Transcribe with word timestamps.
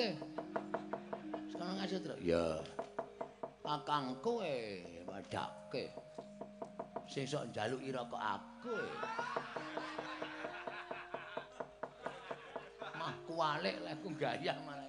ngadake. 0.00 0.16
Sekarang 1.52 1.76
aja 1.76 1.96
terus. 2.00 2.18
Ya. 2.24 2.46
Kakangku 3.60 4.40
eh 4.42 5.04
wadake. 5.04 5.92
Sing 7.10 7.26
sok 7.28 7.50
njaluk 7.52 7.80
ira 7.84 8.02
kok 8.06 8.22
aku 8.22 8.72
eh. 8.80 8.94
Mah 12.96 13.14
kualik 13.28 13.76
lek 13.84 13.94
ku 14.00 14.08
gayah 14.16 14.56
malah. 14.64 14.88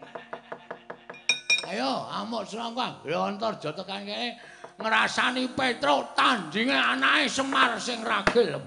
Ayo, 1.71 1.91
amuk 2.09 2.43
serangkang. 2.43 2.99
Lontor 3.07 3.55
aja 3.55 3.71
tekan 3.71 4.03
kene 4.03 4.35
ngrasani 4.81 5.45
Petruk 5.53 6.17
tandinge 6.17 6.73
anake 6.73 7.29
Semar 7.29 7.77
sing 7.77 8.01
ragil 8.01 8.57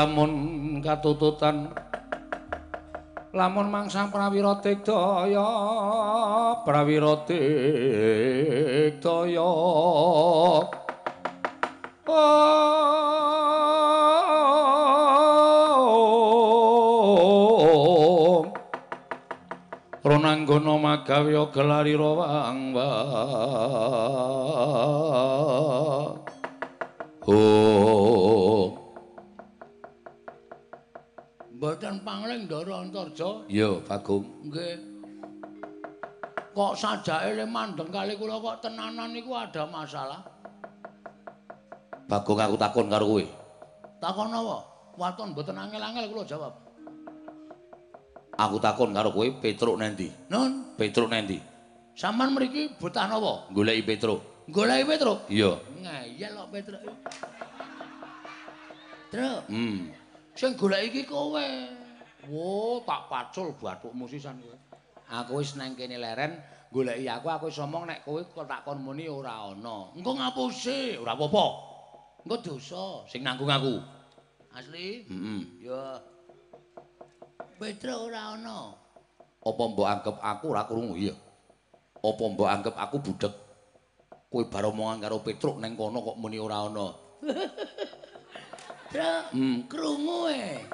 lamun 0.00 0.32
katututan. 0.80 1.68
Lamun 3.36 3.70
mangsang 3.70 4.10
prawira 4.10 4.58
digdaya 4.58 5.46
prawira 6.64 7.14
digdaya 7.28 8.18
Oh 12.10 12.26
Ronanggana 20.00 20.74
magawya 20.80 21.44
gelarira 21.54 22.10
wangwa 22.18 22.90
Oh 22.90 23.49
Antarja. 33.00 33.48
Yo, 33.48 33.80
Bagong. 33.88 34.24
Nggih. 34.44 34.76
Kok 36.50 36.74
sajake 36.76 37.32
le 37.38 37.46
mandeng 37.48 37.88
kali 37.88 38.18
kula 38.20 38.36
kok 38.42 38.60
tenanan 38.68 39.14
niku 39.16 39.32
ada 39.32 39.64
masalah? 39.64 40.20
Bagong 42.10 42.42
aku 42.42 42.56
takon 42.60 42.90
karo 42.92 43.06
kowe. 43.06 43.24
Takon 44.02 44.34
apa? 44.34 44.56
Waton 45.00 45.32
mboten 45.32 45.56
angel-angel 45.56 46.10
kula 46.12 46.24
jawab. 46.28 46.52
Aku 48.36 48.60
takon 48.60 48.92
karo 48.92 49.08
kowe 49.14 49.24
Petruk 49.40 49.80
nendi? 49.80 50.12
Nun, 50.28 50.76
Petruk 50.76 51.08
nendi? 51.08 51.40
sampean 51.96 52.32
mriki 52.32 52.76
bocah 52.80 53.08
napa? 53.08 53.48
Goleki 53.52 53.82
Petruk. 53.84 54.20
Goleki 54.48 54.84
Petruk. 54.84 55.18
Iya. 55.32 55.52
Ngeyel 55.80 56.32
kok 56.36 56.48
Petruk. 56.52 56.82
Truk, 59.10 59.40
Hmm. 59.50 59.90
sing 60.38 60.54
goleki 60.54 60.86
iki 60.92 61.02
kowe. 61.08 61.46
Wo, 62.30 62.78
tak 62.86 63.10
pacul 63.10 63.50
bathukmu 63.58 64.06
sisan 64.06 64.38
kowe. 64.38 64.54
Aku 65.10 65.42
wis 65.42 65.58
nang 65.58 65.74
kene 65.74 65.98
leren 65.98 66.38
goleki 66.70 67.10
aku 67.10 67.26
aku 67.26 67.44
wis 67.50 67.58
omong 67.58 67.90
nek 67.90 68.06
kowe 68.06 68.22
kok 68.22 68.46
tak 68.46 68.62
kon 68.62 68.78
muni 68.78 69.10
ora 69.10 69.50
ana. 69.50 69.90
Engko 69.98 70.14
ngapusi, 70.14 70.94
ora 70.94 71.18
apa-apa. 71.18 71.46
Engko 72.22 72.36
dosa 72.38 73.02
Sing 73.10 73.26
nanggung 73.26 73.50
aku. 73.50 73.74
asli. 74.50 75.02
Heeh. 75.10 75.40
Ya. 75.66 75.98
Petruk 77.58 78.10
ora 78.10 78.38
ana. 78.38 78.74
Apa 79.40 79.62
mbok 79.66 79.88
anggap 79.88 80.16
aku 80.22 80.44
ora 80.54 80.62
krungu? 80.70 80.94
Iya. 80.94 81.14
Apa 81.98 82.22
mbok 82.30 82.46
anggap 82.46 82.74
aku 82.78 82.96
budhek? 83.02 83.34
Kowe 84.30 84.46
bar 84.46 84.70
omongan 84.70 85.02
karo 85.02 85.18
Petruk 85.26 85.58
neng 85.58 85.74
kono 85.74 85.98
kok 86.06 86.18
muni 86.22 86.38
ora 86.38 86.70
ana. 86.70 86.86
Truk, 88.90 89.24
Hmm. 89.30 89.70
krungu 89.70 90.26
e. 90.30 90.66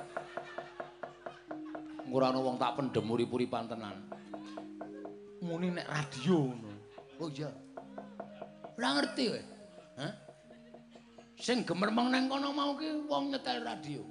Ora 2.13 2.31
ana 2.31 2.39
wong 2.39 2.57
tak 2.59 2.79
pendem 2.79 3.03
urip-uripan 3.03 3.67
tenan. 3.67 3.97
Muni 5.43 5.75
nek 5.75 5.87
radio 5.91 6.51
ngono. 6.51 6.73
Oh 7.19 7.29
iya. 7.31 7.51
Ora 8.79 8.89
ngerti 9.01 9.25
kowe. 9.31 9.43
Hah? 9.99 10.13
Sing 11.37 11.67
gemermeng 11.67 12.09
nang 12.13 12.31
kono 12.31 12.55
mau 12.55 12.79
ki 12.79 13.11
wong 13.11 13.35
nyetel 13.35 13.65
radio. 13.67 14.03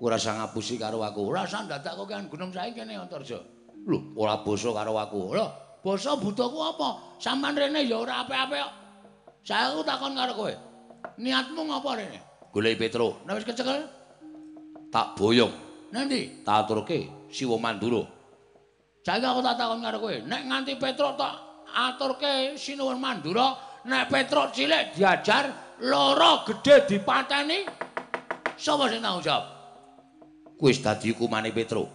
Ora 0.00 0.16
usah 0.16 0.36
ngapusi 0.40 0.76
karo 0.80 1.00
aku. 1.04 1.32
Ora 1.32 1.44
usah 1.48 1.64
dadak 1.68 1.96
kok 1.96 2.08
kan 2.08 2.28
gunung 2.28 2.52
sae 2.52 2.72
kene 2.72 2.96
Antarja. 2.96 3.40
Lho, 3.88 4.12
ora 4.16 4.40
basa 4.44 4.70
karo 4.72 4.92
aku. 4.96 5.36
Lho, 5.36 5.46
basa 5.80 6.16
budaku 6.16 6.58
apa? 6.60 6.88
Sampeyan 7.20 7.56
rene 7.56 7.80
ya 7.88 8.00
ora 8.00 8.24
apik-apik 8.24 8.60
kok. 8.60 8.72
Saya 9.44 9.72
aku 9.72 9.80
takon 9.84 10.12
karo 10.12 10.32
kowe. 10.36 10.52
Niatmu 11.16 11.60
ngopo 11.68 11.96
rene? 11.96 12.20
Goleki 12.52 12.76
Petruk. 12.76 13.24
Nek 13.24 13.40
wis 13.40 13.46
kecekel, 13.46 13.88
Tak 14.90 15.14
boyong. 15.14 15.69
Nanti. 15.94 16.42
Tak 16.46 16.66
aturke 16.66 17.28
Siwa 17.30 17.56
Mandura. 17.58 18.02
Saiki 19.00 19.24
aku 19.24 19.40
tak 19.40 19.56
takon 19.56 19.80
karo 19.80 19.96
kowe, 19.96 20.16
nek 20.28 20.42
nganti 20.44 20.76
Petruk 20.76 21.16
tak 21.16 21.34
aturke 21.72 22.54
sinuwun 22.60 23.00
Mandura, 23.00 23.56
nek 23.88 24.12
Petruk 24.12 24.52
cilik 24.52 24.92
diajar, 24.92 25.78
loro 25.80 26.44
gedhe 26.44 26.84
dipateni, 26.84 27.64
sapa 28.60 28.92
sing 28.92 29.00
tanggung 29.00 29.24
jawab? 29.24 29.44
Kuwi 30.60 30.76
dadi 30.76 31.16
hukumane 31.16 31.48
Petruk. 31.48 31.88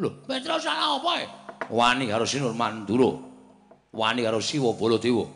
Lho, 0.00 0.24
Petruk 0.24 0.56
salah 0.62 0.96
apa 0.96 1.12
e? 1.20 1.26
Wani 1.68 2.08
karo 2.08 2.24
Sinur 2.24 2.56
Mandura. 2.56 3.12
Wani 3.92 4.24
karo 4.24 4.40
Siwa 4.40 4.72
Baladewa. 4.72 5.28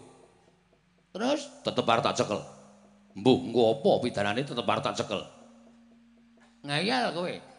Terus 1.12 1.44
Tetep 1.60 1.84
arep 1.84 2.02
tak 2.08 2.16
cekel. 2.16 2.40
Mbuh, 3.12 3.52
engko 3.52 3.76
apa 3.76 3.90
pidanane 4.00 4.40
tetep 4.48 4.64
arep 4.64 4.80
tak 4.80 4.96
cekel. 4.96 5.20
ngeyel 6.64 7.12
kowe. 7.12 7.51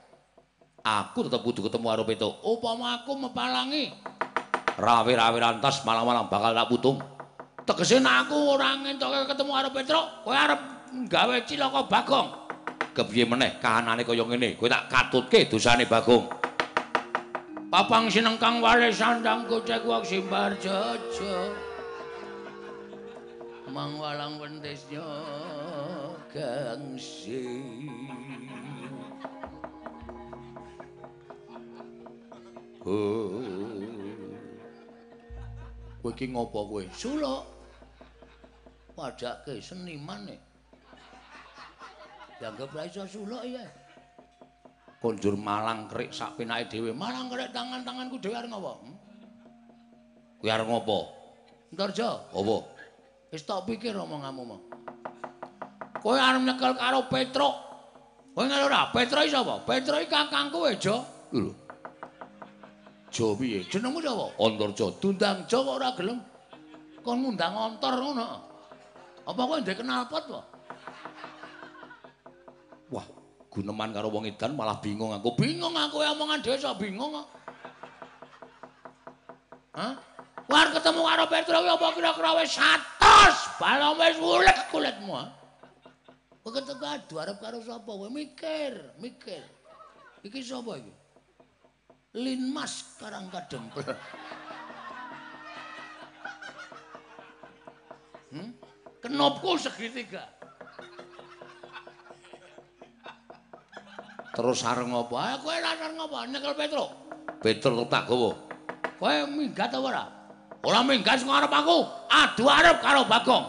Aku 0.84 1.24
tetep 1.24 1.40
kudu 1.40 1.64
ketemu 1.64 1.86
karo 1.96 2.04
Petruk. 2.04 2.44
Upama 2.44 3.00
aku 3.00 3.16
mepalangi, 3.16 3.96
Rawe-rawe 4.76 5.40
lantas 5.40 5.80
malam-malam 5.88 6.28
bakal 6.28 6.52
tak 6.52 6.68
putung. 6.68 7.00
tegese 7.64 8.04
nek 8.04 8.28
aku 8.28 8.60
ora 8.60 8.76
ngentoke 8.76 9.32
ketemu 9.32 9.52
karo 9.56 9.70
Petruk, 9.72 10.06
kowe 10.28 10.36
arep 10.36 10.60
gawe 11.08 11.36
cilaka 11.48 11.88
Bagong. 11.88 12.30
Kepiye 12.92 13.24
meneh 13.24 13.56
kahanane 13.64 14.04
kaya 14.04 14.28
ngene, 14.28 14.60
kowe 14.60 14.68
tak 14.68 14.92
katutke 14.92 15.48
dosane 15.48 15.88
Bagong. 15.88 16.28
Papang 17.72 18.12
sinengkang 18.12 18.60
wale 18.60 18.92
sandang 18.92 19.48
kocek 19.48 19.88
wak 19.88 20.04
simbar 20.04 20.52
jojo. 20.60 21.56
Mangwalang 23.72 24.36
wentisnya 24.36 25.08
gangsi. 26.28 27.40
Kowe 36.04 36.12
iki 36.12 36.28
ngopo 36.36 36.60
kowe? 36.68 36.84
Suluk. 36.92 37.48
Padake 38.92 39.64
seniman 39.64 40.28
e. 40.28 40.38
Dianggap 42.44 42.76
ra 42.76 42.84
iso 42.84 43.08
suluk 43.08 43.40
ya. 43.48 43.64
Konjur 45.00 45.40
malang 45.40 45.88
kerik 45.88 46.12
sak 46.12 46.36
penake 46.36 46.68
dhewe. 46.76 46.92
Malang 46.92 47.32
kerek 47.32 47.56
tangan-tanganku 47.56 48.20
dhewe 48.20 48.36
arep 48.36 48.52
ngopo? 48.52 48.72
Hmm? 48.84 48.96
Kowe 50.44 50.50
arep 50.52 50.68
ngopo? 50.68 51.00
Ntarja, 51.74 52.30
Apa? 52.30 52.58
wis 53.34 53.42
tak 53.50 53.66
pikir 53.66 53.98
omonganmu 53.98 54.44
mau. 54.46 54.62
Kowe 56.04 56.20
arep 56.20 56.44
nyekel 56.44 56.76
karo 56.76 57.08
Petruk. 57.08 57.56
Kowe 58.36 58.44
ngerti 58.44 58.68
ora? 58.68 58.92
Petruk 58.92 59.24
iki 59.24 59.32
sapa? 59.32 59.64
Petruk 59.64 60.04
iki 60.04 60.12
kakangku 60.12 60.68
Ejo. 60.68 61.00
Lho. 61.32 61.63
Jo 63.14 63.38
piye? 63.38 63.62
Jenengmu 63.70 64.02
sapa? 64.02 64.34
Antarja. 64.42 64.90
Dundang 64.98 65.46
kok 65.46 65.62
ora 65.62 65.94
gelem. 65.94 66.18
Kon 67.06 67.22
ngundang 67.22 67.54
ontor 67.54 67.94
ngono. 68.02 68.26
Apa 69.30 69.42
kowe 69.46 69.62
ndek 69.62 69.86
kenal 69.86 70.10
pot 70.10 70.26
apa? 70.26 70.42
Wah, 72.90 73.06
guneman 73.54 73.94
karo 73.94 74.10
wong 74.10 74.26
edan 74.26 74.58
malah 74.58 74.82
bingung 74.82 75.14
aku. 75.14 75.38
Bingung 75.38 75.78
aku 75.78 76.02
omongan 76.02 76.42
desa 76.42 76.74
bingung 76.74 77.14
kok. 77.14 77.28
Hah? 79.78 79.94
War 80.50 80.68
ketemu 80.74 81.02
karo 81.06 81.24
Petro 81.30 81.58
apa 81.62 81.88
kira-kira 81.94 82.32
wis 82.42 82.58
100 82.58 83.62
balong 83.62 83.96
wis 84.02 84.18
ulet 84.18 84.58
kulitmu. 84.74 85.14
Kowe 86.42 86.50
ketemu 86.50 86.84
adu 86.90 87.16
arep 87.22 87.38
karo 87.38 87.62
sapa 87.62 87.88
kowe 87.94 88.10
mikir, 88.10 88.74
mikir. 88.98 89.46
Iki 90.26 90.42
sapa 90.42 90.82
iki? 90.82 91.03
Linmas 92.14 92.94
Karang 93.02 93.26
Kadempel. 93.34 93.90
Hmm? 98.30 98.50
Kenopku 99.02 99.58
segitiga. 99.58 100.30
Terus 104.34 104.62
sareng 104.62 104.94
apa? 104.94 105.14
Ah, 105.18 105.38
kowe 105.42 105.54
ra 105.58 105.74
sareng 105.78 105.98
apa? 106.02 106.18
Nyekel 106.30 106.54
Petro. 106.54 106.86
Petro 107.42 107.82
tak 107.90 108.06
gawa. 108.10 108.34
Kowe 109.02 109.14
minggat 109.34 109.74
apa 109.74 109.86
ora? 109.86 110.06
Ora 110.64 110.80
minggat 110.86 111.18
sing 111.22 111.30
arep 111.30 111.50
aku. 111.50 111.86
Adu 112.14 112.46
arep 112.46 112.78
karo 112.82 113.06
Bagong. 113.10 113.46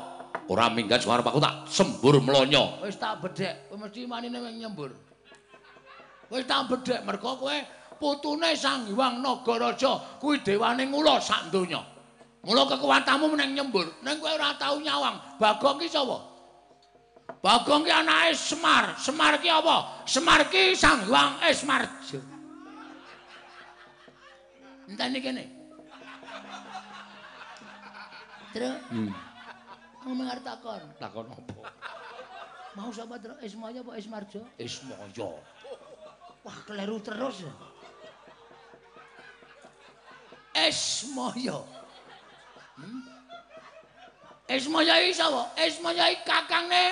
Ora 0.48 0.72
minggat 0.72 1.04
sing 1.04 1.12
arep 1.12 1.24
aku 1.28 1.40
tak 1.40 1.68
sembur 1.68 2.16
mlonyo. 2.16 2.80
Wis 2.80 2.96
tak 2.96 3.20
bedhek, 3.20 3.68
kowe 3.68 3.76
mesti 3.76 4.08
manine 4.08 4.40
nyembur. 4.56 4.92
Wis 6.32 6.44
tak 6.48 6.68
bedhek 6.68 7.04
mergo 7.04 7.36
kowe 7.36 7.56
putune 8.04 8.52
Sang 8.52 8.84
Hyang 8.84 9.24
Nagaraja 9.24 10.20
kuwi 10.20 10.44
dewane 10.44 10.84
ngula 10.92 11.16
sak 11.16 11.48
donya. 11.48 11.80
Mula 12.44 12.68
kekuatanmu 12.68 13.32
meneng 13.32 13.56
nyembur, 13.56 13.88
ning 14.04 14.20
kowe 14.20 14.28
ora 14.28 14.52
tau 14.60 14.76
nyawang. 14.76 15.16
Bagong 15.40 15.80
ki 15.80 15.88
sapa? 15.88 16.20
Bagong 17.40 17.88
ki 17.88 17.92
anake 17.92 18.36
Semar. 18.36 18.92
Semar 19.00 19.40
ki 19.40 19.48
apa? 19.48 20.04
Semar 20.04 20.44
ki 20.52 20.76
Sang 20.76 21.08
Hyang 21.08 21.40
Esmarjo. 21.40 22.20
Enteni 24.84 25.24
kene. 25.24 25.44
Terus 28.52 28.76
Hmm. 28.92 29.08
ngomong 30.04 30.28
arep 30.28 30.44
takon. 30.44 30.82
Takon 31.00 31.26
apa? 31.32 31.72
Mau 32.76 32.92
sapa 32.92 33.16
terus 33.16 33.40
Ismaya 33.40 33.80
apa 33.80 33.96
Esmarjo? 33.96 34.44
Ismaya. 34.60 35.32
Wah, 36.44 36.58
keliru 36.68 37.00
terus. 37.00 37.48
Esmaya. 40.54 41.58
Hmm? 42.78 43.02
Esmaya 44.46 44.94
iki 45.02 45.14
sapa? 45.18 45.50
Esmaya 45.58 46.14
iki 46.14 46.22
kakange 46.22 46.84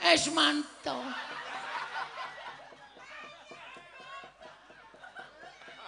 Esmanto. 0.00 0.96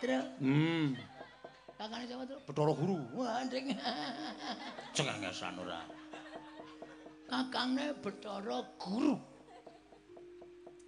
Terus 0.00 0.24
Hmm. 0.40 0.96
kakane 1.76 2.04
sapa 2.08 2.24
terus? 2.24 2.42
Bathara 2.48 2.72
Guru. 2.72 2.96
Wah, 3.16 3.40
ndring. 3.44 3.68
Cengengesan 4.96 5.56
ora. 5.60 5.80
Kakange 7.28 7.96
Bathara 8.00 8.58
Guru. 8.80 9.14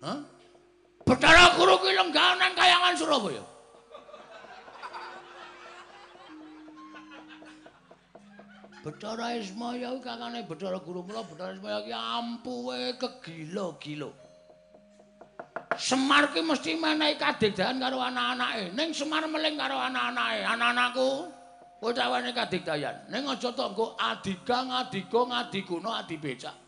Hah? 0.03 0.19
Bathara 1.05 1.55
Guru 1.61 1.77
kuwi 1.79 1.93
lenggah 1.95 2.41
nang 2.41 2.53
Kayangan 2.57 2.97
Surabaya. 2.97 3.45
Bathara 8.83 9.39
Ismaya 9.39 9.95
kuwi 9.95 10.03
kakane 10.03 10.43
Bathara 10.43 10.79
Guru 10.83 11.07
mula 11.07 11.23
Bathara 11.23 11.55
Ismaya 11.55 11.87
ki 11.87 11.95
ampuhe 11.95 12.99
kegila-gila. 12.99 14.11
Semar 15.79 16.35
ki 16.35 16.43
mesti 16.43 16.75
menehi 16.75 17.15
kadigdayan 17.15 17.79
karo 17.79 18.03
anak-anake. 18.03 18.75
Ning 18.75 18.91
Semar 18.91 19.23
meling 19.31 19.55
karo 19.55 19.79
anak-anake. 19.79 20.43
Anak-anakku 20.43 21.09
kowe 21.79 21.95
tawane 21.95 22.35
kadigdayan. 22.35 23.07
Ning 23.07 23.23
aja 23.23 23.55
tok 23.55 23.71
engko 23.71 23.87
adigang, 24.03 24.69
adigong, 24.75 25.31
adiguna, 25.31 26.03
adibecak. 26.03 26.59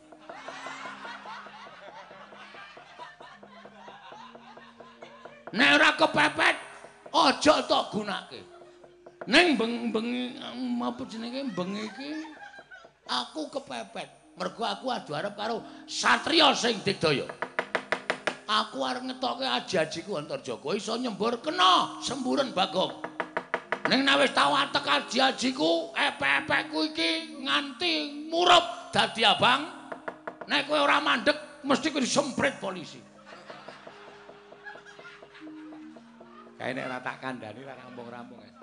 Nek 5.51 5.69
ora 5.75 5.91
kepepet, 5.99 6.57
aja 7.11 7.55
tok 7.67 7.85
gunake. 7.91 8.54
Ning 9.25 9.57
bengi 9.57 10.37
apa 10.85 11.03
jenenge 11.09 11.49
bengi 11.57 11.89
iki 11.89 12.11
aku 13.09 13.49
kepepet. 13.49 14.37
Mergo 14.37 14.67
aku 14.67 14.91
adu 14.91 15.15
arep 15.15 15.33
karo 15.39 15.63
satriya 15.87 16.53
sing 16.53 16.83
digdaya. 16.85 17.25
Aku 18.45 18.85
arep 18.85 19.09
ngetoke 19.09 19.47
aji-ajiku 19.49 20.21
Antarjaga 20.21 20.71
iso 20.77 20.99
nyembur 21.01 21.41
kena 21.41 22.03
semburen 22.05 22.53
Bagong. 22.53 23.15
Wis 23.85 24.33
tau 24.33 24.57
atek 24.57 24.85
aji-ajiku, 24.85 25.93
epek-epekku 25.93 26.79
iki 26.93 27.41
nganti 27.45 28.27
murup 28.33 28.93
dadi 28.93 29.25
abang. 29.25 29.65
Nek 30.49 30.69
kowe 30.69 30.81
ora 30.85 31.01
mandek 31.01 31.65
mesti 31.65 31.89
kowe 31.93 32.01
disemprit 32.01 32.57
polisi. 32.61 33.01
Kae 36.57 36.73
nek 36.73 36.85
ora 36.89 36.99
tak 37.01 37.17
kandhani 37.21 37.61
ora 37.65 37.77
rampung-rampung. 37.77 38.54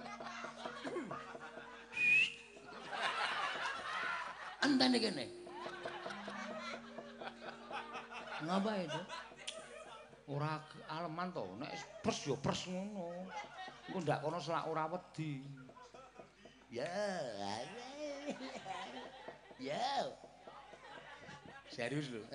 Entene 4.61 4.97
kene. 5.01 5.25
Ngapa 8.41 8.71
itu? 8.81 9.01
Ora 10.31 10.61
aleman 10.89 11.33
to, 11.35 11.43
nek 11.59 11.73
pres 12.01 12.23
ya 12.25 12.37
pres 12.37 12.65
ngono. 12.69 13.11
Engko 13.89 13.99
ndak 14.05 14.21
kono 14.23 14.37
selak 14.39 14.65
ora 14.69 14.87
wedi. 14.89 15.41
Ya. 16.71 16.87
Ya. 19.61 20.09
Serius 21.69 22.09
lho. 22.09 22.25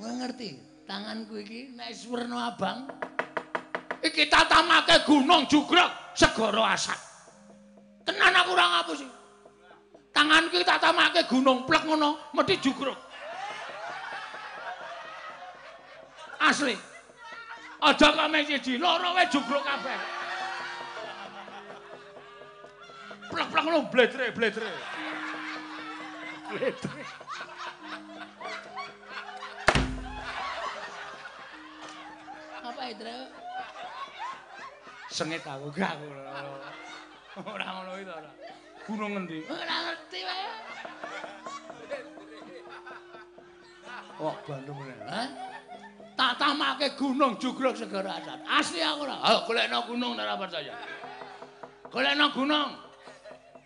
Kowe 0.00 0.12
ngerti, 0.16 0.56
tanganku 0.88 1.44
iki 1.44 1.76
nek 1.76 1.92
werna 2.08 2.56
abang 2.56 2.88
iki 4.08 4.24
tatamake 4.26 5.04
gunung 5.04 5.44
jugrek 5.46 6.16
segara 6.16 6.74
asat. 6.74 6.96
Tenan 8.08 8.32
aku 8.32 8.56
ora 8.56 8.66
ngapusi. 8.80 9.06
Tanganku 10.16 10.58
iki 10.58 10.66
tatamake 10.66 11.28
gunung 11.28 11.68
plek 11.68 11.84
ngono, 11.84 12.32
mesti 12.32 12.56
jugrek. 12.58 12.96
Asli. 16.40 16.74
Aja 17.78 18.08
kame 18.10 18.42
siji, 18.42 18.74
loro 18.80 19.14
wae 19.14 19.28
jugrek 19.30 19.62
kabeh. 19.62 19.98
Plek-plek 23.28 23.62
ngono 23.62 23.80
bletre, 23.92 24.26
bletre. 24.32 24.72
Bletre. 26.48 27.02
Apa 32.64 32.82
itu? 32.88 33.04
Sengit 35.08 35.40
aku 35.44 35.72
gak 35.72 35.96
aku. 35.96 36.06
Ora 37.48 37.66
ngono 37.70 37.92
itu 37.96 38.12
ora. 38.12 38.30
Gunung 38.84 39.10
ngendi? 39.16 39.38
Ora 39.48 39.76
ngerti 39.88 40.20
wae. 40.24 40.48
Oh, 44.18 44.34
Bandung 44.42 44.78
meneh. 44.82 44.98
Hah? 45.06 45.28
Tak 46.18 46.32
tamake 46.34 46.98
gunung 46.98 47.38
jugruk 47.38 47.78
segara 47.78 48.18
asat. 48.18 48.42
Asli 48.42 48.82
aku 48.82 49.06
ora. 49.06 49.16
Ayo 49.22 49.38
golekno 49.46 49.78
gunung 49.86 50.18
ora 50.18 50.34
percaya. 50.34 50.74
Golekno 51.86 52.26
gunung. 52.34 52.70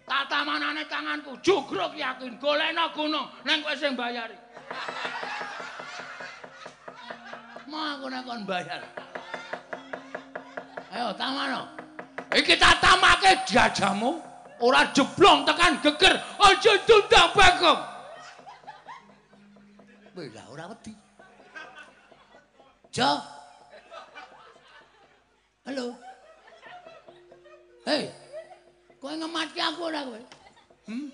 Tak 0.04 0.28
tamanane 0.28 0.84
tanganku 0.87 1.40
jugruk 1.40 1.96
yakin 1.96 2.37
golekno 2.37 2.92
gunung 2.92 3.26
neng 3.49 3.64
kowe 3.64 3.72
sing 3.72 3.96
bayari. 3.96 4.37
Mau 7.64 7.96
aku 7.96 8.06
nek 8.12 8.22
kon 8.28 8.44
bayar. 8.44 8.84
Ayo 10.92 11.08
tamano. 11.16 11.64
Iki 12.37 12.61
tak 12.61 12.76
tamake 12.84 13.49
jajamu 13.49 14.20
ora 14.61 14.84
jeblong 14.92 15.49
tekan 15.49 15.80
geger 15.80 16.20
aja 16.37 16.72
tundang. 16.84 17.32
Wih, 20.12 20.28
lah 20.37 20.44
ora 20.52 20.68
wedi. 20.68 20.92
Jo. 22.92 23.16
Halo. 25.64 25.96
Hei. 27.88 28.12
Kowe 29.00 29.16
ngematke 29.16 29.61
aku 29.64 29.88
ora 29.88 30.04
kowe? 30.04 30.20
Hmm? 30.84 31.08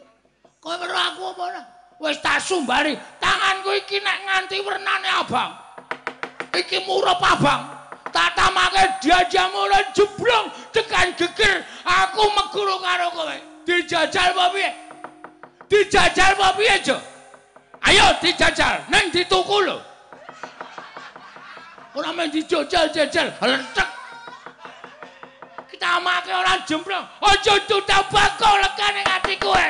Kowe 0.59 0.75
weruh 0.75 1.03
aku 1.15 1.23
apa 1.31 1.43
ora? 1.55 1.63
Wis 2.03 2.19
tak 2.19 2.43
sumbari, 2.43 2.99
tanganku 3.23 3.71
iki 3.79 4.03
nek 4.03 4.19
nganti 4.27 4.59
wernane 4.67 5.11
abang. 5.23 5.55
Iki 6.51 6.83
murup 6.83 7.23
abang. 7.23 7.78
Tak 8.19 8.35
tamake 8.35 8.83
diajamu 8.99 9.71
ora 9.71 9.79
jeblong 9.95 10.51
tekan 10.75 11.15
geger. 11.15 11.63
Aku 11.87 12.27
meguru 12.35 12.83
karo 12.83 13.15
kowe. 13.15 13.37
Dijajal 13.63 14.35
apa 14.35 14.51
piye? 14.51 14.71
Dijajal 15.71 16.35
apa 16.35 16.59
piye, 16.59 16.83
Jo? 16.83 16.99
Ayo 17.87 18.19
dijajal, 18.19 18.83
neng 18.91 19.15
dituku 19.15 19.63
lho. 19.63 19.79
Ora 21.95 22.11
men 22.11 22.27
dijajal-jajal, 22.35 23.39
lentek. 23.39 23.89
Kita 25.71 26.03
ora 26.03 26.59
jembrong. 26.67 27.07
Aja 27.23 27.55
tutabako 27.71 28.51
lekane 28.59 29.03
ati 29.07 29.39
kowe. 29.39 29.69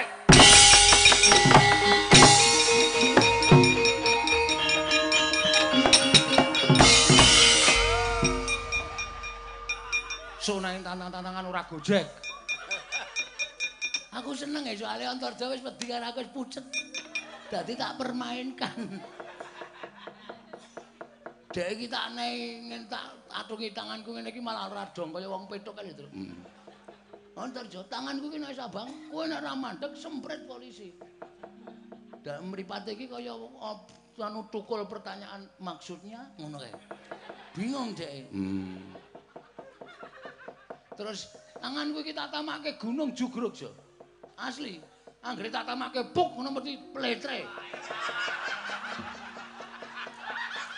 Sunang 10.48 10.80
tantang-tantangan 10.80 11.44
ora 11.44 11.60
gojek. 11.68 12.08
Aku 14.16 14.32
seneng 14.32 14.64
ya 14.64 14.72
soalnya 14.80 15.12
Antarja 15.12 15.44
wis 15.52 15.60
wedi 15.60 15.84
karo 15.84 16.08
aku 16.08 16.24
wis 16.24 16.32
pucet. 16.32 16.64
Dadi 17.52 17.76
tak 17.76 18.00
permainkan. 18.00 18.96
Dek 21.52 21.68
iki 21.76 21.92
tak 21.92 22.16
neng 22.16 22.88
tak 22.88 23.28
atungi 23.28 23.76
tanganku 23.76 24.16
ngene 24.16 24.32
iki 24.32 24.40
malah 24.40 24.72
radong 24.72 25.12
kaya 25.12 25.28
wong 25.28 25.44
petuk 25.52 25.76
kali 25.76 25.92
terus. 25.92 26.08
Hmm. 26.16 26.40
Antarja 27.36 27.84
tanganku 27.84 28.32
iki 28.32 28.40
nek 28.40 28.56
sabang, 28.56 28.88
kowe 29.12 29.28
nek 29.28 29.44
ra 29.44 29.52
mandek 29.52 30.00
semprit 30.00 30.48
polisi. 30.48 30.96
Dan 32.24 32.48
mripate 32.48 32.96
iki 32.96 33.04
kaya 33.04 33.36
anu 34.16 34.48
tukul 34.48 34.80
pertanyaan 34.88 35.44
maksudnya 35.60 36.24
ngono 36.40 36.56
kae. 36.56 36.72
Bingung 37.52 37.92
dek. 37.92 38.32
Hmm. 38.32 38.96
Terus 40.98 41.30
tanganku 41.62 42.02
iki 42.02 42.10
tak 42.10 42.34
tamake 42.34 42.74
gunung 42.74 43.14
jugruk, 43.14 43.54
Jo. 43.54 43.70
Asli. 44.34 44.82
Anggere 45.22 45.46
tak 45.46 45.70
tamake 45.70 46.02
buk 46.10 46.34
ngono 46.34 46.58
mesti 46.58 46.74
pletre. 46.90 47.46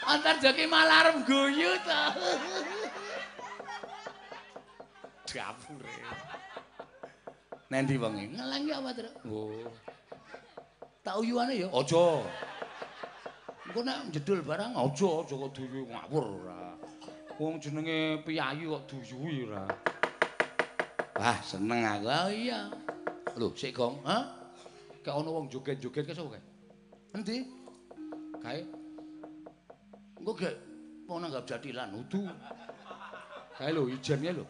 Antar 0.05 0.37
joki 0.45 0.69
malah 0.69 1.09
arep 1.09 1.17
guyu 1.25 1.73
to. 1.81 2.03
Dapure. 5.25 5.97
Nendi 7.73 7.97
wonge? 7.97 8.27
Ngeleng 8.35 8.63
ki 8.67 8.73
apa, 8.77 8.91
Tru? 8.93 9.11
Oh. 9.31 9.73
Tak 11.01 11.17
uyuane 11.17 11.55
ya? 11.65 11.69
Aja. 11.73 12.05
Engko 13.71 13.81
nek 13.87 13.99
jedul 14.11 14.43
barang 14.43 14.75
aja, 14.75 15.09
aja 15.23 15.35
kok 15.39 15.51
duyu 15.55 15.87
ngawur 15.87 16.25
ora. 16.43 16.75
Wong 17.39 17.63
jenenge 17.63 18.21
piyayu 18.27 18.75
kok 18.75 18.85
duyui 18.91 19.47
ora. 19.49 19.65
Wah, 21.21 21.37
seneng 21.45 21.85
aku. 21.85 22.09
Oh 22.09 22.33
iya. 22.33 22.73
Lho, 23.37 23.53
sik 23.53 23.77
Gong, 23.77 24.01
ha? 24.09 24.25
Kayak 25.05 25.21
ana 25.21 25.29
wong 25.29 25.53
joget-joget 25.53 26.09
ke 26.09 26.17
sapa 26.17 26.33
kae? 26.33 26.45
Endi? 27.13 27.45
Kae. 28.41 28.65
Engko 30.17 30.33
gek 30.33 30.57
mau 31.05 31.21
nanggap 31.21 31.45
jadilan 31.45 31.93
udu. 31.93 32.25
Kae 33.53 33.69
lho, 33.69 33.93
ijennya 33.93 34.33
lho. 34.33 34.49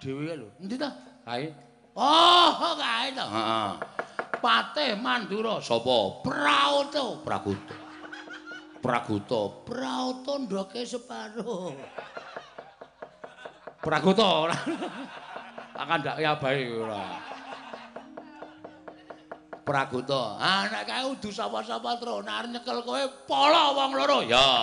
Dewe 0.00 0.32
lho. 0.40 0.48
Endi 0.56 0.80
ta? 0.80 0.88
Kae. 1.28 1.52
Oh, 1.92 2.72
kae 2.80 3.12
to. 3.12 3.26
Heeh. 3.28 3.70
Patih 4.40 4.96
Mandura. 4.96 5.60
Sapa? 5.60 6.24
Praoto. 6.24 7.20
Praguto. 7.28 7.76
Praguto. 8.80 9.40
Praoto 9.68 10.32
ndoke 10.40 10.80
separo. 10.88 11.76
Praguto. 13.84 14.48
Akan 15.76 15.98
ndak 16.00 16.16
ya 16.18 16.32
bae 16.40 16.64
ora. 16.72 17.04
Praguta. 19.66 20.38
Nek 20.70 20.84
kae 20.86 21.02
udu 21.10 21.28
sapa-sapa 21.34 21.98
tro, 21.98 22.22
nek 22.22 22.54
nyekel 22.54 22.80
kowe 22.86 23.02
polo 23.26 23.64
wong 23.74 23.92
loro. 23.98 24.18
Ya. 24.22 24.62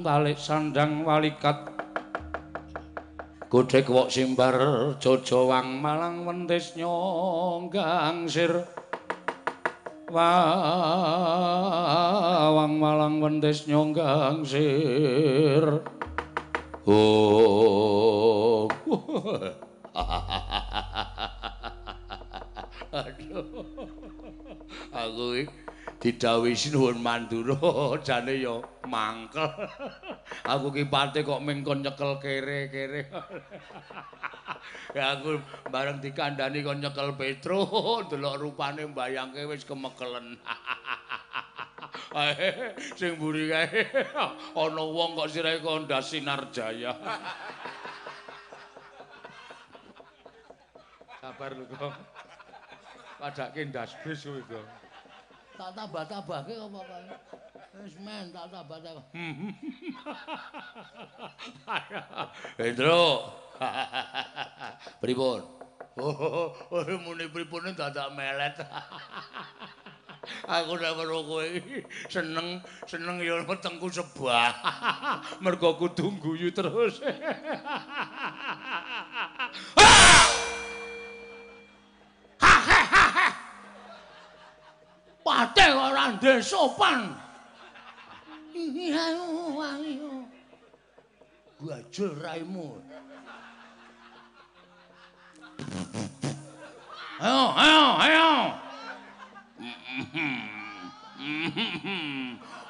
Balik 0.00 0.40
sandang 0.40 1.04
walikat. 1.04 1.68
Godhek 3.50 3.90
wok 3.90 4.08
simbar 4.14 4.54
jojowang 5.02 5.82
malang 5.82 6.22
wentis 6.22 6.78
nyonggang 6.78 8.30
sir. 8.30 8.62
Wawang 10.10 10.32
malang 12.78 13.18
wentis 13.20 13.66
nyonggang 13.66 14.46
sir. 14.46 15.82
Oh 16.86 18.70
Aduh. 22.90 23.46
Aku 24.90 25.26
iki 25.38 25.69
didhawuhi 26.00 26.56
sinuwun 26.56 26.98
mandura 27.04 27.60
jane 28.06 28.40
ya 28.40 28.56
mangkel. 28.88 29.44
Aku 30.52 30.72
ki 30.72 30.88
pate 30.88 31.20
kok 31.20 31.44
mengkon 31.44 31.84
nyekel 31.84 32.16
kere-kere 32.18 33.04
ya 34.96 35.14
aku 35.14 35.38
bareng 35.70 36.02
dikandani 36.02 36.64
kon 36.64 36.80
nyekel 36.82 37.14
petro 37.14 37.68
delok 38.08 38.40
rupane 38.40 38.88
mbayangke 38.88 39.44
wis 39.46 39.62
kemekelen. 39.68 40.40
Sing 42.98 43.20
mburi 43.20 43.52
kae. 43.52 43.86
Ana 44.56 44.82
wong 44.82 45.14
kok 45.20 45.30
sirahe 45.30 45.60
kondas 45.60 46.10
sinar 46.10 46.48
jaya 46.50 46.96
sabar 51.20 51.52
lho 51.52 51.64
kok 51.68 51.94
padake 53.20 53.68
ndas 53.68 53.92
bis 54.02 54.24
kuwi 54.24 54.42
kok 54.48 54.79
tak 55.60 55.76
tambah-tambahke 55.76 56.56
apa 56.56 56.80
kae. 56.88 57.12
Wis 57.84 58.00
men 58.00 58.32
tak 58.32 58.48
tambah-tambah. 58.48 59.04
Hendro. 62.64 63.28
Pripun? 65.04 65.44
Oh, 66.00 66.48
oh, 66.72 66.84
muni 67.04 67.28
pripun 67.28 67.76
dadak 67.76 68.08
melet. 68.16 68.56
Aku 70.48 70.76
nek 70.76 70.96
weruh 71.00 71.24
kowe 71.24 71.44
seneng 72.08 72.60
seneng 72.84 73.20
ya 73.20 73.40
wetengku 73.44 73.88
sebah. 73.88 74.52
Mergo 75.44 75.76
kudu 75.76 76.12
guyu 76.20 76.52
terus. 76.52 77.00
Ndek 86.10 86.42
sopan. 86.42 87.14
Ayo, 88.50 89.24
ayo. 89.62 90.26
Gajel 91.62 92.10
raimu. 92.18 92.82
Ayo, 97.20 97.44
ayo, 97.54 97.84
ayo. 98.00 98.28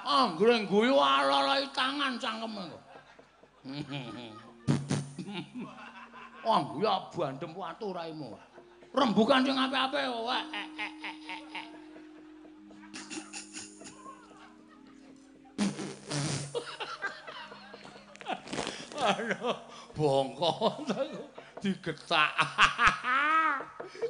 Anggre 0.04 0.66
guyu 0.66 0.98
ala-ala 0.98 1.64
tangan 1.70 2.18
cangkeme 2.18 2.66
kok. 2.66 2.82
Wah, 6.44 6.60
guyu 6.66 6.90
bandem 7.14 7.52
watu 7.56 7.94
raimu. 7.94 8.36
Rembukan 8.90 9.46
sing 9.46 9.54
apik-apik 9.54 10.02
wae. 10.26 10.42
Aduh, 19.00 19.56
bongko 19.96 20.84
digetak. 21.64 22.32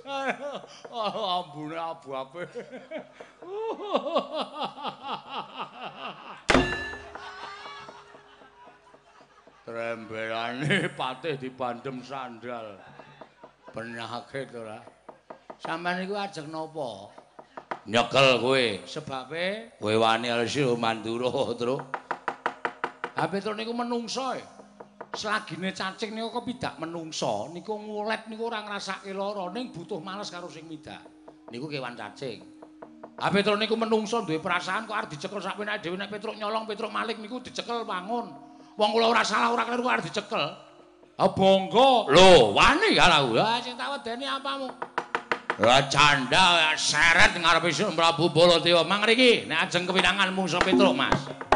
Aduh, 0.07 0.59
ambune 0.91 1.79
abu-abu. 1.79 2.43
Trembelane 9.63 10.91
patih 10.99 11.39
dibandem 11.39 12.03
sandal. 12.03 12.75
Penyakit 13.71 14.51
ora. 14.59 14.83
Sampeyan 15.63 16.03
iku 16.03 16.19
ajeng 16.19 16.51
napa? 16.51 17.15
Nyekel 17.87 18.43
kowe. 18.43 18.67
Sebabe 18.83 19.71
Kowe 19.79 19.95
wani 19.95 20.27
alsih 20.33 20.75
mandura, 20.75 21.31
Truk. 21.55 21.87
Ha 23.15 23.29
Petruk 23.31 23.55
niku 23.55 23.71
menungso. 23.71 24.35
e. 24.35 24.60
Selagine 25.11 25.75
cacing 25.75 26.15
niku 26.15 26.31
kok 26.31 26.47
pidak 26.47 26.75
menungso, 26.79 27.51
niku 27.51 27.75
ngulet 27.75 28.31
niku 28.31 28.47
ora 28.47 28.63
ngrasake 28.63 29.11
lara, 29.11 29.51
ning 29.51 29.75
butuh 29.75 29.99
males 29.99 30.31
karo 30.31 30.47
sing 30.47 30.71
midak. 30.71 31.03
Niku 31.51 31.67
kewan 31.67 31.99
cacing. 31.99 32.47
Ha 33.19 33.29
Petruk 33.29 33.59
niku 33.59 33.75
menungso 33.75 34.23
duwe 34.23 34.39
perasaan 34.39 34.87
kok 34.87 34.97
arep 34.97 35.11
dicekel 35.13 35.43
sak 35.43 35.59
penake 35.59 35.83
dhewe 35.83 35.99
nek 35.99 36.09
Petruk 36.09 36.39
nyolong 36.39 36.65
Petruk 36.65 36.89
malik 36.95 37.19
niku 37.19 37.43
dicekel 37.43 37.83
wangun. 37.85 38.33
Wong 38.79 38.91
kula 38.95 39.11
ora 39.11 39.27
salah 39.27 39.51
ora 39.51 39.67
kleru 39.67 39.85
arep 39.91 40.07
dicekel. 40.07 40.41
Ha 41.21 41.27
bangga. 41.29 41.91
Lho, 42.09 42.55
wani 42.57 42.97
kalau. 42.97 43.35
Lah 43.35 43.59
sing 43.61 43.75
tak 43.75 43.91
wedeni 43.93 44.25
apamu? 44.25 44.73
Lah 45.61 45.85
canda 45.93 46.73
seret 46.79 47.37
ngarepe 47.37 47.69
Sri 47.69 47.85
Prabu 47.93 48.33
Baladewa. 48.33 48.87
Mangriki 48.87 49.45
nek 49.45 49.69
ajeng 49.69 49.85
kewinangan 49.85 50.33
mungsa 50.33 50.63
Petruk, 50.63 50.97
Mas. 50.97 51.50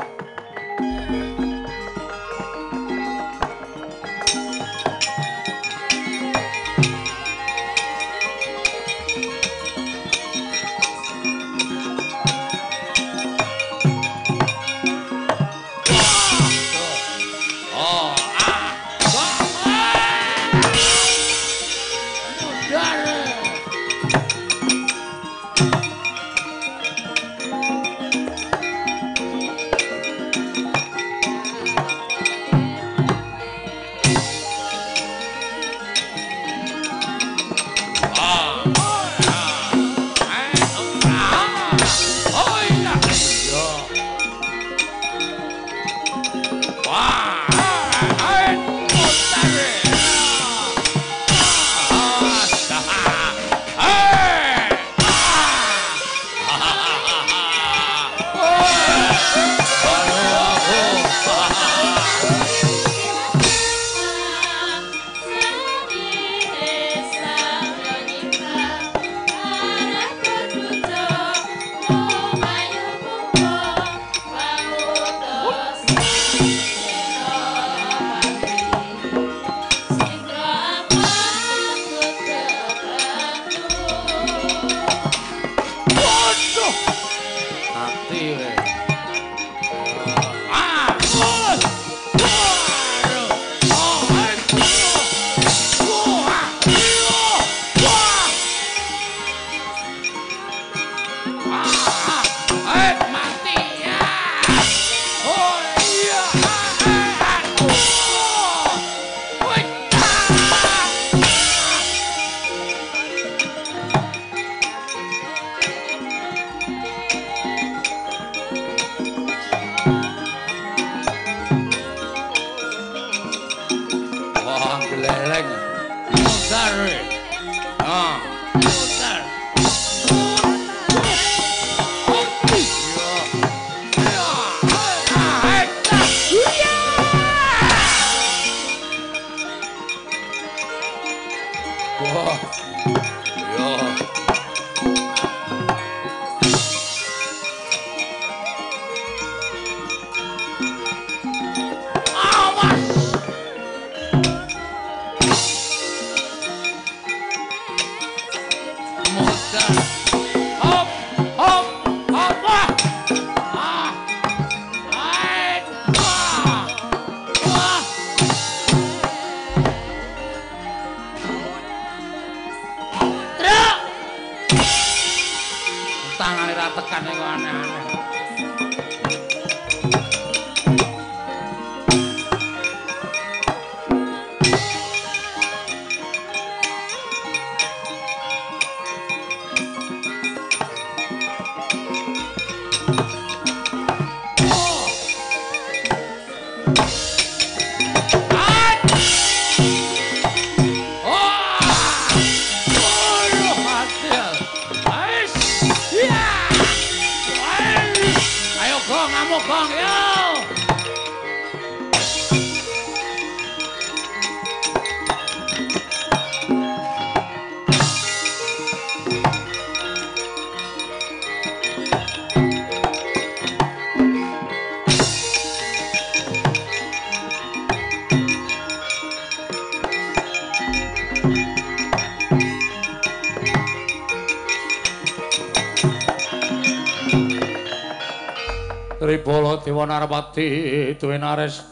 Narpati 240.35 240.99
duwe 240.99 241.15
nares. 241.15 241.63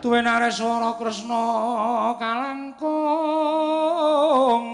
Duwe 0.00 0.24
nareswara 0.24 0.96
kresna 0.96 2.16
kalangkung 2.16 2.80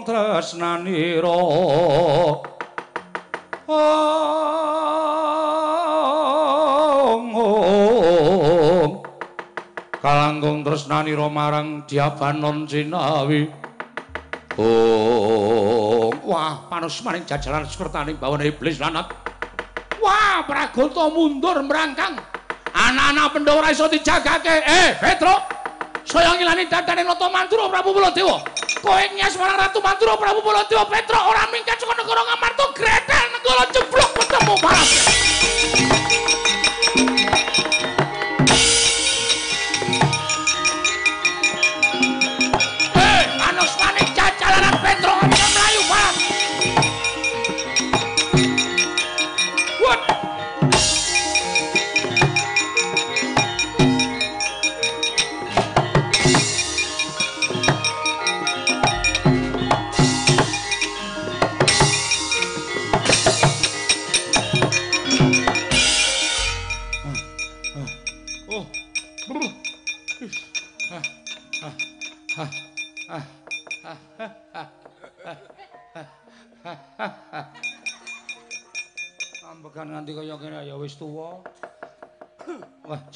tresnanira 0.07 1.35
kalangkung 9.99 10.63
tresnanira 10.63 11.27
marang 11.27 11.83
diabanon 11.83 12.63
sinawi. 12.63 13.51
Oh 14.55 16.07
wah 16.23 16.71
panos 16.71 17.03
maning 17.03 17.27
jajalan 17.27 17.67
sekretaning 17.67 18.15
bawana 18.15 18.47
iblis 18.47 18.79
lanat 18.79 19.11
wah 19.99 20.39
pragota 20.47 21.11
mundur 21.11 21.59
merangkang 21.67 22.15
anak-anak 22.75 23.27
Pandhawa 23.31 23.71
iso 23.71 23.87
dijagake. 23.87 24.51
Eh, 24.67 24.99
Petro. 24.99 25.31
Saya 26.05 26.37
ngilani 26.37 26.69
dadane 26.69 27.01
Nata 27.01 27.25
Mandura 27.33 27.65
Prabu 27.71 27.97
Baladewa. 27.97 28.37
Kowe 28.77 29.03
nyas 29.17 29.33
marang 29.41 29.57
Ratu 29.57 29.81
Mandura 29.81 30.13
Prabu 30.21 30.45
Baladewa 30.45 30.85
Petro 30.85 31.17
ora 31.17 31.49
mingkat 31.49 31.81
saka 31.81 31.97
negara 31.97 32.21
Ngamarta 32.29 32.65
gretel 32.77 33.25
negara 33.33 33.63
jeblok 33.73 34.09
ketemu 34.13 34.53
paras. 34.61 34.91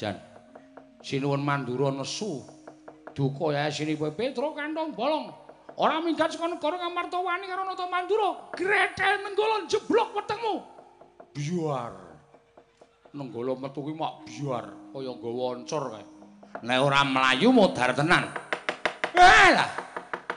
Wah, 0.00 0.08
Jan. 0.08 0.16
Sinuwun 1.04 1.44
Mandura 1.44 1.92
nesu. 1.92 2.40
Duka 3.12 3.52
ya 3.52 3.68
sini 3.68 4.00
kowe 4.00 4.08
Petro 4.16 4.56
kantong 4.56 4.96
bolong. 4.96 5.28
Ora 5.76 6.00
minggat 6.00 6.32
saka 6.32 6.48
negara 6.48 6.80
Ngamartawani 6.80 7.44
karo 7.44 7.62
Nata 7.68 7.84
Mandura. 7.84 8.30
Gretel 8.56 9.14
nenggala 9.20 9.68
jeblok 9.68 10.16
wetengmu. 10.16 10.54
Biar. 11.36 11.92
Nenggala 13.12 13.52
metu 13.60 13.80
ki 13.84 13.92
mak 13.92 14.24
biar 14.24 14.64
kaya 14.92 15.12
nggawa 15.12 15.44
oncor 15.60 15.84
kae. 15.92 16.04
Nek 16.64 16.78
ora 16.80 17.00
mlayu 17.04 17.52
modar 17.52 17.92
tenan. 17.92 18.24
Eh 19.12 19.48
lah. 19.52 19.68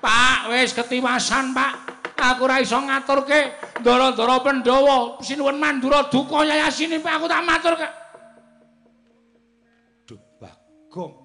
Pak, 0.04 0.52
wis 0.52 0.76
ketiwasan, 0.76 1.56
Pak. 1.56 1.74
Aku 2.20 2.44
ora 2.48 2.60
iso 2.60 2.76
ngaturke 2.76 3.56
ndara-ndara 3.80 4.44
Pandhawa, 4.44 5.24
Sinuwun 5.24 5.56
Mandura 5.56 6.12
duka 6.12 6.44
yayasine, 6.44 7.00
Pak. 7.00 7.24
Aku 7.24 7.32
tak 7.32 7.44
maturke. 7.48 8.03
Bagong. 10.94 11.18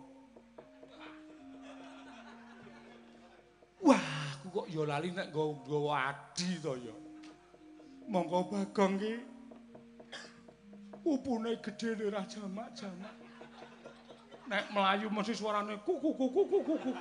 Wah, 3.84 4.00
aku 4.32 4.46
kok 4.48 4.66
ya 4.72 4.82
lali 4.88 5.12
nek 5.12 5.28
nggawa 5.28 6.08
adi 6.08 6.56
to 6.56 6.72
ya. 6.80 6.96
Monggo 8.08 8.48
Bagong 8.48 8.96
ki 8.96 9.12
upune 11.04 11.60
gedhe 11.60 12.00
ora 12.08 12.24
jamak-jamak. 12.24 13.12
Nek 14.48 14.72
mlayu 14.72 15.12
mesti 15.12 15.36
suarane 15.36 15.76
kuku 15.84 16.16
kuku 16.16 16.48
kuku 16.48 16.58
kuku. 16.64 16.92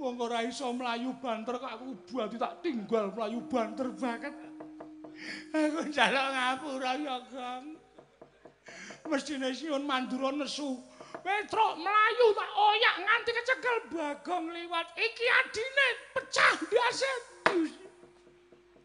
Wong 0.00 0.16
ora 0.16 0.40
iso 0.40 0.72
mlayu 0.72 1.12
banter 1.20 1.60
kok 1.60 1.68
aku 1.68 2.00
buati 2.08 2.40
tak 2.40 2.64
tinggal 2.64 3.12
mlayu 3.12 3.44
banter 3.44 3.92
banget. 3.92 4.32
Aku 5.52 5.84
njaluk 5.84 6.26
ngapura 6.32 6.92
ya, 6.96 7.20
Kang. 7.28 7.81
Mestine 9.10 9.54
siun 9.54 9.82
Mandura 9.86 10.30
nesu. 10.32 10.78
Petro 11.22 11.76
mlayu 11.76 12.26
tak 12.34 12.50
oyak 12.56 12.96
nganti 13.04 13.30
kecekel 13.36 13.78
Bagong 13.92 14.46
liwat. 14.50 14.88
Iki 14.96 15.26
adine 15.38 15.88
pecah 16.14 16.54
ndase. 16.66 17.12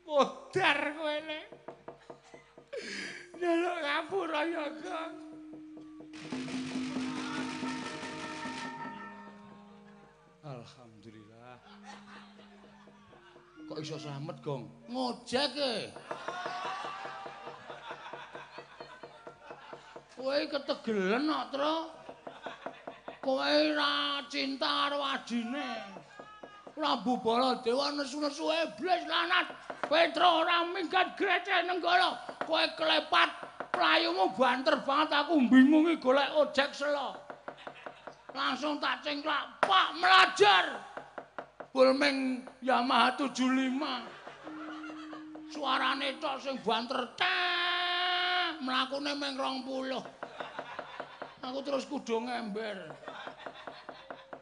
Modar 0.06 0.80
kowe 0.98 1.18
le. 1.28 1.40
Njaluk 3.38 3.78
ngapura 3.84 4.42
ya, 4.50 4.66
Kang. 4.82 5.16
Alhamdulillah. 10.48 11.60
Kok 13.68 13.80
iso 13.84 14.00
slamet, 14.00 14.38
Gong? 14.40 14.64
Ngojek 14.88 15.54
e. 15.60 15.76
Kowe 20.18 20.50
ketegelen 20.50 21.30
kok, 21.30 21.46
Tru. 21.54 21.94
Kowe 23.22 23.46
ora 23.46 24.18
cinta 24.34 24.66
karo 24.66 25.06
adine. 25.06 25.94
Prabu 26.74 27.22
Baladewa 27.22 27.94
nesu-nesu 27.94 28.50
iblis 28.50 29.06
lanat. 29.06 29.54
Petro 29.86 30.42
ora 30.42 30.66
minggat 30.74 31.14
grece 31.14 31.54
nenggala. 31.70 32.18
Kowe 32.50 32.66
klepat 32.74 33.30
playumu 33.70 34.34
banter 34.34 34.82
banget 34.82 35.22
aku 35.22 35.38
bingungi 35.54 36.02
golek 36.02 36.34
ojek 36.34 36.74
selo. 36.74 37.14
Langsung 38.34 38.82
tak 38.82 39.06
cengklak, 39.06 39.62
Pak 39.62 40.02
melajar. 40.02 40.82
Bulming 41.74 42.42
Yamaha 42.66 43.14
75. 43.22 45.54
Suarane 45.54 46.18
tok 46.18 46.42
sing 46.42 46.58
banter 46.66 47.06
teh. 47.14 47.77
Mlakune 48.62 49.14
meng 49.18 49.38
20. 49.38 50.02
Aku 51.46 51.60
terus 51.62 51.86
kudu 51.86 52.26
ngember. 52.26 52.92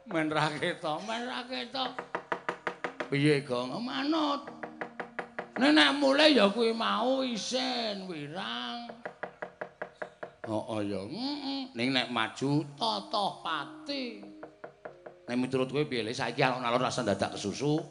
Men 0.09 0.29
ra 0.31 0.47
ketok, 0.53 1.01
men 1.03 1.21
ra 1.27 1.41
ketok. 1.45 1.91
Piye, 3.09 3.45
Gong? 3.45 3.73
Manut. 3.81 4.49
Nek 5.55 5.95
mulai 5.95 6.35
ya 6.35 6.51
kuwi 6.51 6.75
mau 6.75 7.23
isin 7.23 8.09
wirang. 8.09 8.91
Oh, 10.45 10.77
oh 10.77 10.81
ya. 10.83 10.99
Heeh. 10.99 11.71
Ning 11.73 11.89
nek 11.95 12.11
maju 12.11 12.61
totoh 12.77 13.41
pati. 13.41 14.21
Nek 15.25 15.35
miturut 15.39 15.69
kowe 15.71 15.85
piye? 15.87 16.05
Saiki 16.13 16.43
alon-alon 16.43 16.81
rasa 16.81 17.01
dadak 17.01 17.33
kesusu 17.33 17.81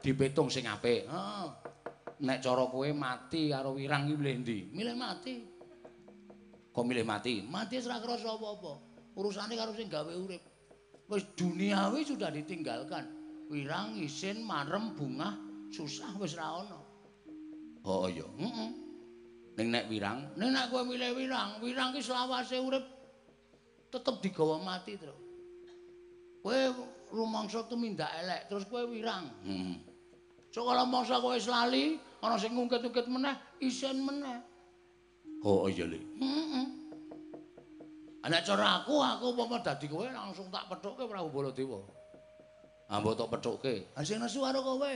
dipitung 0.00 0.48
sing 0.48 0.64
apik. 0.64 1.04
Heeh. 1.04 1.63
Nek 2.22 2.38
cara 2.38 2.62
kowe 2.70 2.86
mati 2.94 3.50
karo 3.50 3.74
wirang 3.74 4.06
iki 4.06 4.14
milih 4.14 4.36
ndi? 4.46 4.58
Milih 4.70 4.94
mati. 4.94 5.34
Kok 6.70 6.84
milih 6.86 7.02
mati? 7.02 7.42
Mati 7.42 7.82
wis 7.82 7.90
ora 7.90 7.98
krasa 7.98 8.30
apa-apa. 8.38 8.72
Urusane 9.18 9.58
karo 9.58 9.74
sing 9.74 9.90
gawe 9.90 10.14
urip. 10.14 10.42
Wis 11.10 11.26
duniawi 11.34 12.06
sudah 12.06 12.30
ditinggalkan. 12.30 13.10
Wirang, 13.50 13.98
isin, 13.98 14.46
marem, 14.46 14.94
bungah, 14.94 15.34
susah 15.74 16.14
wis 16.22 16.38
ra 16.38 16.64
ono. 16.64 16.80
Oh 17.84 18.08
iya, 18.08 18.24
heeh. 18.24 18.70
Ning 19.54 19.68
nek 19.70 19.86
wirang, 19.86 20.24
ning 20.34 20.50
nek 20.50 20.72
kowe 20.72 20.82
milih 20.82 21.14
wirang, 21.14 21.62
wirang 21.62 21.94
ki 21.94 22.02
selawase 22.02 22.58
urip 22.58 22.82
tetep 23.92 24.18
digawa 24.18 24.58
mati, 24.58 24.98
Tru. 24.98 25.14
Kowe 26.42 26.58
rumangsa 27.14 27.62
tumindak 27.70 28.10
elek, 28.24 28.50
terus 28.50 28.66
kowe 28.66 28.82
wirang. 28.88 29.30
Heeh. 29.46 29.93
So 30.54 30.62
kalau 30.62 30.86
mangsa 30.86 31.18
kowe 31.18 31.34
wis 31.34 31.50
lali, 31.50 31.98
ana 32.22 32.38
sing 32.38 32.54
ngungkit-ungkit 32.54 33.10
meneh, 33.10 33.34
isin 33.58 34.06
meneh. 34.06 34.38
Oh 35.42 35.66
iya, 35.66 35.82
Le. 35.82 35.98
Heeh. 35.98 36.66
Ana 38.22 38.38
cara 38.38 38.78
aku, 38.78 39.02
aku 39.02 39.34
umpama 39.34 39.58
dadi 39.58 39.90
kowe 39.90 40.06
langsung 40.06 40.46
tak 40.54 40.70
pethukke 40.70 41.10
Prabu 41.10 41.34
Baladewa. 41.34 41.82
Ambo 42.86 43.18
tak 43.18 43.34
pethukke. 43.34 43.98
Ha 43.98 44.06
sing 44.06 44.22
nesu 44.22 44.46
karo 44.46 44.62
kowe. 44.62 44.94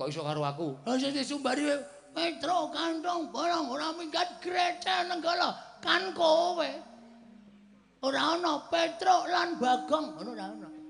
Kok 0.00 0.08
iso 0.08 0.24
karo 0.24 0.40
aku? 0.40 0.72
Ha 0.88 0.96
sing 0.96 1.12
disumbari 1.12 1.68
Petro 2.16 2.72
kantong 2.72 3.28
bolong 3.28 3.72
ora 3.72 3.92
minggat 3.92 4.40
gretel 4.40 5.04
nenggala 5.12 5.52
kan 5.84 6.16
kowe. 6.16 6.70
Ora 8.08 8.40
ana 8.40 8.56
Petro 8.72 9.28
lan 9.28 9.60
Bagong, 9.60 10.16
ngono 10.16 10.32
ora 10.32 10.48
ana. 10.48 10.81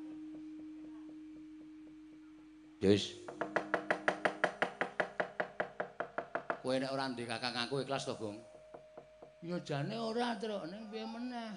Des. 2.83 3.14
Kowe 6.62 6.75
nek 6.83 6.90
ora 6.90 7.07
ndek 7.07 7.31
kakang 7.31 7.55
aku 7.55 7.87
ikhlas 7.87 8.11
to, 8.11 8.18
Gong? 8.18 8.42
Ya 9.47 9.55
jane 9.62 9.95
ora, 9.95 10.35
Truk, 10.35 10.66
ning 10.66 10.90
piye 10.90 11.07
meneh. 11.07 11.55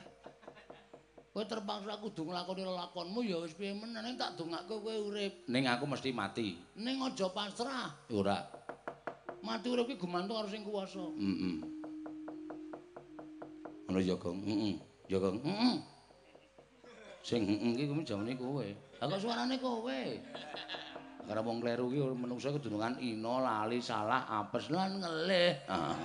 Kowe 1.33 1.41
terpaksa 1.49 1.97
kudu 1.97 2.29
nglakoni 2.29 2.61
lelakonmu 2.61 3.25
ya 3.25 3.41
wis 3.41 3.57
piye 3.57 3.73
meneh, 3.73 4.05
ning 4.05 4.21
tak 4.21 4.37
dongake 4.37 4.69
kowe 4.69 4.93
urip. 4.93 5.49
Ning 5.49 5.65
aku 5.65 5.89
mesti 5.89 6.13
mati. 6.13 6.61
Ning 6.77 7.01
aja 7.01 7.25
pasrah. 7.33 7.89
Ora. 8.13 8.45
Mati 9.41 9.65
urip 9.73 9.89
ki 9.89 9.97
gumantung 9.97 10.37
karo 10.37 10.45
sing 10.45 10.61
kuwasa. 10.61 11.09
Heeh. 11.09 11.57
Ngono 13.89 13.97
ya, 13.97 14.13
Gong. 14.13 14.45
Heeh. 14.45 14.77
Ya, 15.09 15.17
Gong. 15.17 15.41
Heeh. 15.41 15.75
Sing 17.25 17.49
heeh 17.49 17.81
iki 17.81 17.89
kuwi 17.89 18.05
jamane 18.05 18.37
kowe. 18.37 18.65
Lah 19.01 19.05
kok 19.09 19.21
suarane 19.25 19.57
kowe? 19.57 20.01
Karena 21.25 21.41
wong 21.41 21.57
kleru 21.59 21.89
ki 21.89 21.99
menungsa 22.13 22.53
kedunungan 22.53 23.01
ino, 23.01 23.41
lali, 23.41 23.81
salah, 23.81 24.29
apes 24.29 24.69
lan 24.69 25.01
ngelih. 25.01 25.51
Ah. 25.65 25.97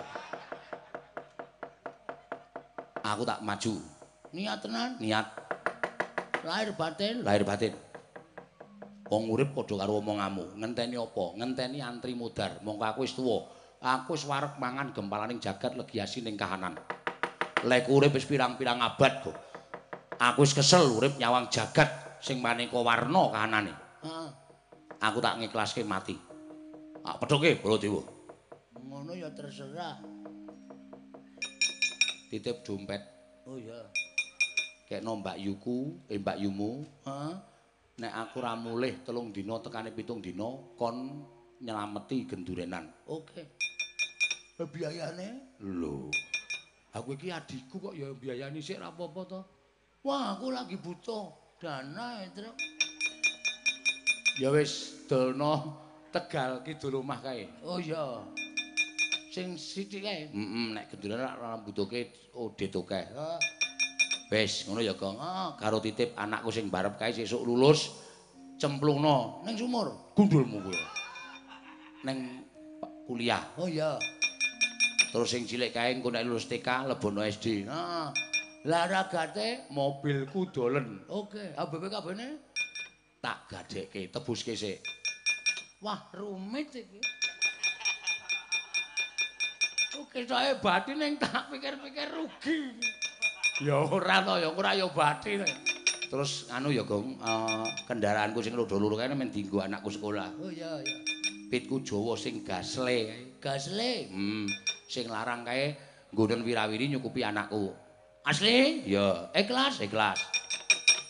Aku 3.04 3.22
tak 3.28 3.44
maju. 3.44 3.74
Niat 4.32 4.58
tenan, 4.64 4.96
Niat 4.96 5.26
lahir 6.44 6.72
batin. 6.72 7.20
lahir 7.20 7.44
batin. 7.44 7.72
Wong 9.10 9.26
urip 9.26 9.50
padha 9.52 9.74
karo 9.74 9.98
omonganmu. 9.98 10.54
Ngenteni 10.62 10.94
apa? 10.94 11.24
Ngenteni 11.34 11.82
antri 11.82 12.14
mudar. 12.14 12.62
Mongko 12.62 12.84
aku 12.86 13.00
wis 13.02 13.12
tuwa. 13.18 13.50
Aku 13.82 14.14
wis 14.14 14.22
warep 14.22 14.60
mangan 14.62 14.94
gempalaning 14.94 15.42
jagat 15.42 15.74
legiasi 15.74 16.22
ning 16.22 16.38
kahanan. 16.38 16.78
Lek 17.66 17.90
urip 17.90 18.14
wis 18.14 18.22
pirang-pirang 18.24 18.78
abad 18.78 19.12
kok. 19.26 19.36
Aku 20.20 20.46
wis 20.46 20.54
kesel 20.54 20.86
urip 20.94 21.18
nyawang 21.18 21.50
jagat 21.50 21.90
sing 22.22 22.38
maneka 22.38 22.78
warna 22.78 23.34
kahanane. 23.34 23.74
Aku 25.00 25.16
tak 25.24 25.40
ngiklaske 25.40 25.80
mati. 25.80 26.12
Tak 27.00 27.16
pedhoke 27.24 27.56
Baladewa. 27.64 28.04
Ngono 28.76 29.16
ya 29.16 29.32
terserah. 29.32 29.96
Titip 32.28 32.62
dompet 32.62 33.02
Oh 33.48 33.56
iya. 33.58 33.80
kekno 34.86 35.18
Mbak 35.18 35.38
Yuku, 35.40 36.06
eh 36.06 36.20
Mbak 36.20 36.36
Yumu. 36.44 36.84
Heeh. 37.08 37.34
Nek 38.00 38.12
aku 38.16 38.36
ra 38.44 38.52
mulih 38.54 39.00
telung 39.02 39.32
dina 39.32 39.56
tekane 39.58 39.90
pitung 39.90 40.20
dina 40.20 40.46
kon 40.76 41.24
nyelameti 41.64 42.28
gendurenan. 42.28 42.84
Oke. 43.08 43.42
Eh, 44.60 44.68
Biayane? 44.68 45.56
Lho. 45.64 46.12
Aku 46.92 47.16
iki 47.16 47.32
adikku 47.32 47.80
kok 47.80 47.94
ya 47.96 48.12
biayani 48.12 48.60
sik 48.60 48.82
ra 48.82 48.92
apa-apa 48.92 49.20
to. 49.24 49.40
Wah, 50.04 50.36
aku 50.36 50.52
lagi 50.52 50.76
butuh 50.80 51.56
dana, 51.60 52.24
Truk. 52.32 52.79
Ya 54.38 54.48
wis 54.54 55.02
dolno 55.10 55.82
Tegal 56.10 56.66
kidul 56.66 57.06
omah 57.06 57.22
kae. 57.22 57.46
Oh 57.62 57.78
iya. 57.78 58.18
Sing 59.30 59.54
sithik 59.54 60.02
kae. 60.02 60.26
Heeh, 60.34 60.66
nek 60.74 60.90
gendurenan 60.90 61.38
ora 61.38 61.54
mbutuhke 61.62 62.10
odet 62.34 62.74
akeh. 62.74 63.06
Ha. 63.14 63.38
Wis, 64.34 64.66
ngono 64.66 64.82
ya, 64.82 64.94
Gong. 64.98 65.14
Ah, 65.22 65.54
Karo 65.54 65.78
titip 65.78 66.18
anakku 66.18 66.50
sing 66.50 66.66
barep 66.66 66.98
kae 66.98 67.14
sesuk 67.14 67.46
lulus 67.46 67.94
cemplungno 68.58 69.46
ning 69.46 69.54
sumur. 69.54 69.94
gundulmu 70.18 70.58
kowe. 70.66 70.78
Ning 72.10 72.42
kuliah. 73.06 73.46
Oh 73.54 73.70
iya. 73.70 73.94
Terus 75.14 75.30
sing 75.30 75.46
cilik 75.46 75.70
kae 75.70 75.94
engko 75.94 76.10
nek 76.10 76.26
lulus 76.26 76.50
TK 76.50 76.90
lebono 76.90 77.22
SD. 77.22 77.70
Nah, 77.70 78.10
lah 78.66 78.84
ragate 78.90 79.70
Mobilku 79.70 80.50
dolen. 80.50 81.06
oke. 81.06 81.54
Ah 81.54 81.70
BPKB-ne? 81.70 82.49
Tak 83.20 83.52
gadekke, 83.52 84.08
tebuske 84.08 84.56
sik. 84.56 84.80
Wah, 85.84 86.08
rumit 86.16 86.72
iki. 86.72 87.00
Oke, 90.00 90.24
saya 90.24 90.56
bati 90.56 90.96
ning 90.96 91.20
tak 91.20 91.52
pikir-pikir 91.52 92.08
rugi. 92.16 92.80
Ya 93.60 93.76
ora 93.76 94.24
to, 94.24 94.40
ya 94.40 94.48
ora 94.48 94.72
ya 94.72 94.88
bathi. 94.88 95.36
Terus 96.08 96.48
anu 96.48 96.72
ya, 96.72 96.80
Gong, 96.88 97.20
eh, 97.20 97.66
kendaraanku 97.84 98.40
sing 98.40 98.56
rodo-loro 98.56 98.96
kae 98.96 99.12
men 99.12 99.28
dienggo 99.28 99.60
anakku 99.60 99.92
sekolah. 99.92 100.32
Oh 100.40 100.48
iya, 100.48 100.80
iya. 100.80 100.96
Pitku 101.52 101.84
Jawa 101.84 102.16
sing 102.16 102.40
gasle. 102.40 103.36
Gasle. 103.36 104.08
Hmm, 104.08 104.48
sing 104.88 105.12
larang 105.12 105.44
kae 105.44 105.76
nggonen 106.16 106.40
wirawiri 106.40 106.88
nyukupi 106.88 107.20
anakku. 107.20 107.76
Asli? 108.24 108.88
Ya, 108.88 109.28
ikhlas, 109.36 109.84
ikhlas. 109.84 110.18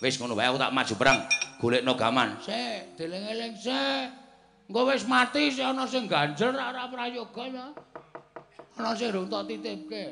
Wis 0.02 0.18
ngono 0.18 0.34
wae 0.34 0.50
aku 0.50 0.58
tak 0.58 0.72
maju 0.74 0.94
perang, 0.96 1.18
golekno 1.60 1.92
gaman. 1.92 2.40
Sik, 2.40 2.96
deling-eling 2.96 3.52
sik. 3.60 4.08
Engko 4.72 4.80
wis 4.88 5.04
mati 5.04 5.52
sik 5.52 5.66
ana 5.68 5.84
sing 5.84 6.08
ganjel 6.08 6.56
ora 6.56 6.88
prayoga 6.88 7.44
ya. 7.52 7.66
Ana 8.80 8.96
sing 8.96 9.12
tak 9.28 9.44
titipke. 9.44 10.04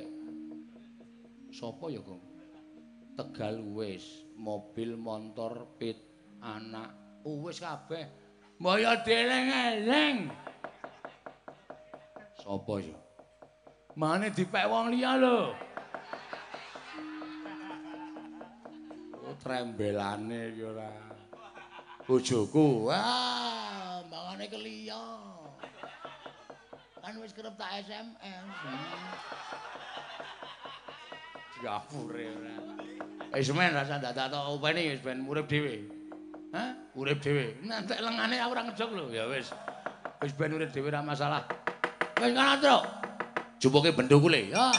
Sopo 1.49 1.89
ya, 1.89 2.05
Gong? 2.05 2.21
Tegal 3.17 3.59
wis, 3.75 4.29
mobil, 4.37 4.95
motor, 4.95 5.75
pit, 5.81 5.97
anak. 6.45 6.93
Wis 7.25 7.65
kabeh. 7.65 8.05
Mbaya 8.61 9.01
deling-eling. 9.01 10.29
Sopo 12.39 12.79
ya? 12.79 12.95
Mane 13.99 14.31
dipek 14.31 14.71
wong 14.71 14.95
liya 14.95 15.19
lho. 15.19 15.51
Oh, 19.19 19.35
trembelane 19.43 20.55
iki 20.55 20.63
ora. 20.63 21.08
Bojoku. 22.09 22.89
Wah, 22.89 24.01
mbangane 24.09 24.49
keliya. 24.49 24.97
Kan 27.05 27.21
wis 27.21 27.37
kerep 27.37 27.53
tak 27.61 27.85
SMS. 27.85 28.49
Gapure 31.61 32.33
ora. 32.33 32.57
Wis 33.37 33.53
men 33.53 33.77
rasa 33.77 34.01
dadak 34.01 34.33
tok 34.33 34.57
openi 34.57 34.89
wis 34.97 35.05
ben 35.05 35.21
urip 35.29 35.53
dhewe. 35.53 35.85
Hah? 36.57 36.73
Urip 36.97 37.21
dhewe. 37.21 37.61
Nanti 37.61 37.93
lengane 38.01 38.41
aku 38.41 38.57
ora 38.57 38.63
ngejok 38.73 38.91
lho. 38.97 39.05
Ya 39.13 39.29
wis. 39.29 39.53
Wis 40.25 40.33
ben 40.33 40.57
urip 40.57 40.73
dhewe 40.73 40.89
ora 40.89 41.05
masalah. 41.05 41.45
Wis 42.25 42.33
kana, 42.33 42.57
Truk. 42.57 42.89
Jumpuke 43.61 43.93
bendho 43.93 44.17
kule. 44.17 44.49
Ya. 44.49 44.73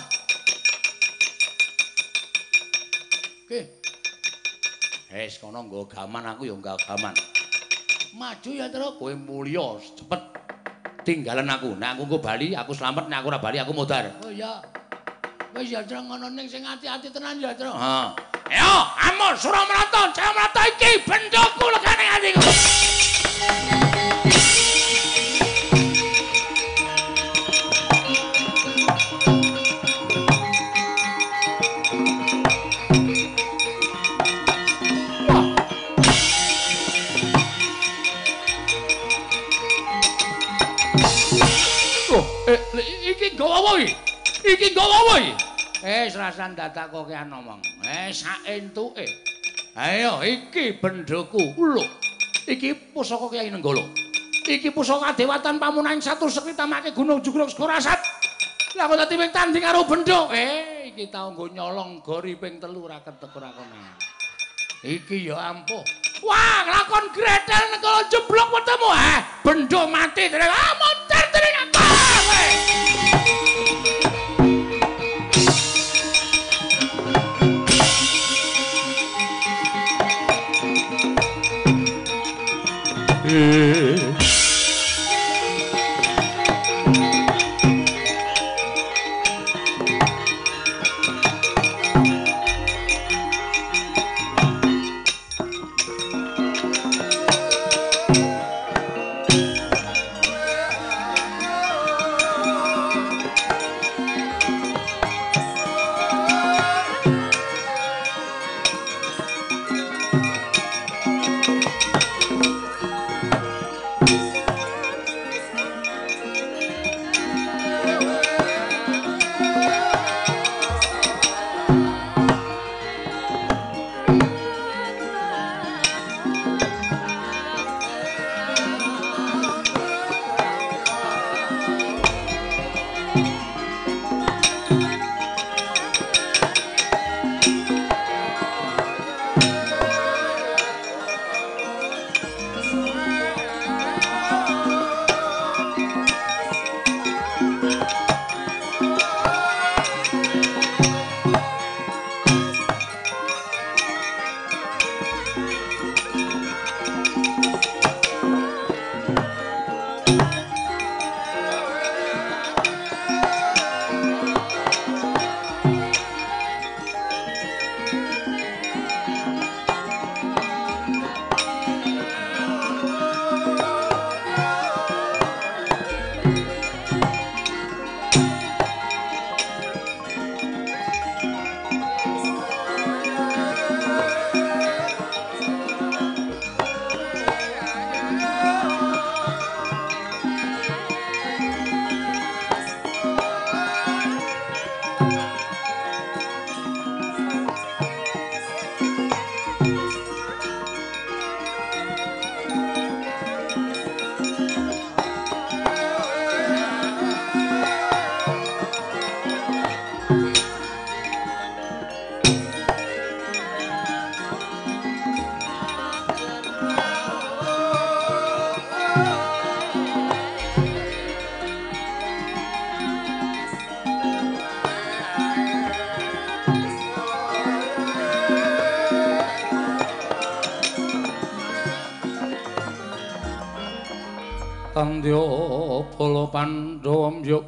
Oke, 3.46 3.79
Wis 5.10 5.42
kono 5.42 5.66
nggo 5.66 5.90
gaman 5.90 6.22
aku 6.22 6.46
ya 6.46 6.54
nggo 6.54 6.78
gaman. 6.86 7.18
maju 8.14 8.50
ya, 8.54 8.70
Truk. 8.70 9.02
Kowe 9.02 9.14
mulya 9.18 9.82
cepet 9.82 10.22
tinggalan 11.02 11.50
aku. 11.50 11.74
Nek 11.74 11.98
aku 11.98 12.06
nggo 12.06 12.18
bali, 12.22 12.54
aku 12.54 12.78
slamet. 12.78 13.10
Nek 13.10 13.26
aku 13.26 13.34
ora 13.34 13.42
bali, 13.42 13.58
aku 13.58 13.74
modar. 13.74 14.06
Oh 14.22 14.30
iya. 14.30 14.62
Wis 15.58 15.74
ya, 15.74 15.82
Truk, 15.82 16.06
ngono 16.06 16.30
ning 16.30 16.46
sing 16.46 16.62
ati-ati 16.62 17.10
tenan 17.10 17.42
ya, 17.42 17.58
Truk. 17.58 17.74
Ha. 17.74 18.14
Ayo, 18.54 18.74
amur 19.10 19.34
Suramarata, 19.34 20.14
Jayamarata 20.14 20.62
iki 20.78 21.02
bendhoku 21.02 21.66
legane 21.74 22.06
atiku. 22.14 22.46
Serasan 46.40 46.56
dadak 46.56 46.88
kok 46.96 47.04
kian 47.12 47.28
ngomong. 47.36 47.60
Eh, 47.84 48.16
saentuke. 48.16 49.04
Ayo, 49.76 50.24
iki 50.24 50.80
bendhoku. 50.80 51.52
Lho, 51.60 51.84
iki 52.48 52.96
pusaka 52.96 53.28
Kyai 53.28 53.52
Nenggala. 53.52 53.84
Iki 54.48 54.72
pusaka 54.72 55.20
dewatan 55.20 55.60
pamunaing 55.60 56.00
satu 56.00 56.32
sekti 56.32 56.56
tamake 56.56 56.96
Gunung 56.96 57.20
Jugruk 57.20 57.52
Skorasat. 57.52 58.00
Lah 58.80 58.88
kok 58.88 58.96
dadi 59.04 59.20
tanding 59.36 59.60
karo 59.60 59.84
bendho? 59.84 60.32
Eh, 60.32 60.96
iki 60.96 61.12
tau 61.12 61.36
nggo 61.36 61.52
nyolong 61.52 62.00
gori 62.00 62.40
ping 62.40 62.56
telu 62.56 62.88
ra 62.88 63.04
ketek 63.04 63.36
ora. 63.36 63.52
Iki 64.80 65.28
ya 65.28 65.44
ampuh. 65.44 65.84
Wah, 66.24 66.64
lakon 66.72 67.12
gretel 67.12 67.64
nekala 67.76 68.08
jeblok 68.08 68.48
wetemu. 68.56 68.90
Eh, 68.96 69.20
bendho 69.44 69.82
mati. 69.92 70.32
Ah, 70.40 70.72
moncer 70.80 71.24
dereng 71.36 71.56
aku. 71.68 71.80
mm 83.30 83.99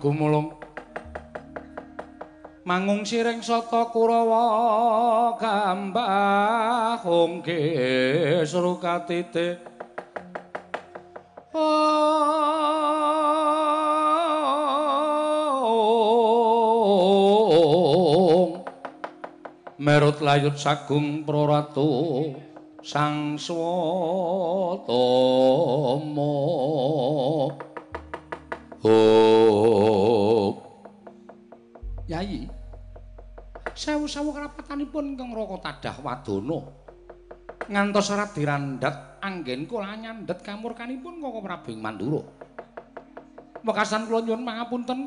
gumulung. 0.01 0.57
Mangung 2.65 3.05
siring 3.05 3.45
sata 3.45 3.89
kurawa 3.93 5.37
gambah 5.37 7.01
hongke 7.05 7.61
surukatite. 8.45 9.61
Merut 19.81 20.21
layut 20.21 20.61
sagung 20.61 21.25
proratu 21.25 22.29
sang 22.85 23.41
swatama 23.41 24.93
oh 28.85 30.49
yayi 32.09 32.49
sewu-sewu 33.71 34.35
kerapatanipun 34.35 35.15
ingkang 35.15 35.31
raka 35.31 35.57
tadah 35.69 35.95
wadana 36.03 36.59
ngantos 37.71 38.11
serat 38.11 38.35
dirandhat 38.35 39.11
anggen 39.21 39.69
kula 39.69 39.93
nyandhet 39.95 40.41
kamurkanipun 40.41 41.21
koko 41.21 41.39
Prabu 41.45 41.71
Mandura. 41.77 42.21
Wekasan 43.61 44.09
kula 44.09 44.25
nyuwun 44.25 44.41
pangapunten 44.41 44.99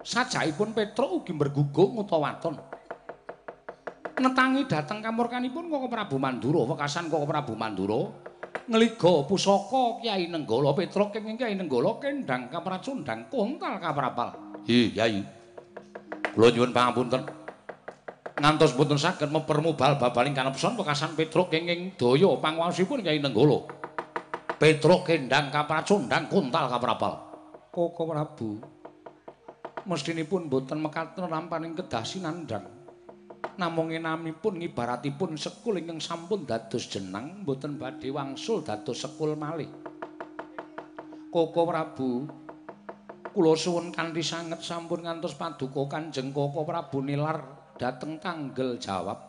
sajaipun 0.00 0.72
Petruk 0.72 1.22
ugi 1.22 1.36
berguguk 1.36 1.92
utawa 1.94 2.32
waton. 2.32 2.56
Netangi 4.18 4.66
dhateng 4.66 5.04
kamurkanipun 5.04 5.68
koko 5.68 5.86
Prabu 5.86 6.16
Mandura. 6.16 6.64
Wekasan 6.64 7.12
koko 7.12 7.28
Prabu 7.28 7.52
Mandura 7.54 8.08
ngliga 8.68 9.24
pusaka 9.24 10.04
Kyai 10.04 10.28
Nenggala 10.28 10.76
Petruk 10.76 11.10
kenging 11.16 11.40
Kyai 11.40 11.56
Nenggala 11.56 11.96
kendang 11.96 12.52
kapracundang 12.52 13.26
kontal 13.32 13.80
kaprapal 13.80 14.36
hi 14.68 14.92
yai 14.92 15.24
kula 16.36 16.52
nyuwun 16.52 16.76
pangapunten 16.76 17.24
ngantos 18.38 18.78
mboten 18.78 18.98
saged 18.98 19.30
mempermubal 19.34 19.98
babaling 19.98 20.36
kanepson 20.36 20.78
wekasan 20.78 21.18
Petruk 21.18 21.50
kenging 21.50 21.98
daya 21.98 22.30
panguwasipun 22.38 23.02
Kyai 23.02 23.18
Nenggala. 23.18 23.66
Petruk 24.58 25.06
kendang 25.06 25.54
kapracundang 25.54 26.26
kuntal 26.26 26.66
kaprapal. 26.66 27.14
Koko 27.70 28.02
Prabu. 28.10 28.58
Mestinipun 29.86 30.50
mboten 30.50 30.82
mekaten 30.82 31.26
rampaning 31.30 31.78
kedah 31.78 32.02
sinandhang. 32.02 32.77
Namung 33.58 33.90
enamipun 33.90 34.62
ngibaratipun 34.62 35.34
sekul 35.34 35.82
ingkang 35.82 35.98
sampun 35.98 36.46
dados 36.46 36.86
jeneng 36.86 37.42
mboten 37.42 37.74
badhe 37.74 38.14
wangsul 38.14 38.62
dados 38.62 39.02
sekul 39.02 39.34
malih. 39.34 39.66
Koko 41.34 41.66
Prabu. 41.66 42.10
Kula 43.34 43.54
suwun 43.58 43.90
kanthi 43.90 44.22
sanget 44.22 44.62
sampun 44.62 45.04
ngantos 45.04 45.34
paduka 45.34 45.90
Kanjeng 45.90 46.30
Koko 46.30 46.62
Prabu 46.62 47.02
nilar 47.02 47.58
dateng 47.78 48.18
tanggel 48.18 48.78
jawab 48.82 49.28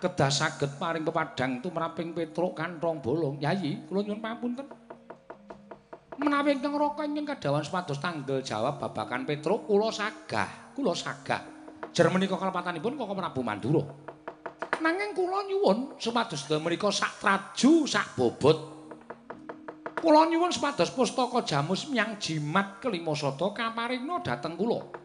kedah 0.00 0.32
saged 0.32 0.76
paring 0.76 1.04
pepadang 1.04 1.64
tumraping 1.64 2.12
Petruk 2.12 2.52
kantong 2.52 3.00
bolong 3.00 3.40
yayi 3.40 3.84
kula 3.88 4.04
nyuwun 4.04 4.20
pamunten 4.20 4.68
menawi 6.20 6.56
ingkang 6.56 6.76
raka 6.76 7.08
ingkang 7.08 7.36
kadawan 7.36 7.64
supados 7.64 8.00
tanggel 8.00 8.44
jawab 8.44 8.76
babakan 8.76 9.24
Petruk 9.24 9.64
kula 9.64 9.88
sagah 9.88 10.76
kula 10.76 10.92
sagah 10.92 11.53
jer 11.94 12.10
menika 12.10 12.34
kalepatanipun 12.34 12.98
kok 12.98 13.14
Prabu 13.14 13.40
Mandura 13.46 13.82
nanging 14.82 15.14
kula 15.14 15.46
nyuwun 15.46 15.78
supados 15.96 16.42
menika 16.58 16.90
sak 16.90 17.22
traju 17.22 17.86
sak 17.86 18.18
bobot 18.18 18.58
kula 20.02 20.26
nyuwun 20.26 20.50
supados 20.50 20.90
pustaka 20.90 21.46
jamus 21.46 21.86
miang 21.88 22.18
jimat 22.18 22.82
kelima 22.82 23.14
sada 23.14 23.54
kaparingna 23.54 24.18
dhateng 24.20 24.58
kula 24.58 25.04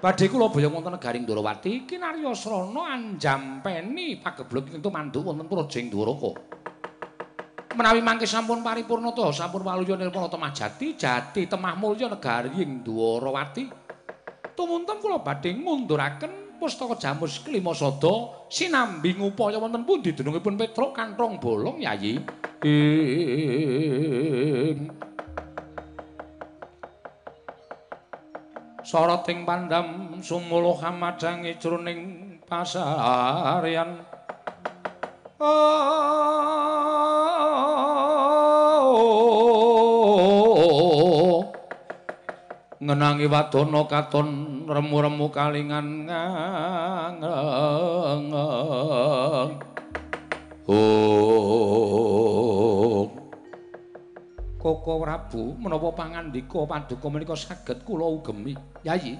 Badhe 0.00 0.32
kula 0.32 0.48
boyong 0.48 0.80
wonten 0.80 0.96
negaring 0.96 1.28
Ndrawati 1.28 1.84
kinarya 1.84 2.32
srana 2.32 2.96
anjampeni 2.96 4.16
pagebluk 4.16 4.72
ing 4.72 4.80
mandu 4.80 5.20
wonten 5.20 5.44
Projeng 5.44 5.92
Dwaraka. 5.92 6.40
Menawi 7.76 8.00
mangke 8.00 8.24
sampun 8.24 8.64
paripurna 8.64 9.12
to 9.12 9.28
sampun 9.28 9.60
waluya 9.60 10.00
nirmala 10.00 10.32
temajati 10.32 10.96
jati 10.96 11.44
temah 11.44 11.76
mulya 11.76 12.08
negaring 12.08 12.80
Dwarawati. 12.80 13.79
Tumunten 14.56 14.98
kula 15.00 15.22
badhe 15.24 15.56
ngunduraken 15.56 16.60
pustaka 16.60 16.98
jamus 17.00 17.40
kelima 17.40 17.72
sada 17.72 18.46
sinambi 18.52 19.16
upaya 19.16 19.56
wonten 19.56 19.88
pundi 19.88 20.12
dunungipun 20.12 20.60
Petruk 20.60 20.92
kanthong 20.92 21.40
bolong 21.40 21.80
yayi. 21.80 22.20
soroting 28.90 29.46
pandam 29.46 30.18
sumuluh 30.18 30.74
hamadang 30.82 31.46
ijroning 31.46 32.42
pasaryan 32.42 34.02
ngenangi 42.90 43.30
wadana 43.30 43.86
katon 43.86 44.66
remu-remu 44.66 45.30
kalingan 45.30 46.10
ngang 46.10 47.22
oh. 50.66 51.70
Koko 54.58 55.00
Prabu 55.00 55.54
menapa 55.54 55.94
pangandika 55.94 56.66
paduka 56.66 57.06
menika 57.08 57.38
saged 57.38 57.86
kula 57.86 58.10
ugemi 58.10 58.58
Yayi 58.82 59.14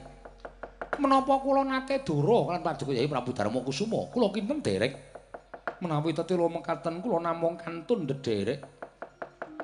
menapa 0.98 1.38
kula 1.38 1.62
nate 1.62 2.02
dura 2.02 2.50
kan 2.50 2.66
paduka? 2.66 2.90
Yayi 2.90 3.06
Prabu 3.06 3.30
Darma 3.30 3.62
Kusuma. 3.62 4.10
Kula 4.10 4.34
kinten 4.34 4.60
derek. 4.60 4.98
Menawi 5.80 6.12
tetelo 6.12 6.50
mekaten 6.50 7.00
kula 7.00 7.22
namung 7.22 7.56
kantun 7.56 8.04
ndederek 8.04 8.79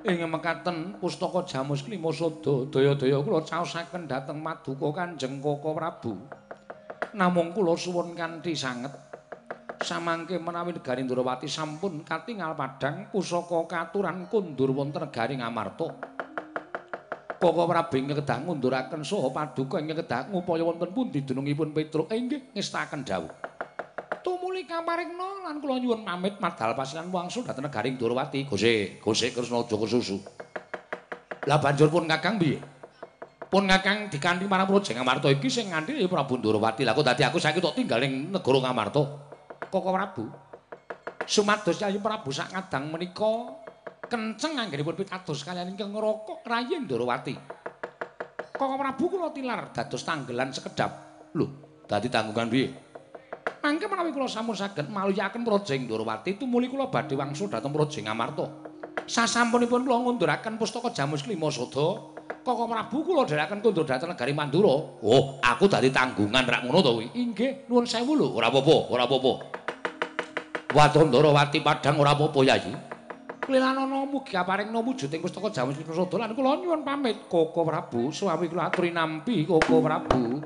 ing 0.05 0.21
mekaten 0.29 1.01
pustaka 1.01 1.47
jamus 1.49 1.81
klima 1.87 2.13
sada 2.13 2.69
daya-daya 2.69 3.23
kula 3.25 3.41
caosaken 3.41 4.05
dhateng 4.05 4.45
paduka 4.45 4.89
Kanjeng 4.93 5.41
Koko 5.41 5.73
Prabu 5.73 6.13
namung 7.17 7.57
kula 7.57 7.73
suwun 7.79 8.13
kanthi 8.13 8.53
sanget 8.53 8.93
samangke 9.81 10.37
menawi 10.41 10.77
negari 10.77 11.05
Ndrawati 11.05 11.49
sampun 11.49 12.05
katingal 12.05 12.57
padhang 12.57 13.09
pusaka 13.13 13.69
katuran 13.69 14.29
kundur 14.29 14.73
wonten 14.73 15.05
negari 15.05 15.37
Ngamarta. 15.37 15.89
Koko 17.37 17.63
Prabu 17.69 17.95
ing 18.01 18.09
kedah 18.17 18.39
ngunduraken 18.45 19.05
saha 19.05 19.29
paduka 19.29 19.77
ing 19.77 19.93
kedah 19.93 20.33
ngupaya 20.33 20.65
wonten 20.65 20.91
pundi 20.93 21.21
dunungipun 21.23 21.77
Petruk 21.77 22.09
inggih 22.09 22.53
ngestaken 22.57 23.05
dawuh. 23.05 23.56
Tumuli 24.27 24.67
kamaringna 24.67 25.47
lan 25.47 25.63
kula 25.63 25.79
nyuwun 25.79 26.03
pamit 26.03 26.43
madal 26.43 26.75
pasilan 26.75 27.15
wangsul 27.15 27.47
dhateng 27.47 27.71
negari 27.71 27.95
Ndrawati. 27.95 28.51
Gose, 28.51 28.99
Gose 28.99 29.31
Kresna 29.31 29.63
Joko 29.63 29.87
Susu. 29.87 30.19
Lah 31.47 31.63
banjur 31.63 31.87
pun 31.87 32.11
Kakang 32.11 32.35
piye? 32.35 32.59
Pun 33.47 33.71
Kakang 33.71 34.11
dikanthi 34.11 34.51
marang 34.51 34.67
Projeng 34.67 34.99
Ngamarta 34.99 35.31
iki 35.31 35.47
sing 35.47 35.71
nganthi 35.71 36.03
Prabu 36.11 36.43
Ndrawati. 36.43 36.83
Lah 36.83 36.99
kok 36.99 37.07
dadi 37.07 37.23
aku 37.23 37.39
saiki 37.39 37.63
tok 37.63 37.79
tinggal 37.79 38.03
ning 38.03 38.35
negara 38.35 38.59
Ngamarta. 38.67 39.03
Koko 39.71 39.95
Prabu. 39.95 40.27
Sumados 41.23 41.79
Yayi 41.79 42.03
Prabu 42.03 42.35
sak 42.35 42.51
ngadang 42.51 42.91
menika 42.91 43.63
kenceng 44.11 44.59
anggenipun 44.59 45.07
pitados 45.07 45.47
kaliyan 45.47 45.71
ingkang 45.71 45.95
ngrokok 45.95 46.43
rayi 46.43 46.83
Ndrawati. 46.83 47.35
Koko 48.59 48.75
Prabu 48.75 49.07
kula 49.07 49.31
tilar 49.31 49.71
dados 49.71 50.03
tanggelan 50.03 50.51
sekedap. 50.51 50.91
Lho, 51.39 51.47
dadi 51.87 52.11
tanggungan 52.11 52.51
piye? 52.51 52.86
Mangke 53.67 53.91
menawi 53.91 54.15
kula 54.15 54.31
sampun 54.31 54.55
saged 54.55 54.87
maluyaken 54.95 55.43
Projeng 55.43 55.91
Ndrawati 55.91 56.39
tumuli 56.39 56.71
kula 56.71 56.87
badhe 56.87 57.19
wangsul 57.19 57.51
dhateng 57.51 57.75
Projeng 57.75 58.07
Amarta. 58.07 58.47
Sasampunipun 59.11 59.83
kula 59.83 60.07
ngunduraken 60.07 60.55
pustaka 60.55 60.95
Jamus 60.95 61.27
Klima 61.27 61.51
Sada, 61.51 62.15
Koko 62.47 62.65
Prabu 62.71 63.03
kula 63.03 63.27
dherekaken 63.27 63.67
kundur 63.67 63.83
dhateng 63.83 64.15
negari 64.15 64.31
Mandura. 64.31 64.71
Oh, 65.03 65.43
aku 65.43 65.67
dadi 65.67 65.91
tanggungan 65.91 66.47
rak 66.47 66.63
ngono 66.63 66.79
to 66.79 66.95
kuwi. 66.95 67.11
Inggih, 67.19 67.67
nuwun 67.67 67.91
sewu 67.91 68.15
lho, 68.15 68.39
ora 68.39 68.55
apa-apa, 68.55 68.77
ora 68.87 69.03
apa-apa. 69.03 69.33
Wadandrawati 70.71 71.59
Padang 71.59 71.99
ora 71.99 72.15
apa-apa 72.15 72.39
Yayi. 72.47 72.71
Klilanana 73.43 74.07
mugi 74.07 74.39
aparingna 74.39 74.79
wujuding 74.79 75.19
pustaka 75.19 75.51
Jamus 75.51 75.75
Krisnasada 75.75 76.23
lan 76.23 76.39
kula 76.39 76.63
nyuwun 76.63 76.87
pamit 76.87 77.27
Koko 77.27 77.67
Prabu, 77.67 78.15
suami 78.15 78.47
kula 78.47 78.71
aturi 78.71 78.95
nampi 78.95 79.43
Koko 79.43 79.83
Prabu. 79.83 80.39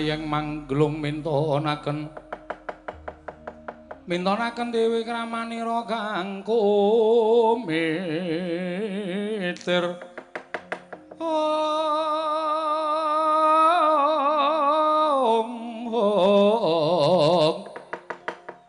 Sinayeng 0.00 0.24
mangglung 0.24 0.96
mintonaken 0.96 2.08
mintonaken 4.08 4.72
dewi 4.72 5.04
kramanira 5.04 5.84
kang 5.84 6.40
kumitir 6.40 7.60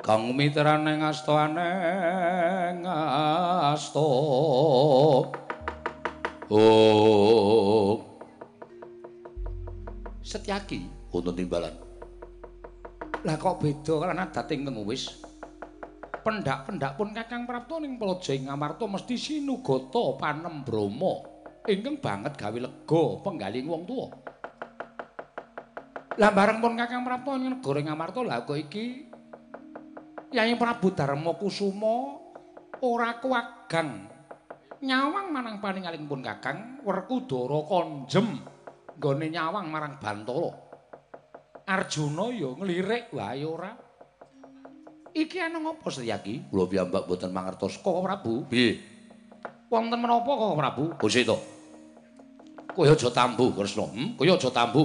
kang 0.04 0.36
kumitirane 0.36 1.00
ing 1.00 1.08
asta 1.08 1.48
aneng 1.48 2.84
asta. 2.84 4.04
Oh 6.52 8.12
setyaki 10.32 10.91
wonten 11.22 11.38
timbalan. 11.38 11.76
Lah 13.22 13.38
kok 13.38 13.62
beda? 13.62 14.02
Kan 14.02 14.18
adat 14.18 14.50
ingkang 14.50 14.82
wis. 14.82 15.22
Pendak-pendak 16.22 16.98
pun 16.98 17.14
Kakang 17.14 17.50
Prapto 17.50 17.82
ning 17.82 17.98
Praja 17.98 18.34
ing 18.34 18.46
Ngamarta 18.46 18.86
mesti 18.86 19.18
sinugata 19.18 20.22
panembrama 20.22 21.26
ingkang 21.66 21.98
banget 21.98 22.34
gawe 22.38 22.58
lega 22.58 23.04
penggaling 23.22 23.66
wong 23.66 23.84
tuwa. 23.86 24.08
Lah 26.18 26.30
bareng 26.34 26.62
pun 26.62 26.78
Kakang 26.78 27.06
Prapto 27.06 27.38
ning 27.38 27.58
negara 27.58 27.82
Ngamarta 27.82 28.22
lah 28.22 28.46
kok 28.46 28.58
iki? 28.58 29.10
Yai 30.32 30.54
Prabu 30.58 30.94
Darma 30.94 31.34
Kusuma 31.38 32.18
ora 32.82 33.18
kuwagang 33.18 34.10
nyawang 34.82 35.30
manang 35.30 35.58
paningaling 35.62 36.06
pun 36.06 36.22
Kakang 36.22 36.82
Werkudara 36.86 37.66
konjem. 37.66 38.46
Nggone 39.02 39.26
nyawang 39.34 39.66
marang 39.74 39.98
Bantara. 39.98 40.71
Arjuna 41.72 42.28
ya 42.36 42.52
nglirik 42.52 43.16
wae 43.16 43.48
ora. 43.48 43.72
Iki 45.16 45.38
ana 45.40 45.64
ngopo 45.64 45.88
Setyaki? 45.88 46.52
Kula 46.52 46.68
piyambak 46.68 47.08
boten 47.08 47.32
mangertos 47.32 47.80
Koko 47.80 48.04
Prabu. 48.04 48.44
Piye? 48.52 48.76
Wonten 49.72 49.96
menapa 49.96 50.28
Koko 50.28 50.56
Prabu? 50.60 50.84
Gusti 51.00 51.24
to. 51.24 51.40
Kowe 52.76 52.88
aja 52.88 53.08
tambu, 53.12 53.56
Kresna. 53.56 53.88
Hm, 53.88 54.20
kowe 54.20 54.28
aja 54.28 54.52
tambu. 54.52 54.84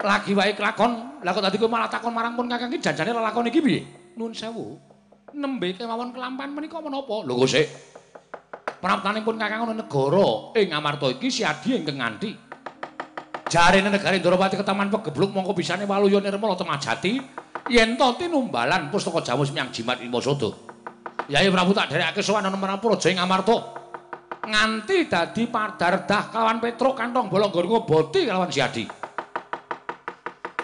Lagi 0.00 0.32
wae 0.32 0.56
kelakon. 0.56 1.20
Lah 1.20 1.32
kok 1.36 1.44
dadi 1.44 1.60
kowe 1.60 1.68
malah 1.68 1.92
takon 1.92 2.12
marang 2.12 2.32
pun 2.32 2.48
Kakang 2.48 2.72
iki 2.72 2.80
janjane 2.80 3.12
lelakon 3.12 3.48
iki 3.52 3.60
piye? 3.60 3.80
Nuwun 4.16 4.32
sewu. 4.32 4.80
Nembe 5.36 5.76
kemawon 5.76 6.16
kelampan 6.16 6.56
menika 6.56 6.80
menapa? 6.80 7.20
Lho 7.20 7.36
Gusti. 7.36 7.68
Praptanipun 8.80 9.36
Kakang 9.36 9.68
ana 9.68 9.76
negara 9.76 10.56
ing 10.56 10.72
Amarta 10.72 11.12
iki 11.12 11.28
siadi 11.28 11.76
ingkang 11.76 12.00
nganti. 12.00 12.47
Jarene 13.48 13.88
negari 13.88 14.20
Ndrawati 14.20 14.60
ketaman 14.60 14.92
pegebluk 14.92 15.32
mongko 15.32 15.56
bisane 15.56 15.88
waluya 15.88 16.20
nirmala 16.20 16.52
temajati 16.52 17.16
yen 17.72 17.96
to 17.96 18.08
tinumbalan 18.20 18.92
pustaka 18.92 19.24
jamus 19.24 19.56
miang 19.56 19.72
jimat 19.72 20.04
Imo 20.04 20.20
Sodo. 20.20 20.52
Yai 21.32 21.48
Prabu 21.48 21.72
tak 21.72 21.88
derekake 21.88 22.20
sowan 22.20 22.44
ana 22.44 22.60
marang 22.60 22.76
Praja 22.76 23.08
ing 23.08 23.16
Amarta. 23.16 23.56
Nganti 24.44 25.08
dadi 25.08 25.48
padardah 25.48 26.28
kalawan 26.28 26.60
Petruk 26.60 26.92
kantong 26.92 27.32
bolonggor 27.32 27.64
ngoboti 27.64 28.28
kalawan 28.28 28.52
siadi. 28.52 28.84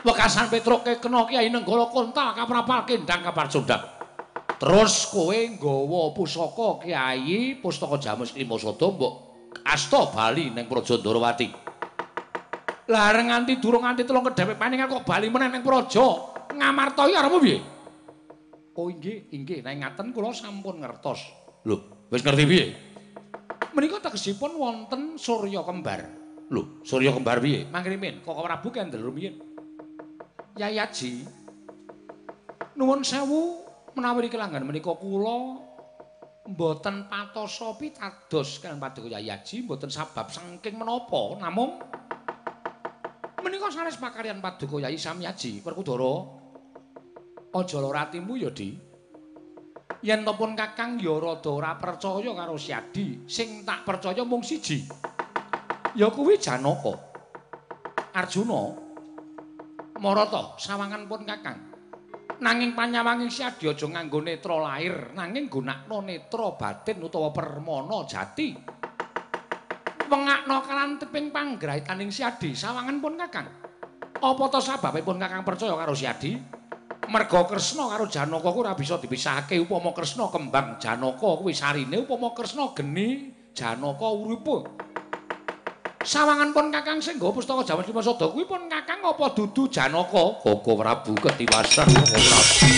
Wekasan 0.05 0.53
Petruk 0.53 0.85
kena 0.85 1.25
Kyai 1.25 1.49
Nenggala 1.49 1.89
Kontal 1.89 2.37
kaprapal 2.37 2.85
kendang 2.85 3.25
kapar 3.25 3.49
condang. 3.49 3.85
Terus 4.61 5.09
kowe 5.09 5.33
nggawa 5.33 6.13
pusaka 6.13 6.85
Kyai 6.85 7.61
Pustaka 7.65 7.97
Jamus 7.97 8.37
Imo 8.37 8.61
Sodo 8.61 8.93
mbok 8.93 9.13
asta 9.65 10.05
bali 10.13 10.53
ning 10.53 10.69
Praja 10.69 11.01
Ndrawati. 11.01 11.64
Lah 12.85 13.17
nganti 13.17 13.57
durung 13.57 13.89
nganti 13.89 14.05
telung 14.05 14.25
kedhepet 14.29 14.61
paningan 14.61 14.93
kok 14.93 15.09
bali 15.09 15.33
meneh 15.33 15.49
ning 15.49 15.65
Praja 15.65 16.35
Ngamarta 16.55 17.09
iki 17.09 17.17
arepmu 17.17 17.39
piye? 17.43 17.59
Oh 18.75 18.91
inggih, 18.91 19.31
inggih, 19.35 19.63
nek 19.63 19.75
ngaten 19.81 20.11
kula 20.15 20.35
sampun 20.35 20.83
ngertos. 20.83 21.19
Lho, 21.67 22.07
wis 22.11 22.23
ngerti 22.23 22.45
piye? 22.47 22.65
Menika 23.75 23.99
tegesipun 23.99 24.55
wonten 24.55 25.19
Surya 25.19 25.63
kembar. 25.67 26.07
Lho, 26.51 26.83
Surya 26.87 27.11
kembar 27.11 27.43
piye? 27.43 27.67
Mangrimin, 27.71 28.23
kok 28.23 28.39
Prabu 28.39 28.69
kendel 28.71 29.03
rumiyin. 29.03 29.35
Yayaji. 30.55 31.27
Nuwun 32.79 33.03
sewu 33.03 33.63
menawi 33.95 34.31
kelanggan 34.31 34.67
menika 34.67 34.95
kula 34.95 35.59
mboten 36.45 37.09
patosa 37.09 37.73
pitados 37.79 38.59
kaliyan 38.63 38.79
Paduka 38.79 39.09
Yayaji, 39.11 39.67
mboten 39.67 39.91
sabab 39.91 40.29
saking 40.31 40.79
menapa, 40.79 41.39
namung 41.39 41.83
menika 43.45 43.69
sanes 43.69 44.01
pakaryan 44.01 44.41
Paduka 44.41 44.81
Yayi 44.81 44.97
Samyaji, 44.97 45.61
Werkudara. 45.61 46.41
Aja 47.55 47.79
lara 47.79 48.09
atimu 48.09 48.35
ya, 48.41 48.51
Di. 48.51 48.95
Yen 50.05 50.21
to 50.21 50.37
pun 50.37 50.53
Kakang 50.53 51.01
ya 51.01 51.17
rada 51.17 51.49
ora 51.49 51.81
percaya 51.81 52.29
karo 52.37 52.61
Siadi, 52.61 53.25
sing 53.25 53.65
tak 53.65 53.89
percaya 53.89 54.21
mung 54.21 54.45
siji. 54.45 54.85
Ya 55.97 56.13
kuwi 56.13 56.37
Janaka. 56.37 56.93
Arjuna. 58.13 58.85
Marata 59.97 60.61
sawangan 60.61 61.09
pun 61.09 61.25
Kakang. 61.25 61.57
Nanging 62.37 62.77
panyawanging 62.77 63.33
Siadi 63.33 63.65
aja 63.65 63.87
nganggo 63.89 64.21
netra 64.21 64.61
lair, 64.61 65.17
nanging 65.17 65.49
gunakno 65.49 66.05
netra 66.05 66.53
batin 66.53 67.01
utawa 67.01 67.33
permana 67.33 68.05
jati. 68.05 68.53
Wengakno 70.05 70.61
kalantiping 70.65 71.33
panggraitaning 71.33 72.13
Siadi 72.13 72.53
sawangan 72.53 73.01
pun 73.01 73.17
Kakang. 73.17 73.49
Apa 74.21 74.45
to 74.53 74.61
sababipun 74.61 75.17
Kakang 75.17 75.43
percaya 75.43 75.73
karo 75.75 75.97
Siadi? 75.97 76.37
Merga 77.05 77.45
Kresna 77.45 77.85
karo 77.93 78.09
Janaka 78.09 78.49
kuwi 78.49 78.65
ora 78.65 78.73
bisa 78.73 78.97
dipisahake 78.97 79.61
upama 79.61 79.93
Kresna 79.93 80.29
kembang 80.33 80.81
Janaka 80.81 81.37
kuwi 81.41 81.53
sarine 81.53 82.01
upama 82.01 82.33
Kresna 82.33 82.73
geni 82.73 83.33
Janaka 83.53 84.09
uripe. 84.09 84.57
Sawangan 86.05 86.53
pun 86.53 86.69
Kakang 86.69 87.01
sing 87.01 87.17
nggawa 87.17 87.33
pustaka 87.33 87.65
Jawa 87.65 87.81
Lima 87.85 88.01
Sada 88.05 88.29
kuwi 88.29 88.45
pun 88.45 88.69
Kakang 88.69 89.01
apa 89.05 89.25
dudu 89.33 89.69
Janaka? 89.73 90.41
Koko 90.41 90.73
Prabu 90.77 91.13
ketiwasan 91.17 91.89
Prabu. 91.89 92.73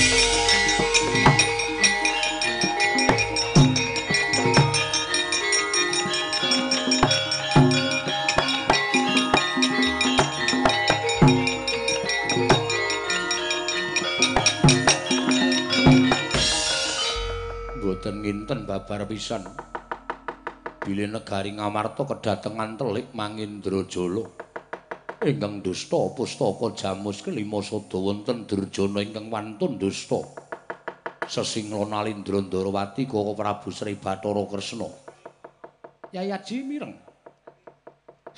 Boten 18.07 18.23
nginten 18.23 18.71
babar 18.71 19.03
pisan. 19.11 19.43
Bilih 20.79 21.11
negari 21.11 21.51
Ngamarta 21.51 22.07
kedatengan 22.07 22.79
telik 22.79 23.11
Mangindrajala. 23.11 24.23
Ingkang 25.27 25.59
dusta 25.59 26.15
pustaka 26.15 26.71
jamus 26.79 27.19
kelima 27.27 27.59
sada 27.67 27.99
wonten 27.99 28.47
Durjana 28.47 29.03
ingkang 29.03 29.27
wantun 29.27 29.75
dusta. 29.75 30.23
Sesingla 31.27 31.83
Nalindra 31.83 32.39
Ndarawati 32.47 33.11
Koko 33.11 33.35
Prabu 33.35 33.75
Sri 33.75 33.99
Bathara 33.99 34.47
Kresna. 34.47 34.87
Yayaji 36.15 36.63
mireng. 36.63 36.95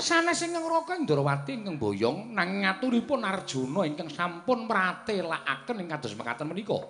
Sanes 0.00 0.40
ingkang 0.48 0.64
raka 0.64 0.96
Ndrawati 0.96 1.60
ingkang 1.60 1.76
boyong 1.76 2.32
nanging 2.32 2.64
ngaturipun 2.64 3.20
Arjuna 3.20 3.84
ingkang 3.84 4.08
sampun 4.08 4.64
mratelakaken 4.64 5.84
ing 5.84 5.92
kados 5.92 6.16
mekaten 6.16 6.48
menika. 6.48 6.80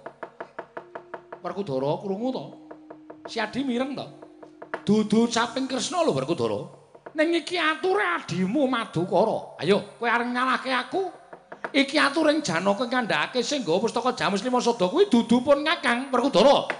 Werkudara 1.43 1.99
krungu 1.99 2.31
to? 2.31 2.68
Siadi 3.29 3.61
mireng 3.61 3.93
to? 3.93 4.09
Dudu 4.89 5.29
caping 5.29 5.69
Kresna 5.69 6.01
lho 6.01 6.17
Werkudara. 6.17 6.65
Ning 7.13 7.37
iki 7.37 7.61
ature 7.61 8.01
adimu 8.17 8.65
Madukara. 8.65 9.61
Ayo, 9.61 10.01
kowe 10.01 10.09
areng 10.09 10.33
nyalahke 10.33 10.73
aku. 10.73 11.13
Iki 11.77 12.01
aturing 12.01 12.41
Janaka 12.41 12.89
kandhakake 12.89 13.45
sing 13.45 13.61
nggawa 13.61 13.85
pustaka 13.85 14.17
Jamus 14.17 14.41
Lima 14.41 14.65
Sada 14.65 14.89
kuwi 14.89 15.13
dudu 15.13 15.45
pun 15.45 15.61
Kakang 15.61 16.09
Werkudara. 16.09 16.73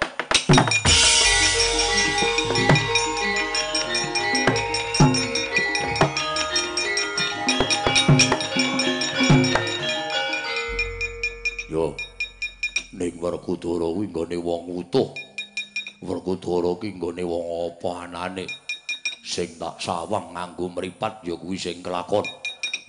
Yo. 11.69 11.93
Ning 12.97 13.21
Werkudara 13.21 13.85
kuwi 13.93 14.09
nggone 14.09 14.37
wong 14.41 14.81
utuh. 14.81 15.28
Werkudara 15.99 16.79
ki 16.79 16.95
nggone 16.95 17.27
wong 17.27 17.47
apa 17.75 18.07
anane? 18.07 18.47
Sing 19.27 19.59
tak 19.59 19.83
sawang 19.83 20.31
nganggo 20.31 20.71
mripat 20.71 21.27
ya 21.27 21.35
kuwi 21.35 21.59
sing 21.59 21.83
kelakon. 21.83 22.23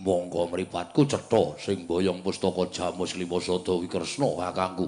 Monggo 0.05 0.45
mripatku 0.45 1.09
cetha 1.09 1.57
sing 1.57 1.89
boyong 1.89 2.21
pustaka 2.21 2.69
Jamus 2.69 3.17
Lima 3.17 3.41
Sada 3.41 3.73
Wikresna 3.81 4.29
kakangku. 4.37 4.85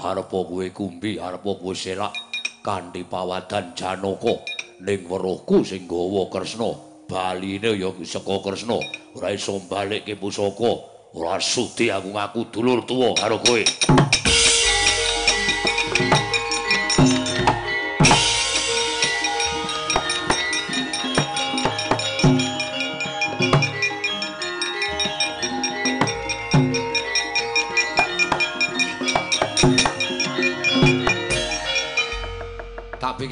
Arepa 0.00 0.38
kowe 0.40 0.66
kumbi, 0.72 1.20
arepa 1.20 1.52
kowe 1.60 1.76
selak 1.76 2.16
kanthi 2.64 3.04
pawadan 3.04 3.76
Janaka 3.76 4.40
ning 4.80 5.04
weruhku 5.04 5.60
sing 5.60 5.84
gawa 5.84 6.32
Kresna 6.32 6.72
baline 7.04 7.76
ya 7.76 7.92
saka 8.08 8.40
Kresna 8.40 8.80
ora 9.20 9.36
iso 9.36 9.60
balikke 9.68 10.16
pusaka 10.16 10.80
ora 11.12 11.36
sudi 11.36 11.92
aku 11.92 12.16
ngaku 12.16 12.40
dulur 12.48 12.88
tuwa 12.88 13.12
karo 13.20 13.36
kowe 13.44 13.60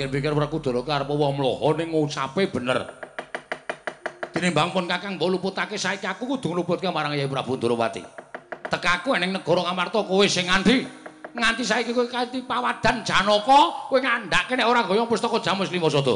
pikir-pikir 0.07 0.30
kudu 0.46 0.70
karep 0.86 1.11
wong 1.11 1.42
mloho 1.42 1.74
ning 1.74 1.90
ngucape 1.90 2.46
bener. 2.55 2.86
Tinimbang 4.30 4.70
pun 4.70 4.86
kakang 4.86 5.18
mbok 5.18 5.34
luputake 5.34 5.74
saiki 5.74 6.07
aku 6.07 6.38
kudu 6.38 6.55
ngluputke 6.55 6.86
marang 6.94 7.18
Yai 7.18 7.26
Prabu 7.26 7.59
Ndrawati 7.59 8.05
tekaku 8.70 9.18
ning 9.18 9.34
negara 9.34 9.66
Ngamarta 9.66 10.07
kowe 10.07 10.22
sing 10.30 10.46
nganti. 10.46 10.86
Nganti 11.34 11.62
saiki 11.66 11.90
kowe 11.90 12.07
kanthi 12.07 12.46
pawadan 12.46 13.03
Janaka 13.03 13.90
kowe 13.90 13.99
ngandhake 13.99 14.55
nek 14.55 14.68
ora 14.70 14.86
goyong 14.86 15.11
pustaka 15.11 15.42
Jamus 15.42 15.74
Lima 15.74 15.90
Sada. 15.90 16.14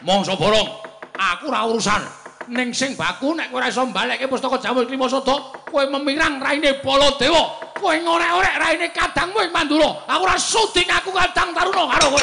Mongso 0.00 0.32
borong 0.40 0.68
aku 1.12 1.52
ora 1.52 1.68
urusan. 1.68 2.00
Ning 2.48 2.72
sing 2.72 2.96
baku 2.96 3.36
nek 3.36 3.52
kowe 3.52 3.60
ora 3.60 3.68
iso 3.68 3.84
mbalekke 3.84 4.24
pustaka 4.30 4.56
Jamus 4.56 4.88
Lima 4.88 5.10
Sada 5.10 5.36
kowe 5.68 5.84
memirang 5.84 6.40
raine 6.40 6.80
Baladewa 6.80 7.71
kowe 7.82 7.98
ngorek-orek 7.98 8.54
raine 8.62 8.86
kadangmu 8.94 9.42
ing 9.42 9.50
Mandura. 9.50 10.06
Aku 10.06 10.22
ora 10.22 10.38
sudi 10.38 10.86
aku 10.86 11.10
kadang 11.10 11.50
taruna 11.50 11.90
karo 11.90 12.06
kowe. 12.14 12.22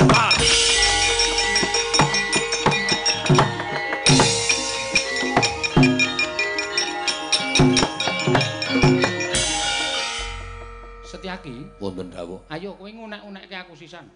Setyaki, 11.04 11.68
wonten 11.84 12.08
dawuh. 12.08 12.40
Ayo 12.48 12.80
kowe 12.80 12.88
ngunek-unekke 12.88 13.56
aku 13.60 13.76
sisan. 13.76 14.08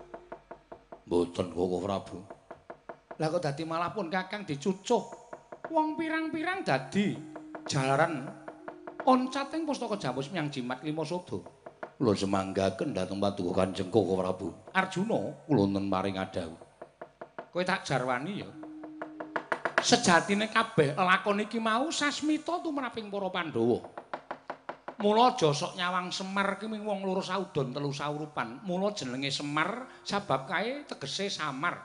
Mboten 1.03 1.51
Koko 1.51 1.83
Prabu. 1.83 2.17
Lah 3.19 3.27
kok 3.27 3.43
dadi 3.43 3.67
malah 3.67 3.91
pun 3.91 4.07
Kakang 4.07 4.47
dicucuh. 4.47 5.03
Wong 5.67 5.99
pirang-pirang 5.99 6.63
dadi 6.63 7.11
jalaran 7.67 8.42
oncating 9.03 9.67
pustaka 9.67 9.99
Jamus 9.99 10.31
miang 10.31 10.47
jimat 10.47 10.79
lima 10.83 11.03
sodo. 11.03 11.43
Kula 11.99 12.17
semanggaken 12.17 12.91
dhateng 12.91 13.21
paduka 13.21 13.63
Kanjeng 13.63 13.87
Koko 13.87 14.19
Prabu. 14.19 14.47
Arjuna 14.75 15.45
kula 15.47 15.63
nun 15.69 15.85
maring 15.87 16.19
adawu. 16.19 16.57
Kowe 17.53 17.63
tak 17.63 17.85
jarwani 17.85 18.41
ya. 18.41 18.49
Sejatine 19.83 20.47
kabeh 20.47 20.95
lakon 20.95 21.43
iki 21.43 21.59
mau 21.59 21.91
sasmita 21.91 22.63
tumraping 22.63 23.11
para 23.11 23.29
Pandhawa. 23.29 23.79
Mula 25.03 25.35
aja 25.35 25.51
sok 25.51 25.75
nyawang 25.75 26.15
Semar 26.15 26.55
ki 26.55 26.71
ming 26.71 26.87
wong 26.87 27.03
loro 27.03 27.19
saudon 27.19 27.75
telu 27.75 27.91
saurupan. 27.91 28.63
Mula 28.63 28.95
jenenge 28.95 29.27
Semar 29.27 29.85
sabab 30.07 30.47
kae 30.47 30.87
tegese 30.87 31.27
samar. 31.27 31.83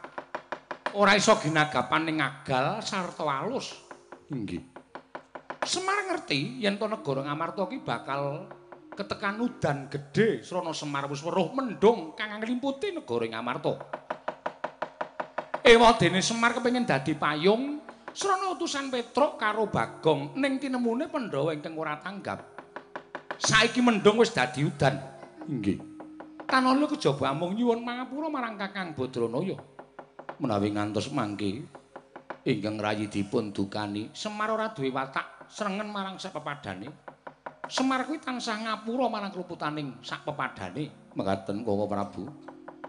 Ora 0.94 1.18
iso 1.18 1.34
ginagapan 1.42 2.06
ning 2.06 2.22
agal 2.22 2.78
sarta 2.80 3.26
alus. 3.26 3.74
Inggih. 4.30 4.77
Semar 5.66 6.06
ngerti 6.06 6.62
yen 6.62 6.78
to 6.78 6.86
negara 6.86 7.26
Ngamarta 7.26 7.66
ki 7.66 7.82
bakal 7.82 8.46
ketekan 8.94 9.42
udan 9.42 9.90
gedhe 9.90 10.42
srana 10.42 10.70
Semar 10.70 11.10
wis 11.10 11.22
weruh 11.22 11.50
mendung 11.50 12.14
kang 12.14 12.38
nglimputi 12.38 12.94
negara 12.94 13.26
Ngamarta. 13.26 13.74
Ewadene 15.66 16.22
Semar 16.22 16.54
kepengin 16.54 16.86
dadi 16.86 17.18
payung 17.18 17.82
srana 18.14 18.54
utusan 18.54 18.86
Petruk 18.90 19.34
karo 19.34 19.66
Bagong 19.66 20.38
ning 20.38 20.62
tinemune 20.62 21.10
Pandhawa 21.10 21.50
ingkang 21.50 21.74
ora 21.74 21.98
tanggap. 21.98 22.38
Saiki 23.38 23.82
mendung 23.82 24.22
wis 24.22 24.30
dadi 24.30 24.62
udan. 24.62 24.94
Inggih. 25.50 25.78
Tanana 26.48 26.86
kejaba 26.88 27.34
amung 27.34 27.52
nyuwun 27.52 27.84
mangapura 27.84 28.30
marang 28.32 28.56
Kakang 28.56 28.96
Badranaya. 28.96 29.58
Menawi 30.38 30.70
ngantos 30.70 31.10
mangke 31.10 31.66
ingkang 32.46 32.78
rayi 32.80 33.10
dipun 33.10 33.52
dukani 33.52 34.08
Semar 34.16 34.48
ora 34.54 34.72
duwe 34.72 34.88
watak 34.88 35.37
srengen 35.48 35.88
marang 35.88 36.20
sak 36.20 36.36
pepadane. 36.36 36.88
Semar 37.68 38.08
kuwi 38.08 38.16
tansah 38.20 38.64
ngapura 38.64 39.12
marang 39.12 39.32
kluputaning 39.32 40.00
sak 40.00 40.24
pepadane. 40.24 41.12
Mekaten 41.12 41.64
Koko 41.64 41.84
Prabu. 41.84 42.24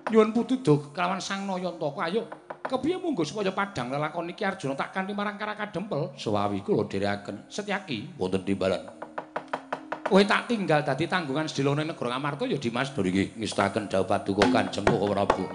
Nyuwun 0.09 0.31
pituduh 0.31 0.95
kelawan 0.95 1.19
Sang 1.19 1.43
Nayantaka. 1.43 2.07
Ayo, 2.07 2.25
kepiye 2.63 2.97
monggo 2.97 3.21
supaya 3.27 3.51
padhang 3.51 3.91
lelakon 3.93 4.31
iki 4.31 4.41
Arjuna 4.47 4.73
tak 4.73 4.95
kanthi 4.95 5.11
marang 5.11 5.35
Karaka 5.35 5.69
Dempel. 5.69 6.15
Suwawi 6.15 6.63
kula 6.63 6.87
dherekaken. 6.87 7.51
Setyaki 7.51 8.15
wonten 8.17 8.41
timbalan. 8.47 8.99
Kowe 10.09 10.23
tak 10.25 10.49
tinggal 10.49 10.81
dadi 10.81 11.05
tanggungan 11.05 11.45
sedilone 11.45 11.85
negara 11.85 12.17
Amarta 12.17 12.49
ya 12.49 12.57
Dimas 12.57 12.89
Dori 12.89 13.13
nggih 13.13 13.37
ngestaken 13.37 13.85
dawuh 13.85 14.09
paduka 14.09 14.41
Kanjeng 14.49 14.81
Koko 14.81 15.05
Prabu. 15.13 15.45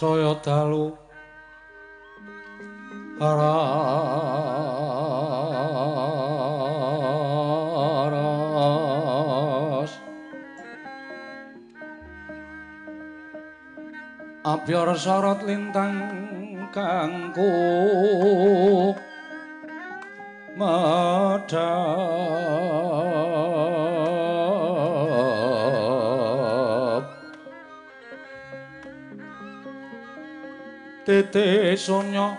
Saya 0.00 0.32
dalu 0.40 0.96
aras 3.20 4.00
abyor 14.40 14.96
sorot 14.96 15.44
lintang 15.44 16.00
kangku 16.72 17.52
sonya 31.80 32.36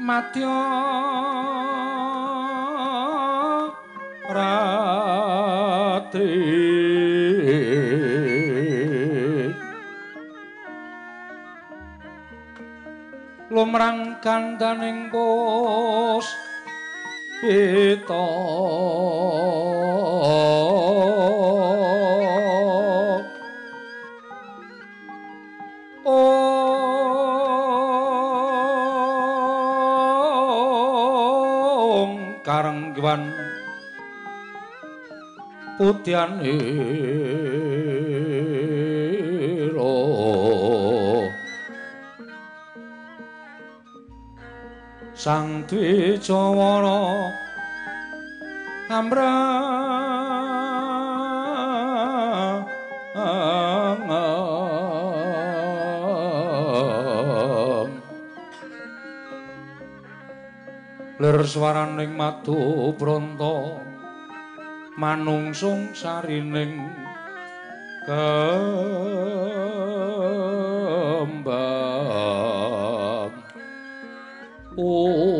matya 0.00 0.56
ratri. 4.32 4.72
Lumrang 13.52 14.16
kandaning 14.24 15.12
pos 15.12 16.24
pita 17.44 18.45
putyan 35.76 36.40
ilo 36.40 37.68
sang 45.12 45.68
dwijawara 45.68 47.28
amra 48.88 49.36
lir 61.20 61.40
swaraning 61.44 62.12
madu 62.16 62.92
bronto 62.96 63.85
manungsung 64.96 65.92
sarining 65.92 66.88
kembang. 68.08 68.56
Om 74.76 75.35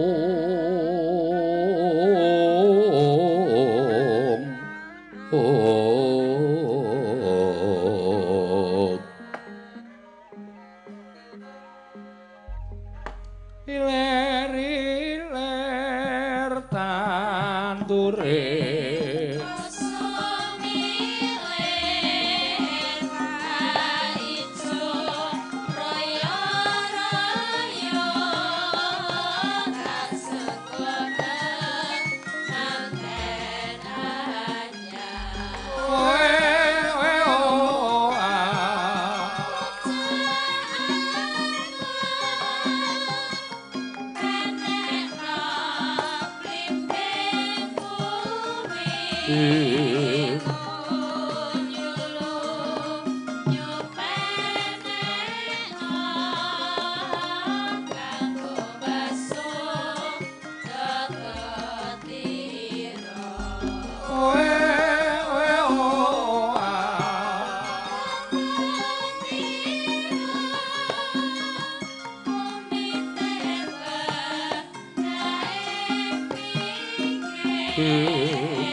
Eh. 77.78 78.65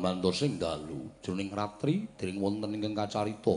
Gemantos 0.00 0.40
sing 0.40 0.56
dalu 0.56 1.12
jroning 1.20 1.52
ratri 1.52 2.08
dering 2.16 2.40
wonten 2.40 2.72
ingkang 2.72 2.96
kacarita. 2.96 3.52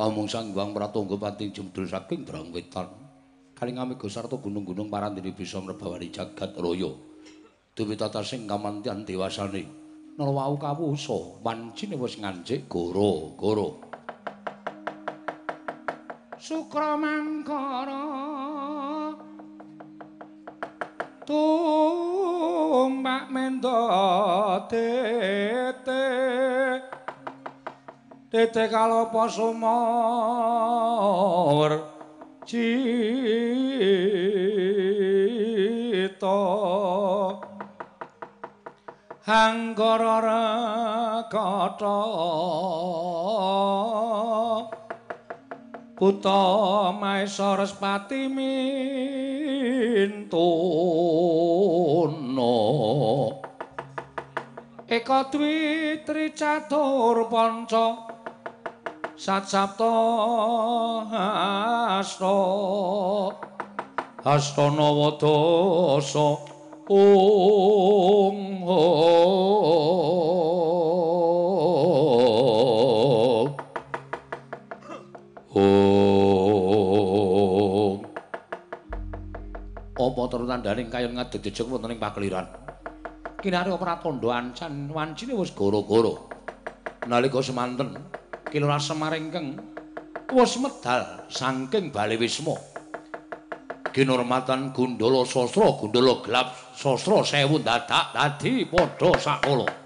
Amung 0.00 0.24
Sang 0.24 0.56
Hyang 0.56 0.72
Pratangga 0.72 1.20
pati 1.20 1.52
jemdul 1.52 1.84
saking 1.84 2.24
drang 2.24 2.48
wetan. 2.56 2.88
Kalingamiga 3.52 4.08
sarta 4.08 4.40
gunung-gunung 4.40 4.88
parandene 4.88 5.36
bisa 5.36 5.60
mrebawani 5.60 6.08
jagat 6.08 6.56
raya. 6.56 6.88
Dewi 7.76 8.00
tata 8.00 8.24
sing 8.24 8.48
kamantian 8.48 9.04
dewasane. 9.04 9.68
Narwau 10.16 10.56
kawusa 10.56 11.44
wancine 11.44 12.00
wis 12.00 12.16
nganjik 12.16 12.64
goro-goro. 12.64 13.76
Sukramangkara 16.40 18.00
Tumbak 22.82 23.30
mendo 23.30 23.78
tete 24.66 26.02
Tete 28.26 28.66
kalopo 28.66 29.30
sumur 29.30 29.70
Cito. 32.42 32.82
Hanggara 39.22 40.18
rekata 40.26 42.02
Buta 46.02 46.90
Maesa 46.98 47.54
Respati 47.54 48.26
Mintuna 48.26 48.58
Eka 54.90 55.30
dwi 55.30 56.02
tri 56.02 56.34
catur 56.34 57.30
panca 57.30 58.02
Sat 59.14 59.46
sapta 59.46 59.94
hasta 61.06 62.34
Hastana 64.26 64.88
wadasa 64.98 66.28
ong 66.90 68.38
Apa 80.12 80.28
terus 80.28 80.44
tandane 80.44 80.92
kayon 80.92 81.16
ngadeg 81.16 81.40
jejeg 81.40 81.72
wonten 81.72 81.96
ing 81.96 81.96
pakeliran? 81.96 82.44
Kinare 83.40 83.72
pratandha 83.80 84.28
ancan 84.36 84.92
wancine 84.92 85.32
wis 85.32 85.56
goro-goro. 85.56 86.28
Nalika 87.08 87.40
semanten 87.40 87.96
Kilora 88.52 88.76
Semaringkeng 88.76 89.56
wis 90.36 90.60
medal 90.60 91.24
saking 91.32 91.88
Bali 91.88 92.20
Wisma. 92.20 92.60
Kinurmatan 93.88 94.76
Gundala 94.76 95.24
Sastra, 95.24 95.80
Gundala 95.80 96.20
Gelap 96.20 96.76
Sastra 96.76 97.24
sewu 97.24 97.64
dadak 97.64 98.12
dadi 98.12 98.68
padha 98.68 99.16
sakala. 99.16 99.81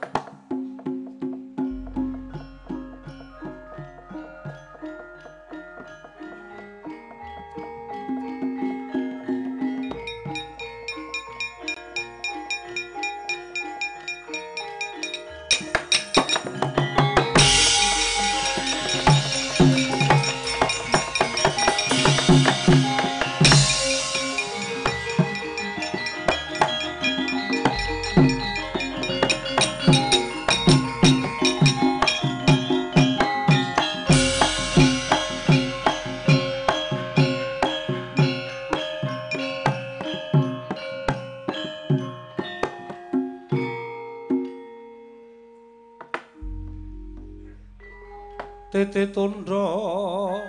Tete 48.96 49.12
tundra 49.12 50.40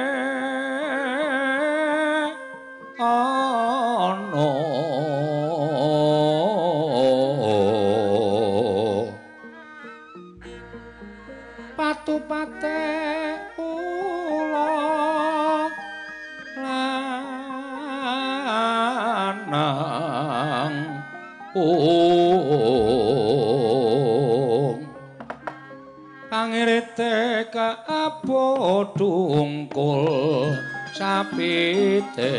kaabodungkul 28.25 30.57
sapite 30.97 32.33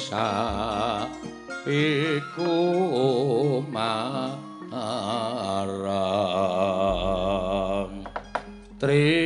sapiku 0.00 1.12
marang. 3.68 4.08
Triwat 8.80 9.17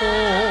Oh. 0.00 0.43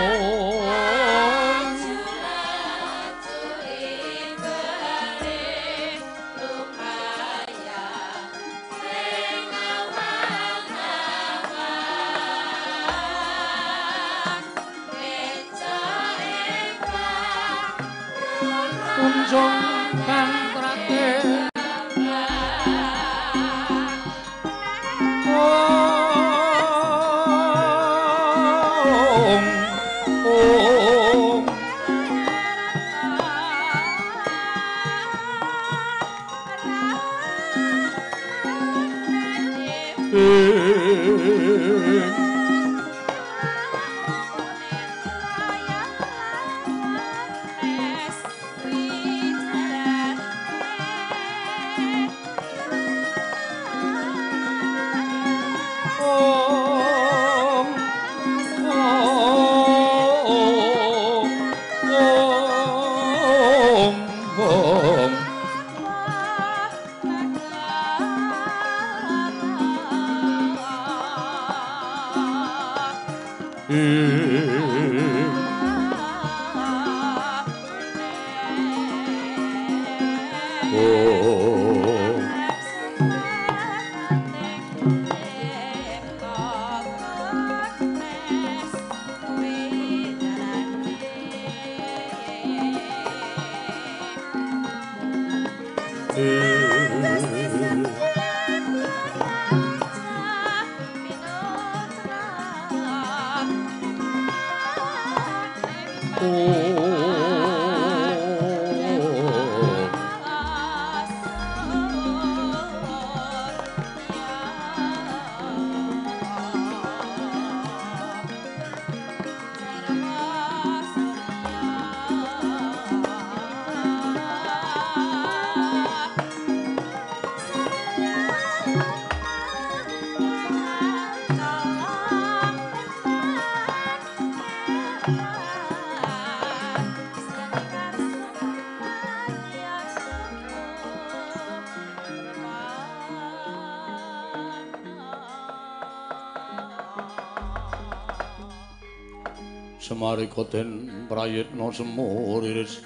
Semarika 150.23 150.43
den 150.51 151.07
prayitna 151.09 151.67
semur 151.73 152.43
iris 152.47 152.79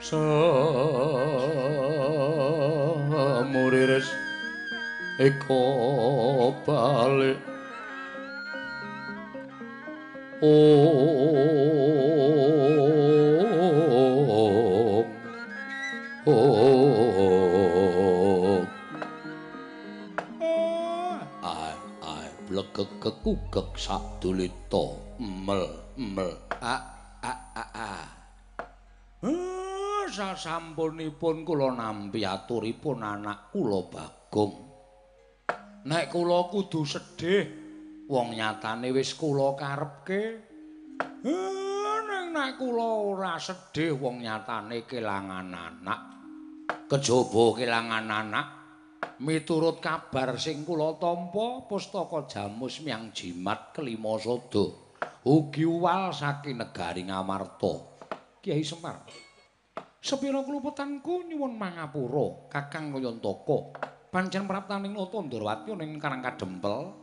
semur 0.00 0.72
iris 3.74 4.08
eko 5.20 5.62
om 10.42 10.66
ai 21.42 21.74
ai 22.02 22.28
blegek 22.48 22.90
kekugek 23.02 23.70
sadulita 23.78 24.67
mel 25.48 25.64
mel 25.96 26.32
a 26.60 26.76
a 27.24 27.32
a 27.56 27.64
a 27.72 27.90
Eh, 29.18 30.04
sasampunipun 30.14 31.42
kula 31.42 31.74
nampi 31.74 32.22
aturipun 32.22 33.02
anak 33.02 33.50
kula 33.50 33.80
Bagong. 33.90 34.54
Nek 35.90 36.06
kula 36.06 36.46
kudu 36.52 36.86
sedih, 36.86 37.42
wong 38.06 38.38
nyatane 38.38 38.94
wis 38.94 39.18
kula 39.18 39.58
karepke. 39.58 40.22
Eh, 41.26 41.98
ning 42.06 42.26
nek 42.30 42.62
kula 42.62 42.88
ora 43.10 43.34
sedih 43.42 43.98
wong 43.98 44.22
nyatane 44.22 44.86
kelangan 44.86 45.50
anak. 45.50 46.00
Kejaba 46.86 47.44
kelangan 47.58 48.06
anak, 48.06 48.46
miturut 49.18 49.82
kabar 49.82 50.38
sing 50.38 50.62
kula 50.62 50.94
tampa 51.02 51.66
pustaka 51.66 52.30
jamus 52.30 52.86
miang 52.86 53.10
jimat 53.10 53.74
kelima 53.74 54.14
sada 54.14 54.87
ugi 55.28 55.68
uwal 55.68 56.08
saking 56.08 56.56
negari 56.56 57.04
Ngamarta. 57.04 58.00
Kiai 58.40 58.64
Semar. 58.64 59.04
Sepira 60.00 60.40
kluputanku 60.40 61.28
nyuwun 61.28 61.58
mangapura 61.58 62.48
Kakang 62.48 62.94
Nayantaka 62.94 63.76
pancen 64.08 64.48
praptaning 64.48 64.96
Nata 64.96 65.18
Ndarawati 65.20 65.76
ning 65.76 66.00
Karang 66.00 66.24
Kadempel. 66.24 66.96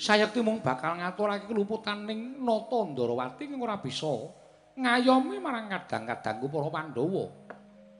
Sayekti 0.00 0.40
mung 0.40 0.64
bakal 0.64 0.96
ngaturake 0.96 1.44
kluputaning 1.44 2.40
Nata 2.40 2.80
Ndarawati 2.80 3.44
ing 3.44 3.60
ora 3.60 3.76
bisa 3.76 4.32
ngayomi 4.76 5.36
marang 5.36 5.68
kadang-kadangku 5.68 6.48
para 6.48 6.68
Pandhawa. 6.72 7.24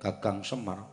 Kakang 0.01 0.41
Semar. 0.41 0.89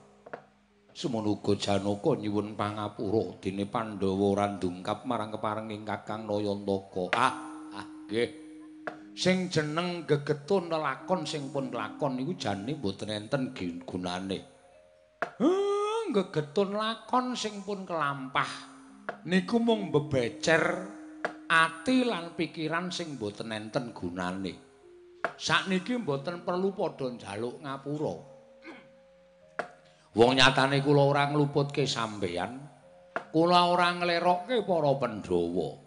Semono 0.92 1.40
uga 1.40 1.56
Janaka 1.56 2.20
nyuwun 2.20 2.60
pangapura 2.60 3.40
dene 3.40 3.64
Pandhawa 3.64 4.26
ora 4.28 4.46
ndungkap 4.52 5.08
marang 5.08 5.32
keparenging 5.32 5.88
Kakang 5.88 6.28
Nayantaka. 6.28 7.16
Ah, 7.16 7.34
ah 7.80 7.88
nggih. 8.10 8.43
Sing 9.14 9.46
jeneng 9.46 10.10
gegetun 10.10 10.74
lelakon 10.74 11.22
sing 11.22 11.54
pun 11.54 11.70
lakon 11.70 12.18
niku 12.18 12.34
jane 12.34 12.74
mboten 12.74 13.14
enten 13.14 13.54
gunane. 13.86 14.40
Eh, 15.22 16.04
gegetun 16.10 16.74
lakon 16.74 17.38
sing 17.38 17.62
pun 17.62 17.86
kelampah 17.86 18.50
niku 19.30 19.62
mung 19.62 19.94
bebecer 19.94 20.66
ati 21.46 22.10
lan 22.10 22.34
pikiran 22.34 22.90
sing 22.90 23.22
mboten 23.22 23.54
enten 23.54 23.94
gunane. 23.94 24.54
Sakniki 25.38 25.94
mboten 26.02 26.42
perlu 26.42 26.74
padha 26.74 27.14
njaluk 27.14 27.62
ngapura. 27.62 28.16
Wong 30.14 30.32
nyatane 30.38 30.82
kula 30.82 31.04
ora 31.10 31.24
ngluputke 31.30 31.86
sampeyan, 31.86 32.66
kula 33.30 33.70
ora 33.70 33.94
nglerokke 33.94 34.66
para 34.66 34.94
Pandhawa. 34.98 35.83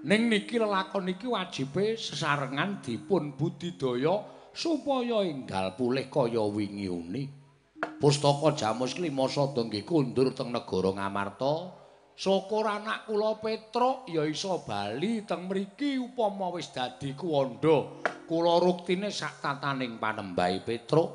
Ning 0.00 0.32
niki 0.32 0.56
lelakon 0.56 1.12
iki 1.12 1.28
wajibe 1.28 1.92
sesarengan 1.92 2.80
dipun 2.80 3.36
budidaya 3.36 4.24
supaya 4.48 5.20
enggal 5.20 5.76
pulih 5.76 6.08
kaya 6.08 6.40
wingi 6.40 6.88
uni. 6.88 7.24
Pustaka 8.00 8.56
Jamus 8.56 8.96
Klimasada 8.96 9.60
nggih 9.60 9.84
kundur 9.84 10.32
teng 10.32 10.56
negara 10.56 10.96
Ngamarta. 10.96 11.76
Syukur 12.16 12.64
anak 12.64 13.08
kula 13.08 13.44
Petruk 13.44 14.08
ya 14.08 14.24
iso 14.24 14.64
bali 14.64 15.20
teng 15.28 15.44
mriki 15.52 16.00
upama 16.00 16.48
wis 16.48 16.72
dadi 16.72 17.12
kuwanda. 17.12 18.00
Kula 18.24 18.56
ruktine 18.56 19.12
sak 19.12 19.44
tataning 19.44 20.00
panembahe 20.00 20.64
Petruk. 20.64 21.12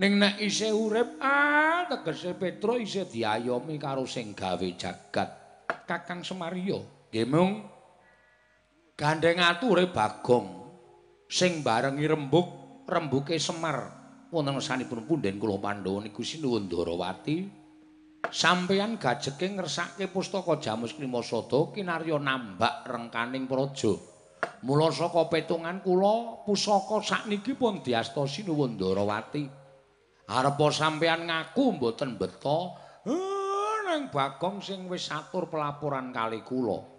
Ning 0.00 0.16
nek 0.16 0.40
isih 0.40 0.72
urip, 0.72 1.20
ah 1.20 1.84
tegese 1.84 2.32
Petruk 2.32 2.80
isih 2.80 3.04
diayomi 3.08 3.76
karo 3.76 4.08
sing 4.08 4.32
gawe 4.32 4.68
jagat. 4.76 5.28
Kakang 5.84 6.24
Semario, 6.24 7.08
nggih 7.12 7.28
mung 7.28 7.75
gandeng 8.96 9.44
ature 9.44 9.92
Bagong 9.92 10.48
sing 11.28 11.60
barengi 11.60 12.08
rembug 12.08 12.48
rembuke 12.88 13.36
Semar. 13.36 13.92
Wonten 14.32 14.58
sanipun 14.58 15.06
punden 15.06 15.38
kula 15.38 15.60
Pandhawa 15.60 16.02
niku 16.02 16.24
sinuwun 16.24 16.66
Darawati 16.66 17.46
sampeyan 18.26 18.98
gajeke 18.98 19.54
ngersake 19.54 20.10
pustaka 20.10 20.58
Jamus 20.58 20.98
Klimasada 20.98 21.70
kinarya 21.70 22.18
nambak 22.18 22.88
rengkaning 22.90 23.46
praja. 23.46 23.94
Mula 24.66 24.90
saka 24.90 25.30
petungan 25.30 25.78
kula 25.84 26.42
pusaka 26.42 27.04
sakniki 27.04 27.54
pun 27.54 27.84
diasta 27.84 28.24
sinuwun 28.26 28.74
Darawati 28.80 29.44
arep 30.26 30.58
sampeyan 30.74 31.28
ngaku 31.28 31.78
mboten 31.78 32.18
beto 32.18 32.74
nang 33.86 34.10
Bagong 34.10 34.58
sing 34.58 34.90
wis 34.90 35.06
atur 35.14 35.46
pelaporan 35.46 36.10
kali 36.10 36.42
kula 36.42 36.95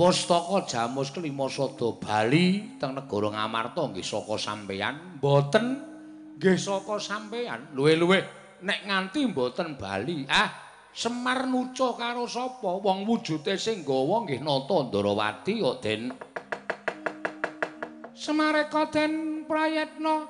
Pustaka 0.00 0.64
Jamus 0.64 1.12
Klimasada 1.12 1.92
Bali 2.00 2.80
teng 2.80 2.96
negara 2.96 3.36
Ngamarta 3.36 3.92
nggih 3.92 4.00
saka 4.00 4.40
sampeyan, 4.40 5.20
mboten 5.20 5.76
nggih 6.40 6.56
saka 6.56 6.96
sampeyan. 6.96 7.76
Luwe-luwe 7.76 8.16
nek 8.64 8.88
nganti 8.88 9.28
mboten 9.28 9.76
Bali, 9.76 10.24
ah 10.24 10.48
Semar 10.96 11.44
nuca 11.44 11.92
karo 12.00 12.24
sapa? 12.24 12.80
Wong 12.80 13.04
wujude 13.04 13.60
sing 13.60 13.84
gawa 13.84 14.24
nggih 14.24 14.40
Nata 14.40 14.88
Ndarawati 14.88 15.60
kok 15.60 15.84
Den. 15.84 16.08
Semareka 18.16 18.88
Den 18.88 19.44
Prayetna. 19.44 20.24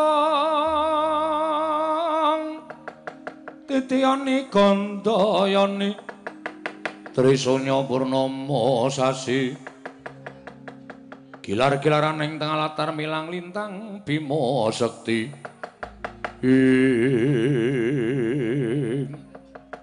titiyani 3.68 4.48
gandayani 4.48 5.92
trisanya 7.12 7.84
purnama 7.84 8.88
sasi. 8.88 9.56
Gilar-gilaran 11.46 12.26
ing 12.26 12.42
tengah 12.42 12.58
latar 12.58 12.90
milang 12.96 13.30
lintang 13.30 14.02
bima 14.02 14.66
sekti. 14.74 15.30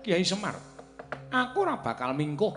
Kiai 0.02 0.24
Semar 0.26 0.58
aku 1.30 1.62
ora 1.62 1.78
bakal 1.78 2.18
mingkuh. 2.18 2.50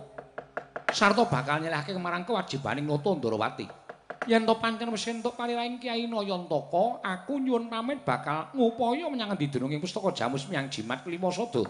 Sarta 0.90 1.28
bakal 1.28 1.60
nyelehake 1.62 1.92
kemarang 1.92 2.24
kewajibaning 2.24 2.88
Nata 2.88 3.12
Ndarawati 3.12 3.85
yen 4.26 4.46
to 4.46 4.58
pancen 4.58 4.90
wis 4.90 5.06
entuk 5.06 5.38
parilaing 5.38 5.78
Kyai 5.78 6.10
Nayantaka, 6.10 7.02
aku 7.06 7.38
nyuwun 7.38 7.70
pamit 7.70 8.02
bakal 8.02 8.50
ngupaya 8.58 9.06
menyang 9.10 9.38
endi 9.38 9.50
dununging 9.50 9.82
pustaka 9.82 10.10
Jamus 10.14 10.50
Miang 10.50 10.70
Jimat 10.70 11.06
Kelima 11.06 11.30
Sada. 11.30 11.62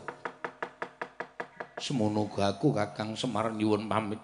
Semono 1.75 2.31
aku 2.31 2.71
Kakang 2.71 3.19
Semar 3.19 3.51
nyuwun 3.51 3.91
pamit. 3.91 4.23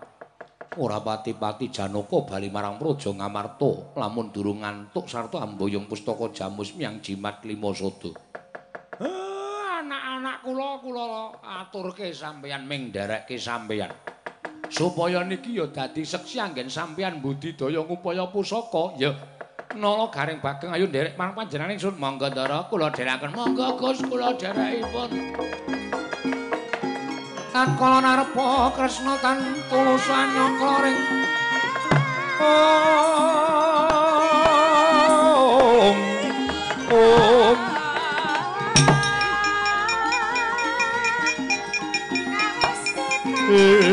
Ora 0.80 1.04
pati-pati 1.04 1.68
Janaka 1.68 2.24
bali 2.24 2.48
marang 2.48 2.80
Praja 2.80 3.12
Ngamarta 3.12 4.00
lamun 4.00 4.32
durung 4.32 4.64
ngantuk 4.64 5.12
sarta 5.12 5.44
amboyong 5.44 5.84
pustaka 5.92 6.32
Jamus 6.32 6.72
Miang 6.80 7.04
Jimat 7.04 7.44
Kelima 7.44 7.76
Sada. 7.76 8.16
anak-anak 9.82 10.38
kula 10.46 10.70
kula 10.80 11.06
aturke 11.42 12.14
sampeyan 12.14 12.64
ming 12.70 12.94
nderekke 12.94 13.36
sampeyan. 13.36 13.90
Supaya 14.70 15.24
niki 15.26 15.58
ya 15.58 15.66
dadi 15.72 16.04
seksi 16.06 16.38
anggen 16.44 16.70
sampeyan 16.70 17.24
budidaya 17.24 17.82
ngupaya 17.82 18.28
pusaka 18.30 19.00
ya. 19.00 19.16
Nala 19.72 20.12
garing 20.12 20.44
bageng 20.44 20.76
ayo 20.76 20.84
nderek 20.92 21.16
marang 21.16 21.32
panjenengan 21.32 21.72
ingsun. 21.72 21.96
Monggo 21.96 22.28
ndara 22.28 22.68
kula 22.68 22.92
dherekaken 22.92 23.32
monggo 23.32 23.80
Gus 23.80 24.04
kula 24.04 24.36
dherekipun 24.36 25.12
Akala 27.56 28.00
narepa 28.04 28.72
Kresna 28.76 29.16
tan 29.24 29.40
tulus 29.72 30.08
anyaka 30.12 30.72
ring 30.84 31.00
Om 35.72 35.98
Om. 36.92 37.60
Eh 43.52 43.91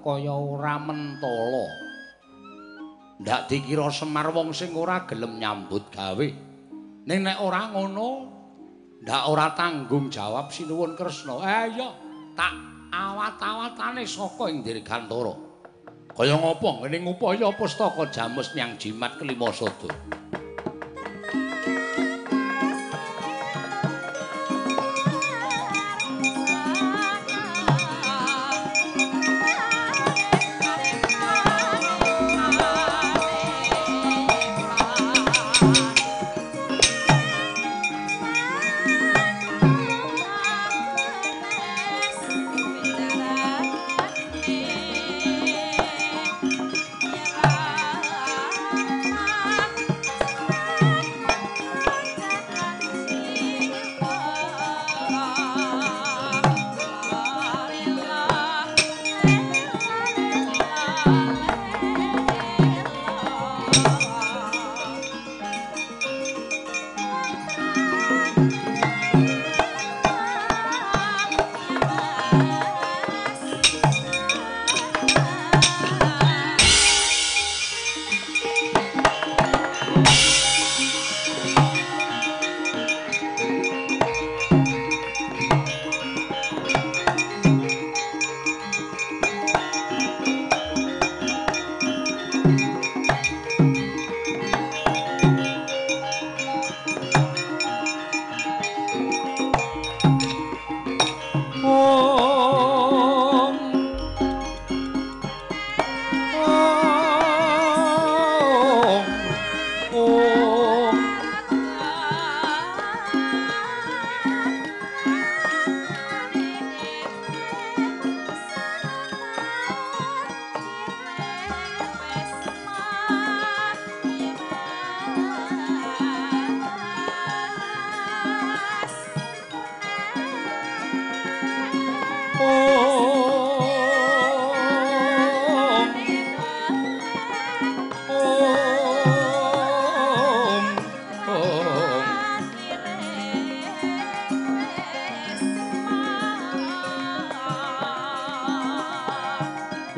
kaya 0.00 0.34
ora 0.34 0.76
mentala. 0.80 1.66
Ndak 3.20 3.52
dikira 3.52 3.92
Semar 3.92 4.32
wong 4.32 4.56
sing 4.56 4.72
ora 4.72 5.04
gelem 5.04 5.36
nyambut 5.36 5.92
gawe. 5.92 6.28
Ning 7.04 7.18
nek 7.20 7.38
ora 7.44 7.68
ngono, 7.68 8.08
ndak 9.04 9.22
ora 9.28 9.52
tanggung 9.52 10.08
jawab 10.08 10.48
Sinuwun 10.48 10.96
Kresna. 10.96 11.36
Eh 11.44 11.76
iya, 11.76 11.88
tak 12.32 12.52
awat-awatane 12.92 14.08
saka 14.08 14.48
ing 14.48 14.64
Dirgantara. 14.64 15.36
Kaya 16.10 16.36
ngopo 16.36 16.82
ngene 16.82 17.06
ngupaya 17.06 17.48
pustaka 17.54 18.08
Jamus 18.10 18.52
nyang 18.56 18.76
jimat 18.80 19.14
kelima 19.16 19.52
sada. 19.54 19.88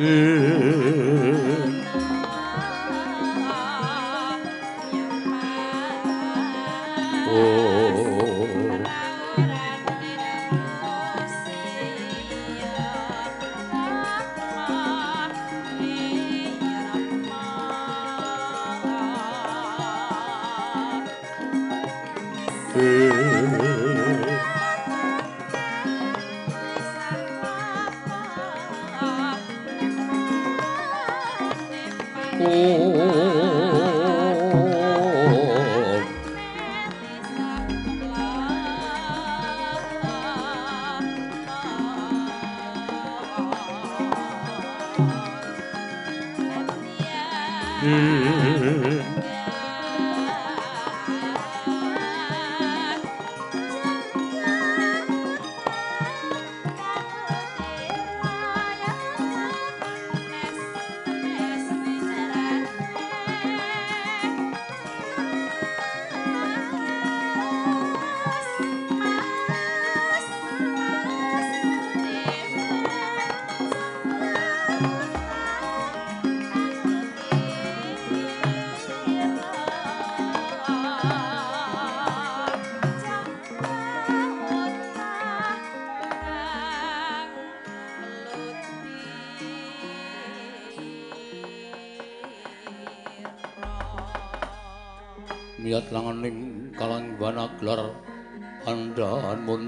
Mm. 0.02 0.31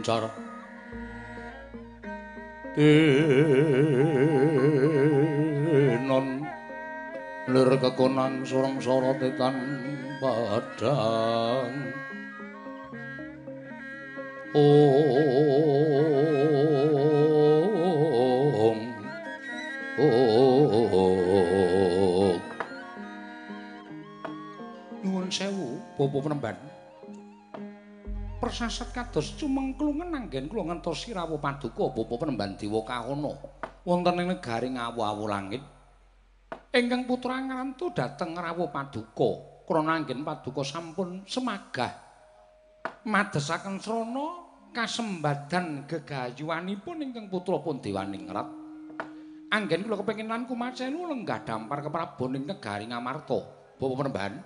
Muncar 0.04 0.28
denon 5.96 6.44
lir 7.48 7.70
kekonang 7.80 8.44
sorong 8.44 8.76
sorotetan 8.84 9.56
padang. 10.20 11.72
Om 14.54 15.33
persasat 28.74 28.90
kados 28.90 29.38
cumengklungen 29.38 30.10
anggen 30.10 30.50
kula 30.50 30.66
ngentosi 30.66 31.14
rawuh 31.14 31.38
paduka 31.38 31.94
bapa 31.94 32.14
penemban 32.18 32.58
dewa 32.58 32.82
kahana 32.82 33.30
wonten 33.86 34.18
ing 34.18 34.34
negari 34.34 34.74
ngawu-awu 34.74 35.30
langit 35.30 35.62
ingkang 36.74 37.06
putra 37.06 37.38
ngrantu 37.38 37.94
dhateng 37.94 38.34
rawuh 38.34 38.74
paduka. 38.74 39.30
Krana 39.62 39.94
anggen 39.94 40.26
paduka 40.26 40.66
sampun 40.66 41.22
semagah 41.22 41.94
madesaken 43.06 43.78
srana 43.78 44.42
kasembadan 44.74 45.86
gegayuhanipun 45.86 46.98
ingkang 46.98 47.30
putra 47.30 47.62
pun 47.62 47.78
dewaningrat 47.78 48.50
anggen 49.54 49.86
kula 49.86 50.02
kepengin 50.02 50.26
lan 50.26 50.50
kumacelu 50.50 51.14
lenggah 51.14 51.46
dampar 51.46 51.78
keprabon 51.78 52.42
ing 52.42 52.50
negari 52.50 52.90
ngamarta. 52.90 53.38
Bapa 53.78 53.94
penemban 54.02 54.42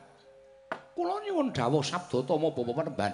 kula 0.93 1.17
nyuwun 1.25 1.49
dawuh 1.49 1.81
sabda 1.81 2.29
tama 2.29 2.53
bapa 2.53 2.77
penemban 2.77 3.13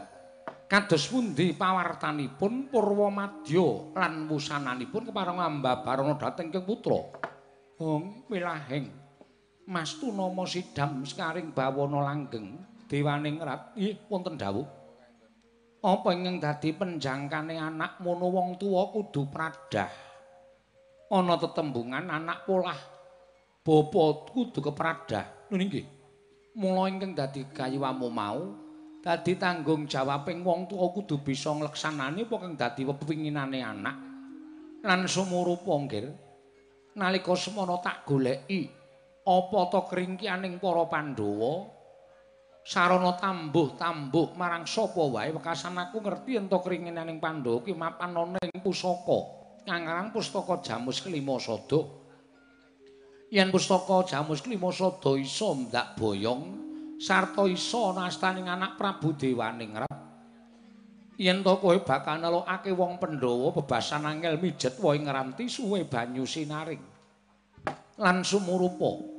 kados 0.74 1.06
pundi 1.06 1.54
pawartanipun 1.54 2.66
purwa 2.66 3.06
madya 3.06 3.94
lan 3.94 4.26
wusananipun 4.26 5.06
kepareng 5.06 5.38
ambabarana 5.38 6.18
dhateng 6.18 6.50
keng 6.50 6.66
putra? 6.66 6.98
Hong 7.78 8.26
wilahing 8.26 8.90
mastu 9.70 10.10
nama 10.10 10.42
sidam 10.42 11.06
sekaring 11.06 11.54
bawana 11.54 12.02
langgeng 12.10 12.58
dewaning 12.90 13.38
rat. 13.38 13.70
Nggih 13.78 14.02
wonten 14.10 14.34
dawuh. 14.34 14.66
Apa 15.78 16.10
ingkang 16.10 16.42
dadi 16.42 16.74
penjangkane 16.74 17.54
anak 17.54 18.02
mono 18.02 18.34
wong 18.34 18.58
tuwa 18.58 18.90
kudu 18.90 19.30
pradah? 19.30 19.94
Ana 21.14 21.38
tetembungan 21.38 22.10
anak 22.10 22.50
polah. 22.50 22.80
Bapa 23.62 24.04
kudu 24.26 24.58
kepradah. 24.58 25.54
Lho 25.54 25.54
nggih 25.54 25.86
mula 26.58 26.90
ingkang 26.90 27.14
dadi 27.14 27.46
kayuwamu 27.46 28.10
mau 28.10 28.63
dadi 29.04 29.36
tanggung 29.36 29.84
jawabing 29.84 30.40
wong 30.40 30.64
tuwa 30.64 30.88
kudu 30.88 31.20
bisa 31.20 31.52
ngleksanani 31.52 32.24
apa 32.24 32.36
kang 32.40 32.56
dadi 32.56 32.88
pepinginane 32.88 33.60
anak. 33.60 33.96
Lan 34.80 35.04
sumurupa 35.04 35.76
nggih 35.76 36.08
nalika 36.96 37.36
semana 37.36 37.76
tak 37.84 38.08
goleki 38.08 38.64
apa 39.28 39.58
ta 39.68 39.80
kringkianing 39.84 40.56
para 40.56 40.88
Pandhawa? 40.88 41.68
Sarana 42.64 43.12
tambuh-tambuh 43.20 44.40
marang 44.40 44.64
sapa 44.64 45.04
wae 45.04 45.36
wekasan 45.36 45.76
aku 45.76 46.00
ngerti 46.00 46.40
ento 46.40 46.64
kringinaning 46.64 47.20
Pandhawa 47.20 47.60
ki 47.60 47.76
mapan 47.76 48.16
ana 48.16 48.40
ing 48.40 48.64
pusaka 48.64 49.44
kang 49.68 49.84
aran 49.84 50.08
pustaka 50.12 50.60
Jamus 50.64 51.04
Kelima 51.04 51.36
Sada 51.36 51.84
yen 53.28 53.52
pustaka 53.52 54.04
Jamus 54.08 54.40
Kelima 54.40 54.72
Sada 54.72 55.12
isa 55.20 55.52
ndak 55.52 56.00
boyong 56.00 56.42
sarta 57.00 57.44
isa 57.50 57.94
ana 57.94 58.10
astaning 58.10 58.46
anak 58.48 58.78
Prabu 58.78 59.14
Dewaningrat 59.14 60.04
yen 61.14 61.46
to 61.46 61.54
kowe 61.62 61.76
bakal 61.82 62.18
nelokake 62.18 62.74
wong 62.74 62.98
Pandhawa 62.98 63.54
bebasan 63.54 64.06
angel 64.06 64.38
mijet 64.42 64.74
wae 64.82 64.98
ngranti 64.98 65.46
suwe 65.46 65.86
banyu 65.86 66.26
sinaring. 66.26 66.82
Lan 68.02 68.26
sumurupa. 68.26 69.14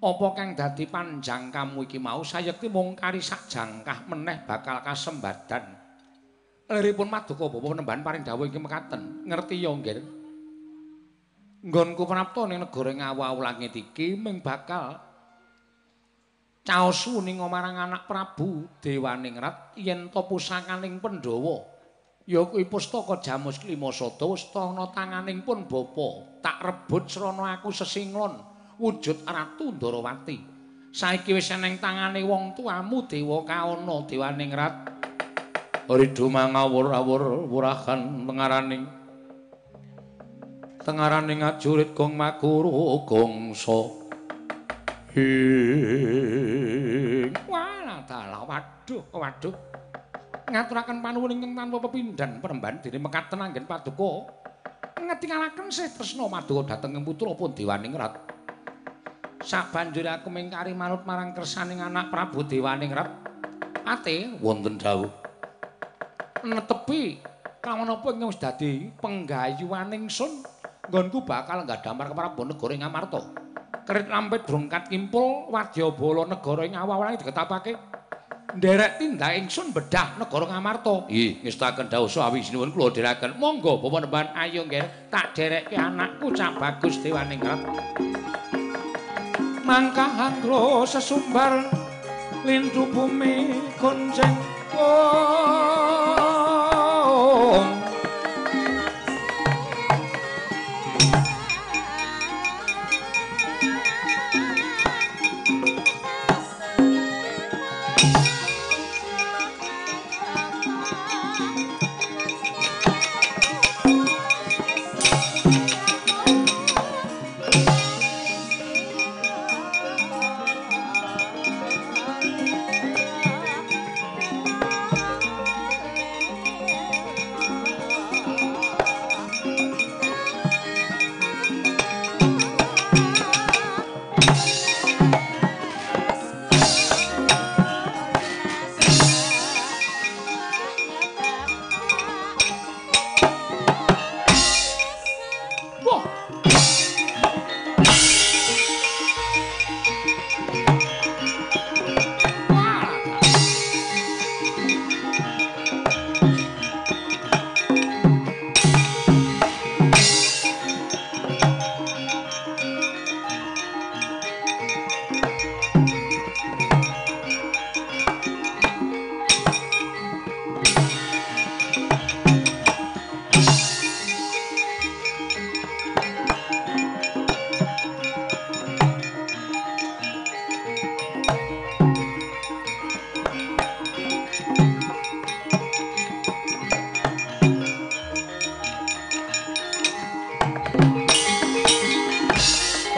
Apa 0.00 0.26
kang 0.32 0.56
dadi 0.56 0.88
panjang 0.88 1.52
kamu 1.52 1.84
iki 1.84 2.00
mau 2.00 2.24
sayekti 2.24 2.72
mung 2.72 2.96
kari 2.96 3.20
sak 3.20 3.46
jangkah 3.52 4.08
meneh 4.08 4.42
bakal 4.48 4.80
kasembadan. 4.80 5.76
Liripun 6.70 7.06
maduka 7.10 7.52
bapa 7.52 7.66
penemban 7.68 8.00
paring 8.00 8.24
dawuh 8.24 8.48
iki 8.48 8.58
mekaten. 8.58 9.28
Ngerti 9.28 9.60
ya 9.60 9.70
nggih 9.70 10.00
nggonku 11.60 12.08
prapta 12.08 12.48
ning 12.48 12.64
negara 12.64 12.88
ngawu 12.96 13.44
langit 13.44 13.76
iki 13.76 14.16
mung 14.16 14.40
bakal 14.40 14.96
caosu 16.70 17.18
ning 17.18 17.42
marang 17.42 17.82
anak 17.82 18.06
Prabu 18.06 18.70
Dewaningrat 18.78 19.74
yen 19.74 20.06
to 20.06 20.22
pusakaning 20.22 21.02
Pandhawa 21.02 21.66
ya 22.30 22.46
kuwi 22.46 22.70
pustaka 22.70 23.18
Jamus 23.18 23.58
Klimasada 23.58 24.22
wis 24.30 24.46
ana 24.54 24.86
tanganing 24.94 25.42
pun 25.42 25.66
bapa 25.66 26.38
tak 26.38 26.62
rebut 26.62 27.10
srana 27.10 27.58
aku 27.58 27.74
sesinglon 27.74 28.38
wujud 28.78 29.26
Ratu 29.26 29.74
Ndarawati. 29.74 30.38
Saiki 30.94 31.34
wis 31.34 31.50
eneng 31.50 31.82
tangane 31.82 32.22
wong 32.22 32.54
tuamu 32.54 33.02
Dewa 33.10 33.42
Kaana 33.42 34.06
Dewaningrat. 34.06 34.74
Ridu 35.90 36.30
mangawur-awur 36.30 37.50
wurahan 37.50 38.30
tengaraning 38.30 38.86
tengaraning 40.86 41.42
ajurit 41.42 41.98
gong 41.98 42.14
makuru 42.14 42.70
gongsa. 43.02 43.99
Hing. 45.14 46.54
Wah, 47.50 48.02
dalah 48.06 48.42
waduh, 48.46 49.02
waduh. 49.14 49.54
Ngaturaken 50.50 50.98
panuwun 51.02 51.38
ingkang 51.38 51.54
tanpa 51.54 51.78
pepindhan 51.86 52.42
peremban 52.42 52.82
dene 52.82 52.98
mekaten 52.98 53.38
anggen 53.38 53.66
paduka. 53.66 54.26
Ngetingalaken 54.98 55.70
sih 55.70 55.90
tresna 55.94 56.26
maduka 56.26 56.74
dhateng 56.74 57.02
putra 57.02 57.34
pun 57.34 57.54
Dewaningrat. 57.54 58.30
sabanjure 59.40 60.20
aku 60.20 60.28
mingkari 60.28 60.76
manut 60.76 61.08
marang 61.08 61.32
kersaning 61.32 61.80
anak 61.80 62.12
Prabu 62.12 62.44
Dewaningrat 62.44 63.08
ate 63.88 64.36
wonten 64.36 64.76
dawuh 64.76 65.08
netepi 66.44 67.24
kawan 67.64 67.88
apa 67.88 68.06
ingkang 68.12 68.28
wis 68.28 68.40
dadi 68.40 68.92
penggayuhan 69.00 69.96
ingsun 69.96 70.44
nggonku 70.92 71.24
bakal 71.24 71.64
nggadhamar 71.64 72.12
keprabu 72.12 72.42
negara 72.52 72.74
Ngamarta 72.84 73.20
kerit 73.90 74.06
lampit 74.06 74.46
drongkat 74.46 74.86
kimpul 74.86 75.50
wadyabala 75.50 76.30
negara 76.30 76.62
ing 76.62 76.78
awal-awal 76.78 77.18
digetapake 77.18 77.74
nderek 78.54 79.02
tindak 79.02 79.34
ingsun 79.34 79.74
bedah 79.74 80.14
negara 80.14 80.46
Ngamarta. 80.46 81.10
Nggih 81.10 81.42
ngestaken 81.42 81.90
dawuh 81.90 82.06
sawi 82.06 82.38
sinuwun 82.38 82.70
kula 82.70 82.94
dherekaken 82.94 83.34
monggo 83.34 83.82
bapak 83.82 84.06
nemban 84.06 84.30
ayo 84.38 84.62
nggih 84.62 85.10
tak 85.10 85.34
derekke 85.34 85.74
anakku 85.74 86.30
cak 86.30 86.54
bagus 86.62 87.02
Dewaningrat 87.02 87.58
mangkah 89.66 90.30
angro 90.30 90.86
sesumbar 90.86 91.66
lindu 92.46 92.86
bumi 92.94 93.58
gonceng. 93.74 94.38
Om 94.70 96.29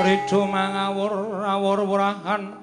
ngawur-wurahan 0.00 2.56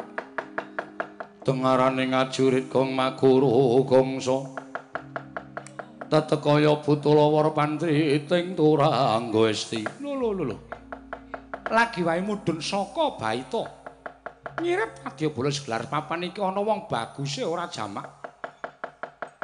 dengarane 1.45 2.09
ngajurit 2.09 2.73
gong 2.73 2.97
maguru 2.97 3.77
gongso. 3.85 4.57
Tetekaya 6.09 6.81
butulawar 6.81 7.53
pantri 7.53 8.17
ting 8.25 8.57
turangga 8.57 9.45
esti. 9.45 9.85
Lho 10.01 10.17
lho 10.17 10.33
lho 10.33 10.57
lagi 11.69 12.01
wae 12.01 12.17
mudhun 12.25 12.65
saka 12.65 13.13
baita. 13.13 13.61
Nyirep 14.57 15.05
adya 15.05 15.29
bolos 15.29 15.61
gelar 15.61 15.85
papan 15.85 16.25
iki 16.25 16.41
ana 16.41 16.65
wong 16.65 16.89
baguse 16.89 17.45
ora 17.45 17.69
jamak. 17.69 18.09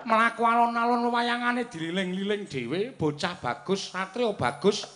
Mlaku 0.09 0.41
alon-alon 0.41 1.05
wayangane 1.13 1.69
dililing-liling 1.69 2.49
dhewe 2.49 2.97
bocah 2.97 3.37
bagus 3.37 3.93
satria 3.93 4.33
bagus. 4.33 4.89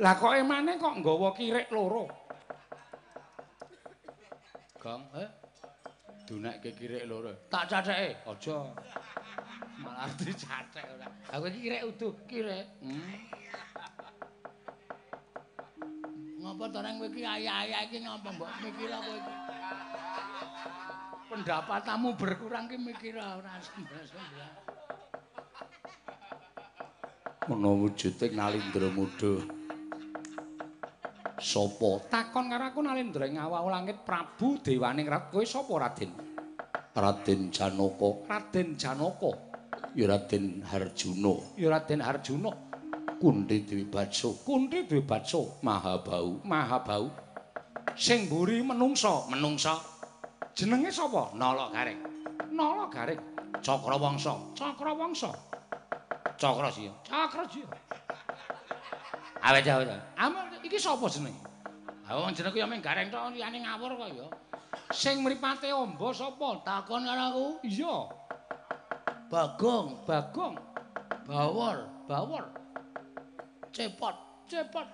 Lah 0.00 0.16
kok 0.16 0.32
emane 0.32 0.80
kok 0.80 0.96
nggawa 0.96 1.36
kirek 1.36 1.68
loro 1.68 2.21
Gong, 4.82 5.06
eh? 5.14 5.30
Dunekke 6.26 6.74
kirek 6.74 7.06
loro. 7.06 7.30
Tak 7.46 7.70
catheke. 7.70 8.18
Aja. 8.26 8.66
Malah 9.78 10.10
dicathek 10.18 10.86
ora. 10.98 11.06
Aku 11.30 11.46
iki 11.46 11.70
kirek 11.70 11.86
utuh, 11.86 12.10
kirek. 12.26 12.66
Hmm. 12.82 13.14
Ngapa 16.42 16.64
to 16.74 16.78
nang 16.82 16.98
kowe 16.98 17.06
iki 17.06 17.22
ayah-ayah 17.22 17.80
iki 17.86 18.02
ngapa 18.02 18.28
mbok 18.34 18.50
mikir 18.58 18.90
apa 18.90 19.10
iki? 19.14 19.34
Pendapatmu 21.30 22.08
berkurang 22.18 22.66
ki 22.66 22.76
mikir 22.82 23.14
ora 23.22 23.62
sembah-sembah. 23.62 24.50
Ana 27.54 27.70
wujuding 27.70 28.34
Nalindra 28.34 28.90
Muda. 28.90 29.61
Sapa? 31.42 32.06
Takon 32.06 32.46
karo 32.54 32.70
aku 32.70 32.80
Nalindra 32.86 33.26
ing 33.26 33.34
awak 33.34 33.66
langit 33.66 33.96
Prabu 34.06 34.62
Dewaning 34.62 35.10
Rat. 35.10 35.34
Kowe 35.34 35.42
sapa, 35.42 35.74
Raden? 35.74 36.10
Raden 36.94 37.50
Janaka. 37.50 38.10
Raden 38.30 38.78
Janaka. 38.78 39.30
Ya 39.98 40.06
Raden 40.06 40.62
Harjuna. 40.62 41.34
Ya 41.58 41.66
Raden 41.74 41.98
Harjuna. 41.98 42.52
Kunti 43.18 43.66
Dewi 43.66 43.90
Batso. 43.90 44.38
Kunti 44.46 44.86
Dewi 44.86 45.02
Batso. 45.02 45.58
Mahabau. 45.66 46.46
Mahabau. 46.46 47.10
Sing 47.98 48.30
mburi 48.30 48.62
menungsa. 48.62 49.26
Menungsa. 49.26 49.74
Jenenge 50.54 50.94
sapa? 50.94 51.34
Nala 51.34 51.74
Garing. 51.74 52.00
Nala 52.54 52.86
Garing. 52.86 53.18
Cakrawangsa. 53.58 54.54
Cakrawangsa. 54.54 55.30
Cakrasiya. 56.38 56.92
Cakrasiya. 57.02 57.66
Awet 59.42 59.66
awet. 59.66 59.90
Amar 60.14 60.46
iki 60.62 60.78
sapa 60.78 61.10
jenenge? 61.10 61.42
Ha 62.06 62.14
wong 62.14 62.30
jenengku 62.30 62.62
ya 62.62 62.66
mung 62.70 62.78
gareng 62.78 63.10
tok 63.10 63.34
liyane 63.34 63.58
ngawur 63.58 63.98
kok 63.98 64.10
ya. 64.14 64.26
Sing 64.94 65.26
mripate 65.26 65.68
amba 65.74 66.08
sapa? 66.14 66.62
Takon 66.62 67.02
karo 67.02 67.22
aku. 67.34 67.46
Iya. 67.66 67.96
Bagong, 69.32 70.04
Bagong. 70.06 70.54
Bawor, 71.26 71.88
Bawor. 72.06 72.44
Cepot, 73.72 74.16
Cepet. 74.46 74.88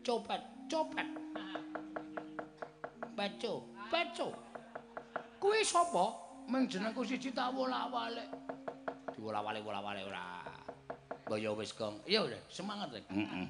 Copet, 0.00 0.42
Copet. 0.72 1.08
Baco. 3.12 3.54
Baco. 3.92 4.28
Kuwi 5.36 5.60
sapa? 5.60 6.04
Mung 6.48 6.64
jenengku 6.64 7.04
siji 7.04 7.28
tak 7.28 7.52
wolak-walik. 7.52 8.24
Diwola-wali 9.12 9.60
wola-wali 9.60 10.00
ora. 10.08 10.47
Mbaya 11.28 11.52
wis, 11.52 11.76
Gong. 11.76 12.00
Iya, 12.08 12.24
semangat, 12.48 12.88
Rek. 12.88 13.04
Heeh. 13.12 13.46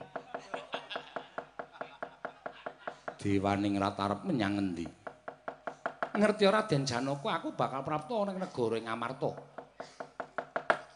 Dewaning 3.18 3.78
Rat 3.78 3.98
arep 3.98 4.26
menyang 4.26 4.58
ngendi? 4.58 4.86
Ngerti 6.18 6.42
ora 6.46 6.66
Den 6.66 6.82
Janaka 6.82 7.38
aku 7.38 7.54
bakal 7.54 7.86
prapta 7.86 8.14
ning 8.26 8.38
negara 8.38 8.78
Ngamarta. 8.82 9.30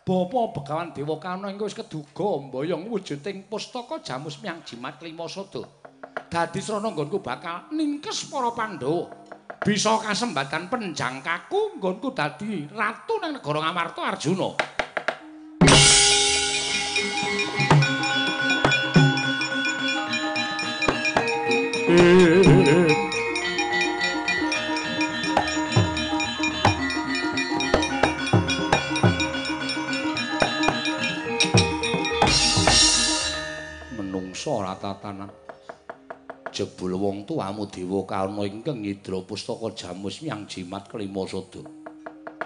Bapa 0.03 0.41
Begawan 0.51 0.91
Dewa 0.91 1.19
Kana 1.23 1.47
engko 1.47 1.71
wis 1.71 1.79
keduga 1.79 2.43
mboyong 2.43 2.91
wujuding 2.91 3.47
pustaka 3.47 4.03
Jamus 4.03 4.43
Myang 4.43 4.67
Jimat 4.67 4.99
Lima 4.99 5.31
Sada. 5.31 5.63
Dadi 6.27 6.59
srana 6.59 6.91
nggonku 6.91 7.23
bakal 7.23 7.71
ningkes 7.71 8.27
para 8.27 8.51
Pandhawa. 8.51 9.15
Bisa 9.63 9.95
kasembatan 10.03 10.67
penjangkaku 10.67 11.79
nggonku 11.79 12.11
dadi 12.11 12.67
ratu 12.67 13.23
ning 13.23 13.39
negara 13.39 13.63
Ngamarta 13.63 14.15
Arjuna. 14.15 14.72
Menungsa 34.43 34.59
ora 34.59 34.75
tatanan. 34.75 35.31
Jebul 36.51 36.99
wong 36.99 37.23
tuamu 37.23 37.63
Dewa 37.71 38.03
Kana 38.03 38.43
ingkang 38.43 38.83
ngidra 38.83 39.23
pustaka 39.23 39.71
Jamus 39.71 40.19
Myang 40.19 40.51
Jimat 40.51 40.91
kelima 40.91 41.23
sada. 41.31 41.63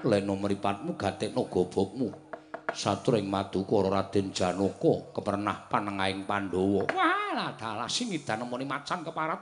Lena 0.05 0.37
mripatmu 0.37 0.93
gatekno 0.93 1.49
gobokmu. 1.49 2.13
Satring 2.69 3.25
madukara 3.33 3.89
Raden 3.89 4.29
Janaka 4.29 5.17
kepernah 5.17 5.73
panengahing 5.73 6.29
Pandhawa. 6.29 6.93
Walah 6.93 7.57
dalah 7.57 7.89
sing 7.89 8.13
ngidan 8.13 8.45
nemoni 8.45 8.69
macan 8.69 9.01
keparat. 9.01 9.41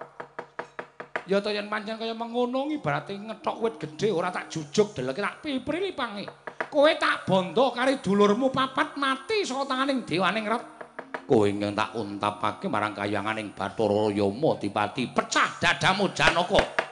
Ya 1.27 1.43
to 1.43 1.51
yen 1.51 1.67
pancen 1.67 1.99
kaya 1.99 2.15
mengono 2.15 2.71
ibarate 2.71 3.19
ngethok 3.19 3.57
wit 3.67 3.75
gedhe 3.83 4.15
ora 4.15 4.31
tak 4.31 4.47
jujuk 4.47 4.95
deleke 4.95 5.19
tak 5.19 5.43
pipri 5.43 5.91
lipange. 5.91 6.23
Kowe 6.71 6.95
tak 7.03 7.27
bondo 7.27 7.75
kari 7.75 7.99
dulurmu 7.99 8.55
papat 8.55 8.95
mati 8.95 9.43
saka 9.43 9.75
tanganing 9.75 10.07
dewaning 10.07 10.47
ret. 10.47 10.74
Kowe 11.25 11.49
ingkang 11.49 11.73
tak 11.73 11.97
untapake 11.97 12.69
marang 12.69 12.93
kayanganing 12.93 13.57
Bathara 13.57 14.13
Yama 14.13 14.61
dipati 14.61 15.09
pecah 15.09 15.57
dadamu 15.57 16.13
Janaka. 16.13 16.84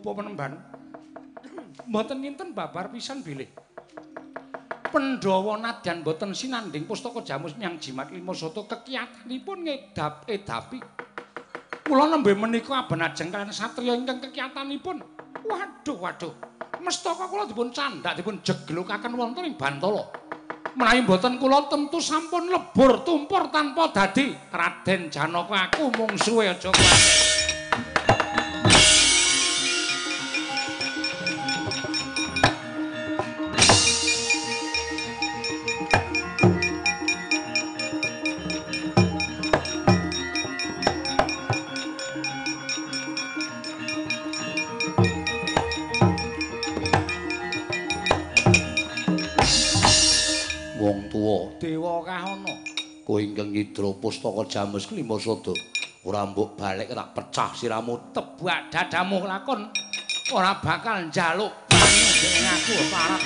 Bapa 0.00 0.24
penemban. 0.24 0.56
Mboten 1.84 2.24
ninten 2.24 2.56
babar 2.56 2.88
pisan 2.88 3.20
bilih. 3.20 3.52
Pandhawa 4.90 5.60
nadyan 5.60 6.02
boten 6.02 6.34
sinanding 6.34 6.88
pustaka 6.88 7.22
jamus 7.22 7.54
miang 7.54 7.78
jimat 7.78 8.10
lima 8.10 8.34
soto 8.34 8.66
kekiyatanipun 8.66 9.68
ngedap 9.68 10.26
edapi. 10.26 10.80
Kula 11.86 12.10
nembe 12.10 12.34
menika 12.34 12.80
aben 12.80 13.04
ajeng 13.04 13.28
kalian 13.30 13.52
satriya 13.52 13.94
ingkang 13.94 14.18
kekiyatanipun. 14.18 14.98
Waduh, 15.46 15.96
waduh. 16.00 16.34
Mestaka 16.80 17.28
kula 17.28 17.44
dipun 17.44 17.70
candak 17.70 18.16
dipun 18.16 18.40
jeglukaken 18.40 19.14
wonten 19.14 19.46
ing 19.46 19.54
Bantala. 19.54 20.08
Menawi 20.74 21.04
boten 21.04 21.36
kula 21.36 21.68
tentu 21.68 22.00
sampun 22.00 22.48
lebur 22.48 23.04
tumpur 23.04 23.52
tanpa 23.52 23.92
dadi 23.92 24.32
Raden 24.48 25.12
Janaka 25.12 25.70
aku 25.70 25.92
mung 25.92 26.14
suwe 26.16 26.46
aja 26.48 26.72
kuwatir. 26.72 27.49
Ingkang 53.20 53.52
nyidra 53.52 53.92
pustaka 54.00 54.42
jamus 54.48 54.88
kelima 54.88 55.20
sada 55.20 55.52
ora 56.08 56.24
mbok 56.24 56.56
balik 56.56 56.88
tak 56.88 57.08
pecah 57.12 57.50
siramu 57.52 58.12
tebak 58.16 58.72
dadamu 58.72 59.20
lakon. 59.28 59.68
Ora 60.30 60.56
bakal 60.62 61.10
njaluk 61.10 61.52
banyu 61.66 62.06
aku 62.54 62.74
parah 62.88 63.22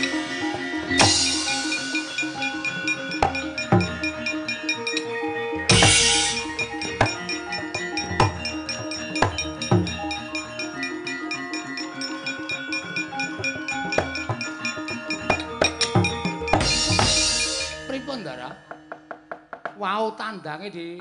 wau 19.85 20.17
tandange 20.17 20.73
di 20.73 20.97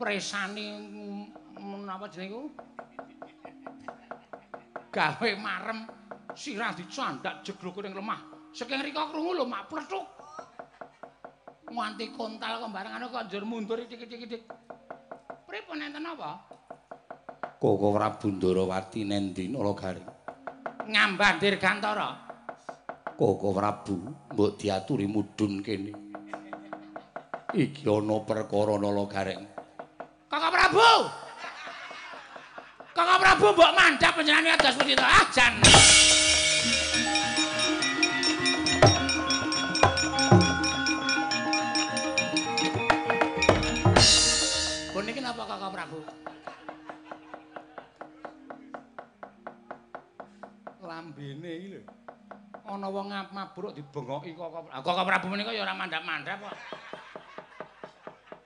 presani 0.00 0.72
menapa 1.60 2.08
jenenge 2.08 2.32
iku? 2.32 2.42
Gawe 4.88 5.28
marem 5.36 5.84
sirah 6.32 6.72
dicandak 6.72 7.44
jeglok 7.44 7.84
ning 7.84 7.92
lemah. 7.92 8.20
Saking 8.56 8.80
rika 8.80 9.12
krungu 9.12 9.36
lho 9.36 9.44
mak 9.44 9.68
plethuk 9.68 10.04
nganti 11.72 12.12
kontal 12.12 12.60
kok 12.60 12.68
barengane 12.68 13.08
kok 13.08 13.24
njur 13.28 13.44
mundur 13.48 13.80
dik-dik 13.88 14.44
pripun 15.48 15.80
enten 15.80 16.04
apa? 16.04 16.36
Koko 17.56 17.94
Prabu 17.96 18.28
Ndarawati 18.28 19.08
nendi 19.08 19.48
Nalagaring 19.48 20.04
ngambah 20.82 21.30
dirgantara 21.38 22.10
Koko 23.16 23.54
Prabu 23.54 23.96
mbok 24.34 24.58
diaturi 24.58 25.06
mudhun 25.08 25.62
kene 25.62 26.01
iki 27.52 27.84
ana 27.84 28.16
perkara 28.24 28.80
nala 28.80 29.04
gareng 29.04 29.44
kakak 30.32 30.48
prabu! 30.48 30.92
Kakak 32.92 33.18
prabu 33.20 33.46
mbok 33.52 33.72
mandhap 33.76 34.12
panjenengane 34.16 34.52
adas 34.52 34.76
pundi 34.76 34.96
to? 34.96 35.04
Ah 35.04 35.24
jan! 35.32 35.52
Puniki 44.92 45.20
napa 45.20 45.44
kakak 45.44 45.70
prabu? 45.72 46.00
Lambene 50.80 51.50
iki 51.52 51.68
lho. 51.76 51.80
Ana 52.64 52.88
wong 52.88 53.12
mabruk 53.32 53.76
dibengoki 53.76 54.32
kakak 54.32 54.68
kakak 54.80 55.04
prabu 55.04 55.26
menika 55.28 55.52
ya 55.52 55.64
ora 55.64 55.76
mandhap-mandhap 55.76 56.40
kok 56.40 56.56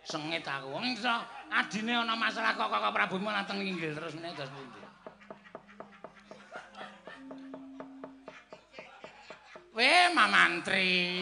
sengit 0.06 0.46
aku. 0.46 0.70
Wong 0.70 0.94
iso 0.94 1.10
adine 1.50 1.98
ana 1.98 2.14
masalah 2.14 2.54
kok 2.54 2.70
kok 2.70 2.94
Prabu 2.94 3.18
malah 3.18 3.42
teng 3.42 3.58
inggil 3.58 3.90
terus 3.90 4.14
meneh 4.14 4.30
dos 4.38 4.46
pundi. 4.54 4.80
Weh, 9.76 10.08
Mamantri. 10.16 11.20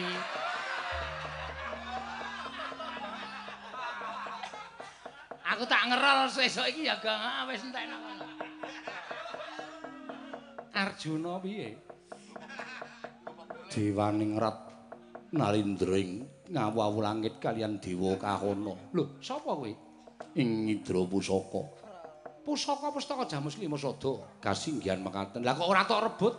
Aku 5.43 5.63
tak 5.67 5.91
ngerol 5.91 6.31
sesuk 6.31 6.67
iki 6.71 6.87
ya 6.87 6.95
gak 7.03 7.15
ah, 7.15 7.43
wis 7.51 7.63
entekno. 7.67 7.99
Arjuna 10.75 11.39
piye? 11.39 11.79
Dewaning 13.71 14.39
rat 14.39 14.59
nalindring 15.35 16.34
ngawu 16.49 16.99
langit 17.01 17.37
kalian 17.41 17.81
dewa 17.81 18.13
kahana. 18.19 18.73
Lho, 18.93 19.17
sapa 19.21 19.55
kowe? 19.55 19.71
Ing 20.35 20.69
Indra 20.69 21.01
Pusaka. 21.07 21.61
Pusaka 22.45 22.93
pustaka 22.93 23.25
Jamus 23.25 23.57
Lima 23.57 23.73
Sada 23.73 24.21
kasinggihan 24.37 25.01
mekaten. 25.01 25.41
Lah 25.41 25.57
kok 25.57 25.65
ora 25.65 25.81
tok 25.87 26.01
rebut? 26.05 26.33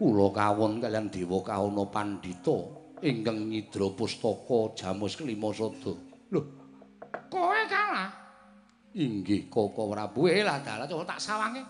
Kula 0.00 0.32
kawon 0.32 0.80
kalian 0.80 1.12
dewa 1.12 1.44
kahana 1.44 1.84
pandhita 1.92 2.58
ingkang 3.04 3.52
nyidra 3.52 3.92
pustaka 3.92 4.72
Jamus 4.78 5.20
Lima 5.20 5.52
Sada. 5.52 5.92
Lho, 6.32 6.40
kowe 7.28 7.60
kalah? 7.68 8.22
Inggih, 8.92 9.48
Koko 9.48 9.88
Prabu. 9.88 10.28
Eh 10.28 10.44
lah 10.44 10.60
dalah 10.60 10.84
coba 10.84 11.16
tak 11.16 11.20
sawange. 11.20 11.64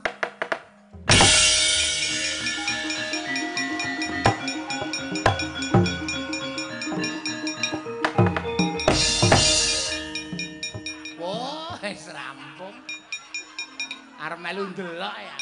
Arep 14.33 14.41
melu 14.41 14.65
ndelok 14.73 15.17
ya. 15.21 15.37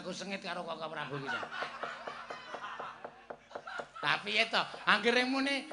Aku 0.00 0.16
sengit 0.16 0.40
karo 0.40 0.64
Kakak 0.64 0.88
Prabu 0.88 1.20
iki. 1.20 1.40
Tapi 4.00 4.40
ya 4.40 4.48
to, 4.48 4.62
anggere 4.88 5.28
muni 5.28 5.68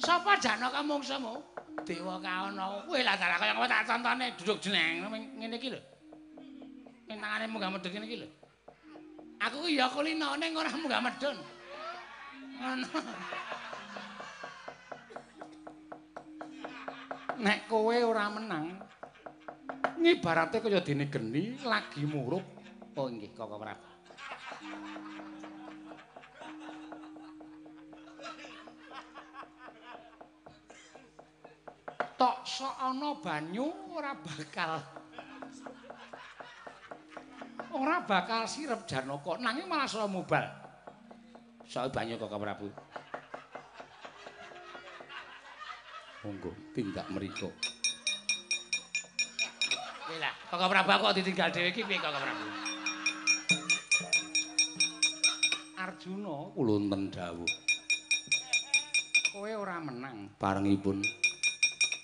sapa 0.00 0.40
Janaka 0.40 0.80
mungsumu? 0.80 1.44
Dewa 1.84 2.16
kaono. 2.24 2.88
Kowe 2.88 3.00
lah 3.04 3.20
dalah 3.20 3.36
kaya 3.36 3.52
tak 3.68 3.84
contone 3.84 4.32
duduk 4.40 4.64
jeneng 4.64 5.12
ngene 5.12 5.60
iki 5.60 5.68
lho. 5.76 5.80
Ning 7.04 7.20
tangane 7.20 7.44
munggah 7.52 7.68
medhun 7.68 8.08
iki 8.08 8.24
lho. 8.24 8.28
Aku 9.44 9.68
ya 9.68 9.92
kulino 9.92 10.40
ning 10.40 10.56
ora 10.56 10.72
munggah 10.72 11.04
medhun. 11.04 11.36
Ngono. 12.56 12.88
Nek 17.42 17.58
kowe 17.66 17.96
ora 18.06 18.30
menang, 18.30 18.78
ngibarate 20.02 20.58
kaya 20.58 20.82
dene 20.82 21.06
geni 21.06 21.58
lagi 21.62 22.02
murup. 22.06 22.42
Oh 22.98 23.08
nggih 23.08 23.32
kakak 23.32 23.58
prabu. 23.58 23.88
Tok 32.18 32.36
sok 32.46 32.74
ana 32.78 33.10
banyu 33.18 33.66
ora 33.94 34.12
bakal. 34.14 34.72
Ora 37.72 38.04
bakal 38.04 38.44
sirep 38.44 38.84
janaka. 38.84 39.40
Nanging 39.40 39.66
malah 39.66 39.88
sok 39.88 40.10
mubal. 40.10 40.44
Sok 41.66 41.90
banyu 41.90 42.20
kakak 42.20 42.38
prabu? 42.38 42.68
Monggo 46.22 46.54
tindak 46.70 47.10
mriku 47.10 47.50
lah. 50.18 50.32
Kakak 50.50 50.68
Prabu 50.68 51.08
kok 51.08 51.14
ditinggal 51.16 51.48
dhewe 51.52 51.68
iki 51.70 51.82
piye 51.84 51.98
Kakak 52.00 52.20
Prabu? 52.20 52.46
Arjuna 55.78 56.36
kula 56.52 56.72
wonten 56.78 57.02
dawuh. 57.12 57.50
Kowe 59.32 59.52
ora 59.52 59.80
menang 59.80 60.28
barengipun. 60.36 61.00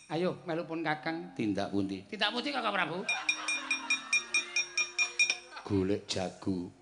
Ayo 0.08 0.40
melupun 0.48 0.80
Kakang 0.80 1.36
tindak 1.36 1.68
pundi? 1.68 2.00
Tindak 2.08 2.32
pundi 2.32 2.48
Kakak 2.48 2.72
Prabu? 2.72 3.04
Golek 5.68 6.08
jago. 6.08 6.72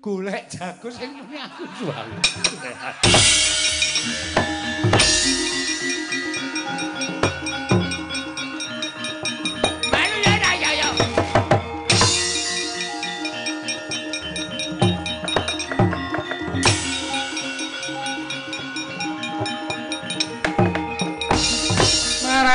Golek 0.00 0.48
jago 0.48 0.88
sing 0.88 1.12
muni 1.12 1.36
aku 1.36 1.64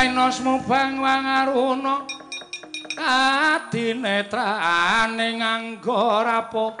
Raina 0.00 0.32
smubang 0.32 0.96
wangaruna 1.00 2.06
adinetrane 2.96 5.28
nganggo 5.36 6.24
rapo. 6.24 6.72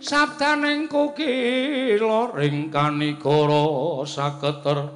Sabdaning 0.00 0.88
kukila 0.88 2.32
ring 2.34 2.70
kanikara 2.70 4.06
saketer. 4.06 4.88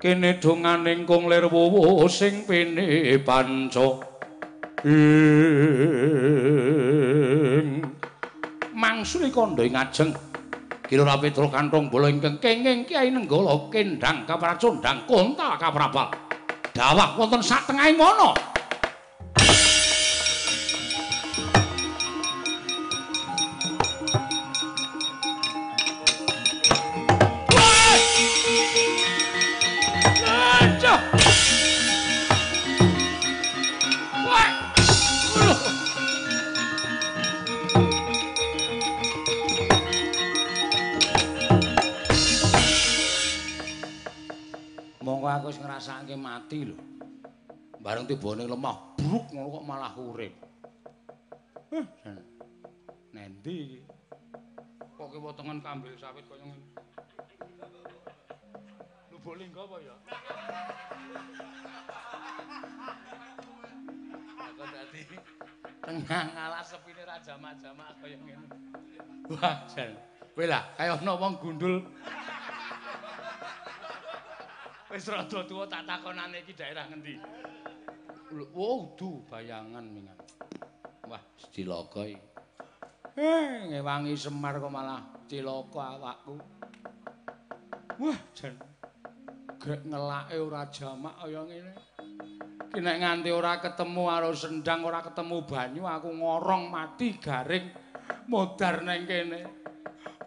Kene 0.00 0.40
donganing 0.40 1.06
kung 1.06 1.28
lir 1.28 1.46
wuwu 1.46 2.08
sing 2.08 2.46
pene 2.48 3.18
panca. 3.22 4.00
Mangsuli 8.72 9.30
kandha 9.30 9.68
ngajeng 9.68 10.29
kira 10.90 11.14
petruk 11.22 11.54
kantong 11.54 11.86
bola 11.86 12.10
ingkang 12.10 12.42
kenging 12.42 12.82
kiai 12.82 13.14
nenggala 13.14 13.70
kendang 13.70 14.26
kapracondang 14.26 15.06
kontal 15.06 15.54
kaprabal. 15.54 16.10
Dawak 16.74 17.14
wonten 17.14 17.38
sak 17.46 17.70
tengahing 17.70 17.94
mono 17.94 18.49
mati 46.50 46.66
lho. 46.66 46.74
Bareng 47.78 48.10
tibane 48.10 48.42
lemah, 48.42 48.98
bruk 48.98 49.30
ngono 49.30 49.54
kok 49.54 49.64
malah 49.70 49.94
urip. 49.94 50.34
Eh, 51.70 51.86
nendi 53.14 53.54
iki? 53.54 53.80
Kok 54.98 55.14
ki 55.14 55.18
potongan 55.22 55.62
kambil 55.62 55.94
sawit 55.94 56.26
kaya 56.26 56.42
ngene. 56.42 56.66
Lu 59.14 59.18
enggak 59.22 59.62
apa 59.62 59.76
ya? 59.78 59.94
Aku 64.42 64.64
dadi 64.74 65.02
tengah 65.86 66.24
ngalah 66.34 66.62
sepine 66.66 67.02
ra 67.06 67.22
jamak-jamak 67.22 67.94
kaya 68.02 68.18
ngene. 68.18 68.46
Wah, 69.30 69.70
jan. 69.70 69.94
Kowe 70.34 70.50
lah 70.50 70.66
kaya 70.74 70.98
ana 70.98 71.14
wong 71.14 71.38
gundul 71.38 71.86
Wis 74.90 75.06
rada 75.06 75.46
tuwa 75.46 75.70
tak 75.70 75.86
takonane 75.86 76.42
iki 76.42 76.50
daerah 76.58 76.82
ngendi? 76.90 77.14
Oh, 78.58 78.90
du 78.98 79.22
bayangan 79.30 79.86
mingan. 79.86 80.18
Wah, 81.06 81.22
cilaka 81.54 82.10
iki. 82.10 82.26
Eh, 83.14 83.70
ngewangi 83.70 84.18
Semar 84.18 84.58
kok 84.58 84.70
malah 84.70 85.02
cilaka 85.30 85.94
awakku. 85.94 86.34
Wah, 88.02 88.18
jan. 88.34 88.58
Grek 89.62 89.86
ngelake 89.86 90.36
ora 90.42 90.66
jamak 90.74 91.14
kaya 91.22 91.42
ngene. 91.46 91.72
Ki 92.70 92.80
nek 92.82 92.98
nganti 92.98 93.30
ora 93.30 93.62
ketemu 93.62 94.02
karo 94.10 94.30
sendang, 94.34 94.80
ora 94.82 95.06
ketemu 95.06 95.36
banyu, 95.46 95.82
aku 95.86 96.10
ngorong 96.18 96.70
mati 96.70 97.18
garing 97.18 97.66
modar 98.26 98.82
neng 98.82 99.06
kene. 99.06 99.42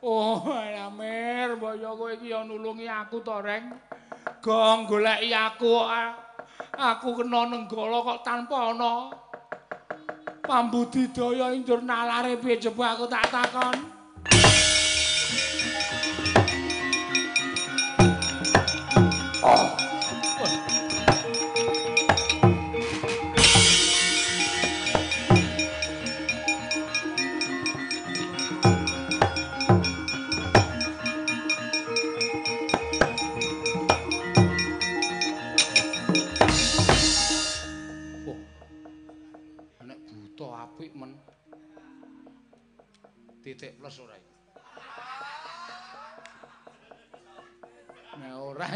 Oh, 0.04 0.44
Amir, 0.52 1.56
mbaya 1.56 1.96
kowe 1.96 2.12
iki 2.12 2.32
ya 2.32 2.44
nulungi 2.44 2.88
aku 2.88 3.24
to, 3.24 3.40
Reng. 3.40 3.93
Gong 4.44 4.92
goleki 4.92 5.32
aku 5.32 5.88
aku 6.76 7.10
kena 7.16 7.48
nenggala 7.48 8.04
kok 8.04 8.28
tanpa 8.28 8.76
ana 8.76 9.08
pambudidaya 10.44 11.56
indur 11.56 11.80
nalare 11.80 12.36
piye 12.36 12.60
coba 12.60 12.92
aku 12.92 13.08
tak 13.08 13.24
takon. 13.32 13.76
Oh 19.44 19.73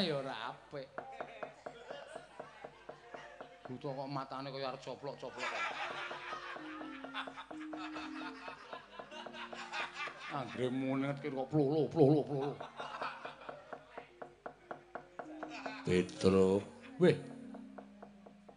ya 0.01 0.13
ora 0.21 0.35
apik. 0.53 0.87
Buta 3.67 3.89
kok 3.91 4.09
matane 4.09 4.47
kaya 4.47 4.71
arep 4.71 4.81
coplok-coplok. 4.81 5.63
Anggere 10.27 10.67
munet 10.71 11.17
kira 11.19 11.43
plulu 11.47 11.87
plulu 11.91 12.19
plulu. 12.23 12.53
Petro, 15.87 16.59
weh. 16.99 17.15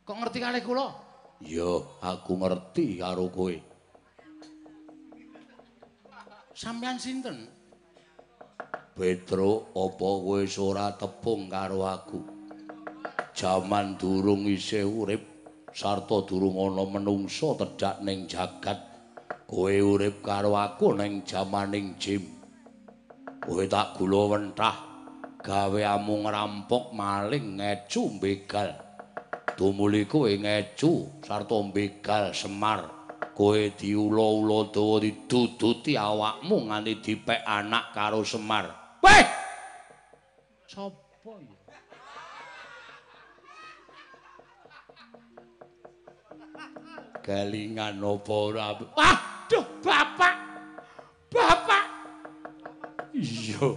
Kok 0.03 0.17
ngerti 0.19 0.39
kalih 0.43 0.63
kula? 0.67 0.89
Ya, 1.47 1.79
aku 2.03 2.35
ngerti 2.37 2.99
karo 2.99 3.31
kowe. 3.31 3.55
Sampeyan 6.53 6.99
sinten? 6.99 7.60
Petro, 9.01 9.73
apa 9.73 9.97
kowe 10.21 10.45
ora 10.45 10.93
tepung 10.93 11.49
karo 11.49 11.89
aku? 11.89 12.21
Jaman 13.33 13.97
durung 13.97 14.45
isih 14.45 14.85
urip 14.85 15.25
sarta 15.73 16.21
durung 16.29 16.61
ana 16.61 16.85
menungsa 16.85 17.57
tedhak 17.57 18.05
ning 18.05 18.29
jagat, 18.29 18.77
kowe 19.49 19.73
urip 19.73 20.21
karo 20.21 20.53
aku 20.53 20.93
ning 21.01 21.25
jamaning 21.25 21.97
jim. 21.97 22.29
Kowe 23.41 23.65
tak 23.65 23.97
gula 23.97 24.37
wentah 24.37 24.77
gawe 25.41 25.81
amung 25.97 26.29
rampok 26.29 26.93
maling 26.93 27.57
ngecu 27.57 28.21
begal. 28.21 28.77
Tumuli 29.57 30.05
kowe 30.05 30.29
ngecu 30.29 31.25
sarta 31.25 31.57
begal 31.73 32.37
Semar. 32.37 33.01
kowe 33.33 33.73
diulo-ulo 33.73 34.69
dawa 34.69 35.01
diduduti 35.01 35.97
awakmu 35.97 36.69
nganti 36.69 37.01
dipek 37.01 37.41
anak 37.49 37.97
karo 37.97 38.21
Semar. 38.21 38.80
Weh! 39.01 39.25
Sopo 40.69 41.41
ya? 41.41 41.59
Kelingan 47.21 48.01
apa 48.01 48.33
ora? 48.33 48.73
Waduh, 48.77 49.67
Bapak. 49.85 50.35
Bapak. 51.31 51.85
Iya. 53.13 53.77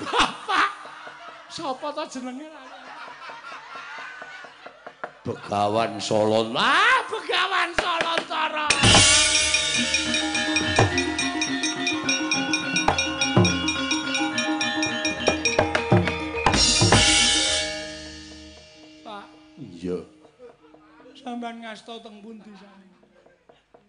Bapak. 0.00 0.68
Sopo 1.52 1.92
to 1.92 2.04
jenenge? 2.08 2.48
Begawan 5.20 6.00
Solo. 6.00 6.48
Ah, 6.56 7.04
Begawan 7.12 7.70
Solo. 7.76 8.14
Sampeyan 21.40 21.64
ngasta 21.64 22.04
teng 22.04 22.20
pundi 22.20 22.52
sami? 22.52 22.84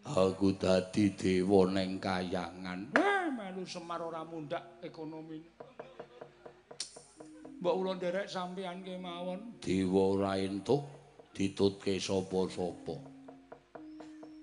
Aku 0.07 0.55
dadi 0.55 1.11
dewa 1.11 1.67
ning 1.67 1.99
kayangan. 1.99 2.95
Wah, 2.95 3.27
melu 3.27 3.67
Semar 3.67 3.99
ora 3.99 4.23
mundak 4.23 4.79
ekonomi. 4.79 5.43
Mbok 7.59 7.75
kula 7.75 7.91
nderek 7.99 8.31
sampeyan 8.31 8.79
kemawon. 8.87 9.59
Dewa 9.59 10.15
ora 10.15 10.39
entuk 10.39 10.87
ditutke 11.35 11.99
sapa-sapa. 11.99 12.95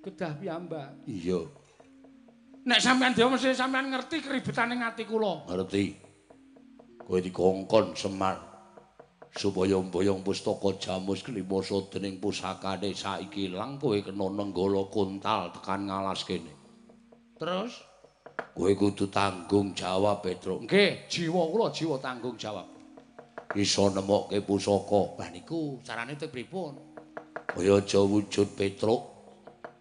kedah 0.05 0.33
piyambak. 0.37 1.09
Iya. 1.09 1.49
Nek 2.69 2.77
sampean 2.77 3.17
dhewe 3.17 3.41
mesti 3.41 3.57
sampean 3.57 3.89
ngerti 3.89 4.21
keribetane 4.21 4.77
ati 4.85 5.09
kula. 5.09 5.49
Ngerti. 5.49 5.97
Kowe 7.09 7.25
dikongkon 7.25 7.97
Semar 7.97 8.48
supaya 9.37 9.77
mboyong 9.77 10.25
pustaka 10.25 10.79
jamus 10.81 11.21
klimasa 11.27 11.85
dening 11.93 12.17
pusakane 12.23 12.95
saiki 12.95 13.53
ilang 13.53 13.77
kowe 13.77 13.97
kena 14.01 14.27
nenggala 14.33 14.89
kuntal 14.89 15.53
tekan 15.53 15.89
ngalas 15.89 16.25
kene. 16.25 16.53
Terus 17.39 17.89
Kowe 18.59 18.75
kudu 18.75 19.07
tanggung 19.07 19.71
jawab, 19.71 20.23
Petruk. 20.23 20.67
Nggih, 20.67 21.07
jiwa 21.07 21.47
kula 21.47 21.71
jiwa 21.71 21.97
tanggung 22.03 22.35
jawab. 22.35 22.67
Iso 23.55 23.91
nemokke 23.95 24.43
pusaka. 24.43 25.19
Lah 25.19 25.31
niku 25.31 25.79
carane 25.87 26.19
te 26.19 26.27
pripun? 26.27 26.75
Kaya 27.49 27.79
aja 27.79 28.03
wujud 28.03 28.59
Petruk 28.59 29.03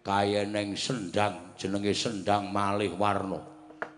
kaya 0.06 0.46
neng 0.46 0.78
sendang 0.78 1.52
jenenge 1.58 1.90
sendang 1.90 2.48
malih 2.54 2.94
warna. 2.94 3.42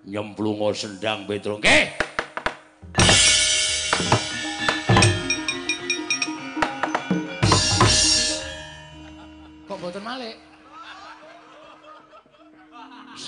Nyemplunga 0.08 0.72
sendang 0.72 1.28
Petruk. 1.28 1.60
Nggih. 1.60 2.09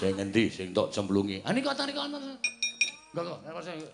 Sing 0.03 0.19
endi 0.19 0.51
sing 0.51 0.75
tok 0.75 0.91
cemplungi? 0.91 1.47
Ah 1.47 1.55
niku 1.55 1.71
tari 1.79 1.95
kono. 1.95 2.19
Enggak 2.19 3.23
kok, 3.23 3.39
nek 3.47 3.63
saya. 3.63 3.87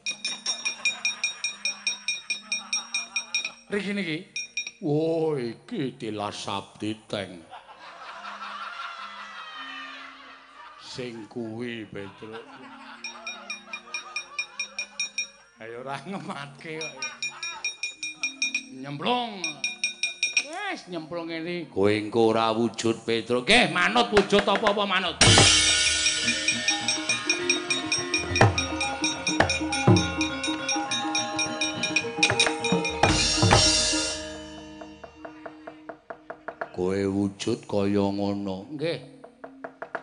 Riki 3.68 3.92
niki. 3.92 4.18
Wo 4.80 5.36
iki 5.36 6.00
tilas 6.00 6.32
sabdi 6.32 6.96
teng. 7.04 7.44
Sing 10.80 11.28
kuwi 11.28 11.84
Petruk. 11.92 12.40
Ayo 15.60 15.84
ora 15.84 16.00
ngematke 16.08 16.80
kok. 16.80 16.94
Nyemplung. 18.80 19.44
Wes 20.48 20.88
nyemplung 20.88 21.28
ngene. 21.28 21.68
Kowe 21.68 21.92
engko 21.92 22.32
ora 22.32 22.48
wujud 22.56 23.04
Petruk. 23.04 23.44
Nggih, 23.44 23.76
manut 23.76 24.08
wujud 24.08 24.40
apa-apa 24.40 24.88
manut. 24.88 25.20
Kowe 26.28 26.36
wujud 37.10 37.66
kaya 37.66 38.06
ngono. 38.06 38.70
Nggih. 38.70 39.18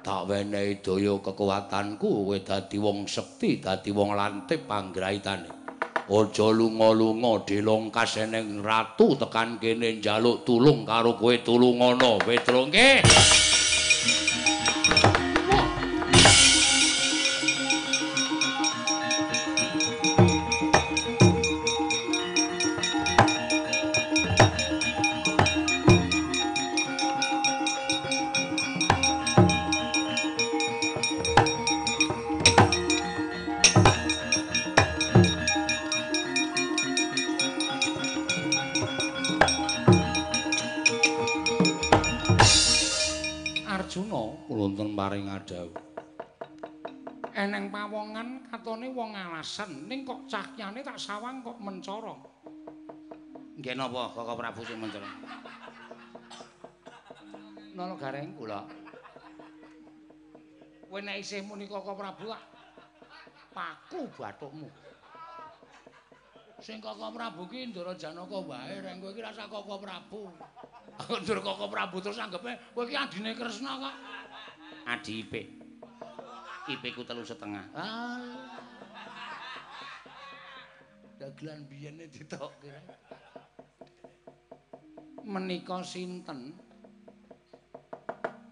Tak 0.06 0.30
wenehi 0.30 0.77
daya 0.84 1.18
kekuatanku 1.23 2.10
kowe 2.27 2.38
dadi 2.43 2.77
wong 2.77 3.07
sekti, 3.07 3.64
dadi 3.64 3.91
wong 3.95 4.11
lantip 4.18 4.68
panggraitane. 4.68 5.49
Aja 6.06 6.53
lunga-lunga 6.53 7.41
dilongkas 7.47 8.18
eneng 8.22 8.61
ratu 8.61 9.18
tekan 9.18 9.57
kene 9.57 9.97
njaluk 9.97 10.45
tulung 10.45 10.85
karo 10.85 11.18
kowe 11.18 11.41
tulungono, 11.41 12.22
Petruk. 12.22 12.69
Nggih. 12.69 13.02
Wong 48.95 49.11
alasan 49.11 49.91
ning 49.91 50.07
kok 50.07 50.23
cahyane 50.31 50.80
tak 50.80 50.95
sawang 50.95 51.43
kok 51.43 51.59
mencara. 51.59 52.15
Nggih 53.59 53.76
napa 53.76 54.15
Kakang 54.15 54.39
Prabu 54.39 54.61
sing 54.63 54.80
mencara? 54.80 55.11
Nala 57.76 57.95
gareng 57.99 58.31
kula. 58.39 58.63
Kowe 60.88 60.99
nek 61.03 61.19
isih 61.19 61.43
muni 61.43 61.67
Kakang 61.67 61.99
Prabu 61.99 62.31
tak 62.31 62.43
paku 63.51 64.07
bathukmu. 64.15 64.72
Sing 66.63 66.80
Kakang 66.80 67.11
Prabu 67.11 67.51
ki 67.51 67.76
Ndara 67.76 67.99
Janaka 67.99 68.39
wae, 68.39 68.80
reng 68.80 69.03
kowe 69.03 69.11
iki 69.11 69.19
rasa 69.19 69.51
Kakang 69.51 69.84
Prabu. 69.84 70.31
Ndara 71.23 71.41
Kakang 71.43 71.72
Prabu 71.72 71.99
terus 71.99 72.15
anggepe 72.15 72.72
kowe 72.72 72.88
ki 72.88 72.95
adine 72.95 73.35
Kresna 73.35 73.76
kok. 73.76 73.95
Adi 74.88 75.13
IP. 75.19 75.34
IP 76.65 76.84
ku 76.95 77.03
telu 77.03 77.22
setengah. 77.22 77.65
Ah. 77.76 78.65
Dagelan 81.26 81.65
biyene 81.65 82.06
ditokke. 82.06 82.69
Menika 85.26 85.81
sinten? 85.81 86.53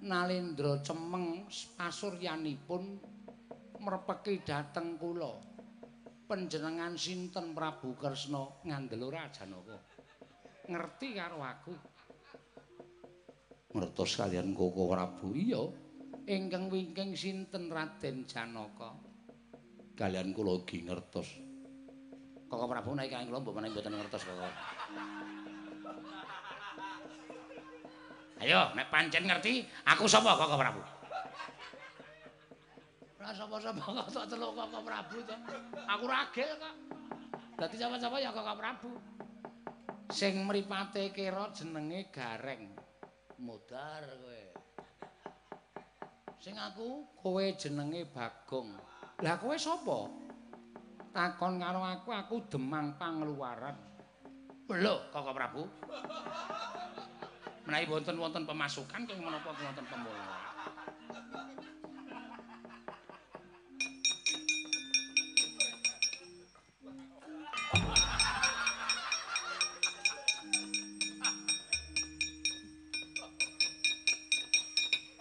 Nalendra 0.09 0.81
cemeng 0.81 1.45
pasuryanipun 1.77 2.97
merpeki 3.77 4.41
dhateng 4.41 4.97
kula. 4.97 5.37
Panjenengan 6.25 6.97
sinten 6.97 7.53
Prabu 7.53 7.93
Kresna 7.93 8.41
ngandel 8.65 9.05
ora 9.05 9.29
Janaka? 9.29 9.77
Ngerti 10.65 11.13
karo 11.13 11.45
aku. 11.45 11.73
Ngertos 13.69 14.17
kalian 14.17 14.57
Koko 14.57 14.89
Prabu. 14.89 15.29
Iya. 15.37 15.61
Ingkang 16.25 16.73
wingking 16.73 17.13
sinten 17.13 17.69
Raden 17.69 18.25
Janaka? 18.25 18.97
Kalian 19.93 20.33
kula 20.33 20.57
ugi 20.57 20.89
ngertos. 20.89 21.42
Kakang 22.53 22.69
Prabu 22.69 22.93
nek 22.93 23.09
kalian 23.09 23.25
kula 23.33 23.41
mbok 23.41 23.53
menawi 23.57 23.73
mboten 23.73 23.97
ngertos 23.97 24.23
Kakang. 24.29 24.53
Ayo, 28.45 28.61
nek 28.77 28.87
pancen 28.93 29.25
ngerti, 29.25 29.65
aku 29.89 30.05
sapa 30.05 30.37
Kakang 30.37 30.61
Prabu? 30.61 30.81
Ora 33.17 33.31
sapa-sapa 33.33 33.81
kok 33.81 34.07
tak 34.13 34.25
celuk 34.29 34.53
Kakang 34.53 34.85
Prabu 34.85 35.17
to. 35.25 35.35
Aku 35.89 36.05
ragil 36.05 36.49
kok. 36.61 36.75
Dadi 37.57 37.75
sapa-sapa 37.81 38.21
ya 38.21 38.29
Kakang 38.29 38.59
Prabu. 38.61 38.91
Sing 40.13 40.45
mripate 40.45 41.09
kira 41.09 41.49
jenenge 41.57 42.13
Gareng. 42.13 42.69
Mudar 43.41 44.05
kowe. 44.05 44.43
Sing 46.37 46.53
aku 46.53 47.07
kowe 47.17 47.45
jenenge 47.57 48.05
Bagong. 48.13 48.77
Lah 49.25 49.41
kowe 49.41 49.57
sapa? 49.57 50.11
Takon 51.13 51.61
karo 51.61 51.85
aku, 51.85 52.09
aku 52.09 52.35
Demang 52.49 52.97
Pangluaran. 52.97 53.77
Lho, 54.73 54.97
Kakang 55.13 55.37
Prabu. 55.37 55.69
Menawi 57.69 57.85
wonten-wonten 57.85 58.49
pemasukan 58.49 59.05
kenging 59.05 59.21
menapa 59.21 59.53
wonten 59.53 59.85
pemula. 59.85 60.25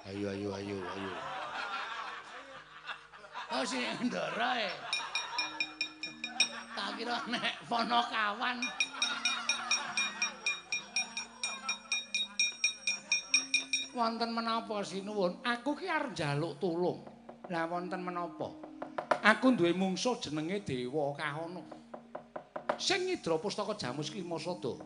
Ayo 0.08 0.26
ayo 0.32 0.48
ayo 0.56 0.78
ayo. 0.80 1.12
Oh 3.52 3.64
sing 3.68 3.84
ndara 4.08 4.56
e. 4.56 4.91
Kira 6.92 7.16
nek 7.28 7.64
ponokawan. 7.66 8.58
Wonten 13.92 14.30
menapa 14.32 14.80
sinuwun? 14.80 15.44
Aku 15.44 15.76
ki 15.76 15.84
arep 15.84 16.16
njaluk 16.16 16.56
tulung. 16.56 17.04
Lah 17.52 17.68
wonten 17.68 18.00
menapa? 18.00 18.48
Aku 19.20 19.52
duwe 19.52 19.76
mungsuh 19.76 20.16
jenenge 20.16 20.64
Dewa 20.64 21.12
Kahana. 21.12 21.60
Sing 22.80 23.04
nyidra 23.04 23.36
pustaka 23.36 23.76
Jamus 23.76 24.08
Kimasada. 24.08 24.80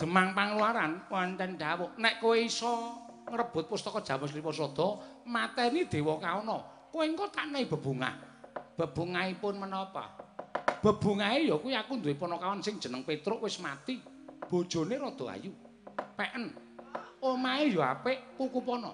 Demang 0.00 0.32
Pangluaran 0.32 1.04
wonten 1.12 1.60
dawuh 1.60 1.94
nek 2.00 2.18
kowe 2.18 2.34
iso 2.34 2.96
ngrebut 3.28 3.68
pustaka 3.68 4.00
Jamus 4.00 4.32
Kimasada, 4.32 5.00
mateni 5.28 5.84
Dewa 5.84 6.16
Kahana. 6.16 6.88
Kowe 6.88 7.04
engko 7.04 7.28
tak 7.28 7.52
nehi 7.52 7.68
bebungah. 7.68 8.16
Bebungahipun 8.74 9.54
menapa? 9.54 10.23
Bebungahe 10.84 11.48
ya 11.48 11.56
kuwi 11.56 11.72
aku 11.72 11.96
duwe 11.96 12.12
ponokawan 12.12 12.60
sing 12.60 12.76
jeneng 12.76 13.08
Petruk 13.08 13.40
wis 13.40 13.56
mati. 13.56 14.04
Bojone 14.44 15.00
rada 15.00 15.32
ayu. 15.32 15.48
Peken. 16.12 16.52
Omahe 17.24 17.72
ya 17.72 17.96
apik, 17.96 18.36
kukupana. 18.36 18.92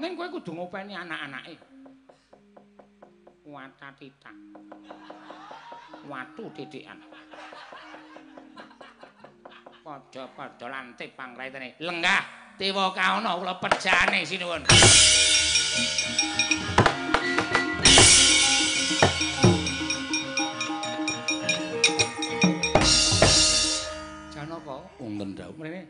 Ning 0.00 0.16
kowe 0.16 0.32
kudu 0.32 0.56
ngopeni 0.56 0.96
anak-anake. 0.96 1.60
Watatita. 3.44 4.32
Watu 6.08 6.48
titikan. 6.56 6.96
Padha-padha 9.84 10.66
lantip 10.72 11.12
pangkraitane. 11.20 11.76
Lenggah 11.84 12.24
Dewa 12.56 12.96
Kaana 12.96 13.36
kula 13.36 13.60
pejane 13.60 14.24
sinuwun. 14.24 14.64
unten 25.00 25.32
dawuh 25.32 25.56
mrene. 25.56 25.82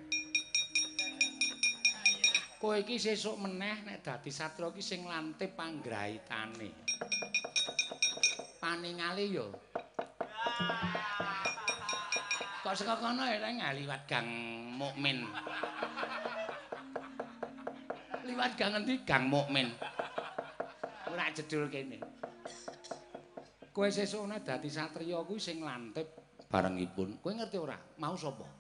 Kowe 2.60 2.76
iki 2.76 3.00
sesuk 3.00 3.40
meneh 3.40 3.82
nek 3.88 4.04
dadi 4.04 4.28
satra 4.28 4.68
iki 4.68 4.84
sing 4.84 5.08
lantip 5.08 5.56
panggraitane. 5.56 6.68
Paningale 8.60 9.24
yo. 9.26 9.48
Kok 12.60 12.74
saka 12.76 13.00
kono 13.00 13.24
ya 13.24 13.40
nang 13.40 13.64
ah, 13.64 13.72
liwat 13.72 14.04
gang 14.04 14.28
mukmin. 14.76 15.24
Liwat 18.28 18.52
gang 18.60 18.76
endi 18.76 19.00
gang 19.08 19.24
mukmin? 19.26 19.72
Ora 21.08 21.32
jedul 21.32 21.72
kene. 21.72 21.96
Kowe 23.72 23.88
sesuk 23.88 24.28
nek 24.28 24.44
dadi 24.44 24.68
satriya 24.68 25.24
kuwi 25.24 25.40
sing 25.40 25.64
lantip 25.64 26.12
barengipun. 26.52 27.24
Kowe 27.24 27.32
ngerti 27.32 27.56
ora? 27.56 27.80
Mau 27.96 28.12
sapa? 28.20 28.59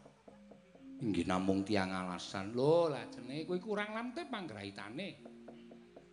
Inggih 1.00 1.24
namung 1.24 1.64
tiang 1.64 1.88
alasan. 1.88 2.52
Lho, 2.52 2.92
lajene 2.92 3.48
kowe 3.48 3.56
kurang 3.56 3.96
lantip 3.96 4.28
panggraitane. 4.28 5.08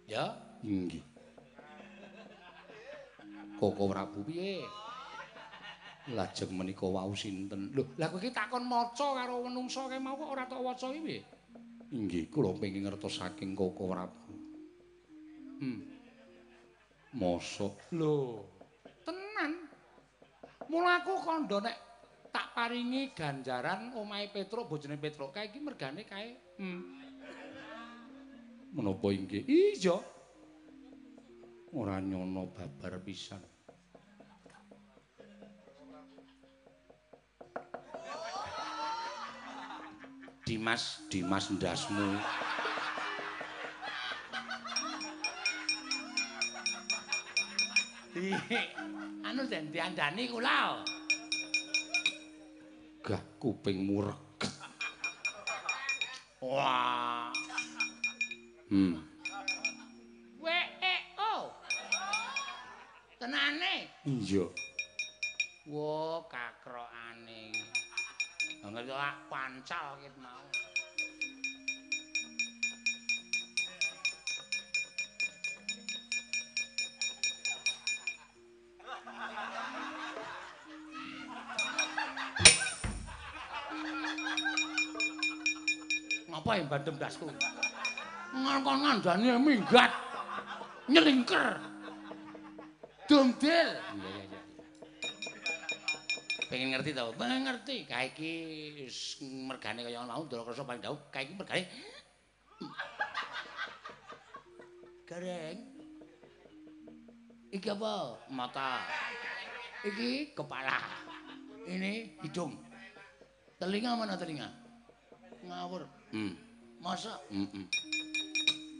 Ya, 0.08 0.32
inggih. 0.64 1.04
Koko 3.60 3.84
Prabu 3.92 4.24
piye? 4.24 4.64
Lajeng 6.16 6.56
menika 6.56 6.88
wau 6.88 7.12
sinten? 7.12 7.76
Lho, 7.76 7.84
lah 8.00 8.08
kowe 8.08 8.20
iki 8.24 8.32
takon 8.32 8.64
maca 8.64 9.08
karo 9.12 9.44
menungsa 9.44 9.92
kae 9.92 10.00
mau 10.00 10.16
kok 10.16 10.32
ora 10.32 10.48
tok 10.48 10.64
waca 10.64 10.88
iki 10.96 11.02
piye? 11.04 11.22
Inggih, 11.92 12.32
kula 12.32 12.56
pengin 12.56 12.88
ngertos 12.88 13.20
saking 13.20 13.60
Koko 13.60 13.92
Prabu. 13.92 14.32
Hmm. 15.60 15.84
Mosok. 17.12 17.92
Lho, 17.92 18.40
tenan. 19.04 19.68
Mula 20.72 21.04
aku 21.04 21.16
kandha 21.24 21.60
nek 21.60 21.76
tak 21.76 21.87
paringi 22.58 23.14
ganjaran 23.14 23.94
omahe 23.94 24.34
Petro 24.34 24.66
bojone 24.66 24.98
Petro 24.98 25.30
kae 25.30 25.54
iki 25.54 25.62
mergane 25.62 26.02
kae. 26.10 26.58
Hmm. 26.58 26.82
Menapa 28.74 29.14
inggih? 29.14 29.46
Iya. 29.46 30.02
Ora 31.78 32.02
nyono 32.02 32.50
babar 32.50 32.98
pisan. 33.06 33.46
Dimas, 40.42 41.06
Dimas 41.14 41.54
ndasmu. 41.54 42.18
anu 49.28 49.44
den 49.46 49.70
diandani 49.70 50.26
kula. 50.26 50.97
Gah 53.08 53.24
kuping 53.40 53.88
murek. 53.88 54.20
Wah. 56.44 57.32
Hmm. 58.68 59.00
We 60.44 60.58
e 60.84 60.96
o. 61.16 61.48
Tenane? 63.16 63.96
Iya. 64.04 64.52
Wo 65.72 66.20
kakrokane. 66.28 67.56
Ngerti 68.68 68.92
kok 68.92 69.16
pancal 69.32 69.96
kit 70.04 70.12
mau. 70.20 70.44
Ngapa 86.48 86.64
yang 86.64 86.72
bandem 86.72 86.96
dasku? 86.96 87.28
Ngangkon 88.32 88.80
ngandani 88.80 89.36
minggat. 89.36 89.92
Nyelingker. 90.88 91.60
Dumdil. 93.04 93.76
Iya, 93.76 94.08
iya, 94.08 94.24
iya. 94.32 94.42
Pengen 96.48 96.72
ngerti 96.72 96.96
tau? 96.96 97.12
Pengen 97.20 97.52
ngerti. 97.52 97.84
Kayak 97.84 98.16
iki 98.16 98.32
mergane 99.44 99.84
kaya 99.84 100.08
mau 100.08 100.24
ndara 100.24 100.48
krasa 100.48 100.64
paling 100.64 100.80
dawuh. 100.80 100.96
Kayak 101.12 101.28
iki 101.28 101.34
mergane. 101.36 101.64
Gareng. 105.04 105.58
Iki 107.52 107.68
apa? 107.76 107.92
Mata. 108.32 108.88
Iki 109.84 110.32
kepala. 110.32 110.80
Ini 111.68 112.24
hidung. 112.24 112.56
Telinga 113.60 114.00
mana 114.00 114.16
telinga? 114.16 114.48
Ngawur. 115.44 115.97
Hmm. 116.18 116.34
Masa? 116.82 117.14
Heeh. 117.30 117.46
Mm 117.46 117.48
-mm. 117.54 117.66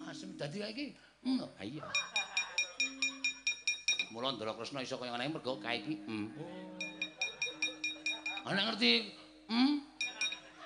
Asem 0.10 0.34
dadi 0.42 0.58
kayak 0.58 0.74
iki. 0.74 0.86
Hmm. 1.22 1.46
Ah, 1.46 1.62
iya. 1.62 1.86
Mula 4.10 4.34
Ndara 4.34 4.58
Kresna 4.58 4.82
iso 4.82 4.98
kaya 4.98 5.14
ngene 5.14 5.30
mergo 5.30 5.62
kae 5.62 5.78
iki. 5.86 6.02
Hmm. 6.10 6.34
Ana 8.42 8.74
ngerti? 8.74 9.14
Hmm. 9.54 9.86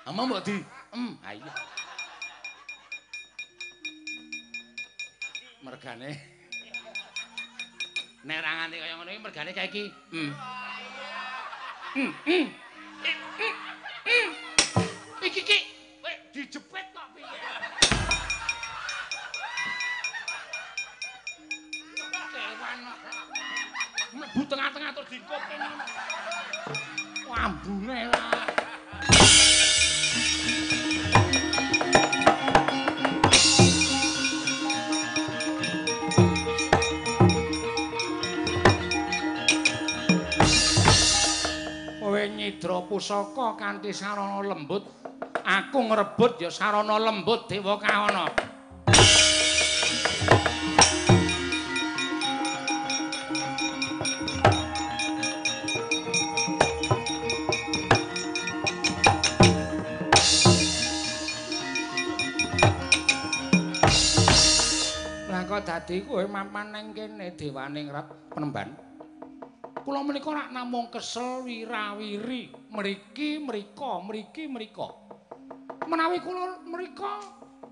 Ama 0.08 0.24
mbok 0.24 0.40
di. 0.48 0.56
Hmm. 0.96 1.12
Ha 1.20 1.36
iya. 1.36 1.52
Mergane. 5.60 6.10
Nek 8.24 8.36
ora 8.40 8.50
nganti 8.56 8.76
kaya 8.80 8.94
ngono 8.96 9.10
iki 9.12 9.20
mergane 9.20 9.50
kae 9.52 9.68
iki. 9.68 9.84
Hmm. 10.08 10.32
Hmm. 11.92 12.12
Hmm. 12.24 12.61
Dijepit 16.42 16.86
kok 16.90 17.06
piye? 17.14 17.38
Kewan. 22.34 22.80
Mlebu 24.10 24.42
tengah-tengah 24.50 24.90
terus 24.90 25.08
dikopeng. 25.14 25.62
Wambune 27.30 28.10
lah. 28.10 28.42
Kowe 42.02 42.22
nyidra 42.34 42.82
pusaka 42.90 43.54
kanthi 43.54 43.94
sarana 43.94 44.42
lembut, 44.42 45.01
aku 45.52 45.84
ngrebut 45.84 46.40
ya 46.40 46.48
sarana 46.48 46.96
lembut 46.96 47.44
Dewa 47.44 47.76
kok 65.52 65.68
dadi 65.68 66.00
kowe 66.08 66.24
mapan 66.24 66.72
nang 66.72 66.96
kene 66.96 67.36
dewaning 67.36 67.92
rat 67.92 68.08
penemban? 68.32 68.72
Kula 69.84 70.00
menika 70.00 70.32
rak 70.32 70.48
namung 70.48 70.88
kesel 70.88 71.44
wirawiri 71.44 72.72
mriki 72.72 73.36
mrika 73.36 74.00
mriki 74.00 74.48
mrika. 74.48 75.01
Menawi 75.92 76.24
kula 76.24 76.64
mrika 76.64 77.20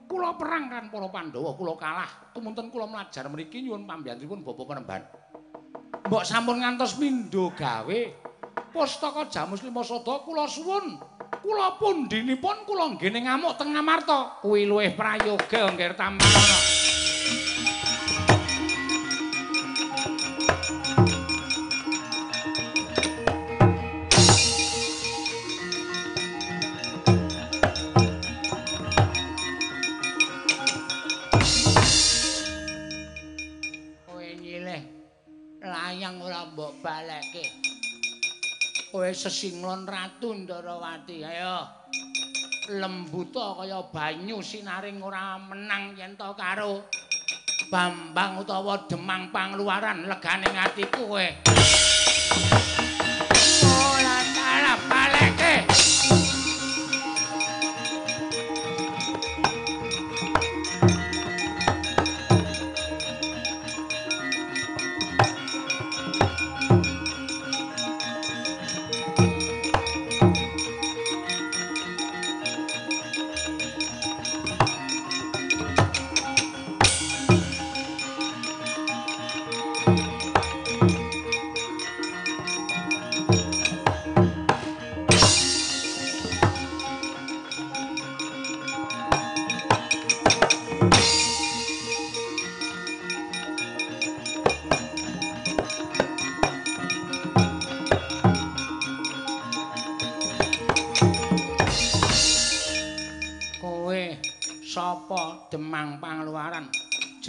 kula 0.05 0.37
perang 0.37 0.69
kan 0.69 0.93
para 0.93 1.09
Pandhawa 1.09 1.57
kula 1.57 1.73
kalah 1.81 2.11
tumunten 2.37 2.69
kula 2.69 2.85
mlajar 2.85 3.25
mriki 3.33 3.65
nyuwun 3.65 3.89
pambiyantunipun 3.89 4.45
Bapak 4.45 4.69
Penemban. 4.69 5.03
Mbok 6.05 6.29
sampun 6.29 6.61
ngantos 6.61 7.01
mindho 7.01 7.49
gawe 7.57 8.01
pustaka 8.77 9.25
Jamus 9.33 9.65
Lima 9.65 9.81
Sada 9.81 10.21
kula 10.21 10.45
suwun 10.45 11.01
kula 11.41 11.81
pundhinipun 11.81 12.69
kula 12.69 12.93
nggene 12.93 13.25
ngamuk 13.25 13.57
teng 13.57 13.73
Ngamarta 13.73 14.45
kuwi 14.45 14.69
luwih 14.69 14.93
prayoga 14.93 15.73
nggih 15.73 15.97
tampana. 15.97 16.80
Kowe 39.11 39.19
sesinglon 39.19 39.91
ratu 39.91 40.31
Ndarawati. 40.31 41.27
Ayo. 41.27 41.66
Lembuta 42.78 43.59
kaya 43.59 43.82
banyu 43.91 44.39
sinaring 44.39 45.03
ora 45.03 45.35
menang 45.35 45.99
yen 45.99 46.15
to 46.15 46.31
karo 46.39 46.87
Bambang 47.74 48.39
utawa 48.39 48.87
Demang 48.87 49.35
Pangluaran 49.35 50.07
leganing 50.07 50.55
atiku 50.55 51.11
kowe. 51.11 51.27
Ora 53.66 54.19
salah 54.31 54.78
balekke. 54.87 55.90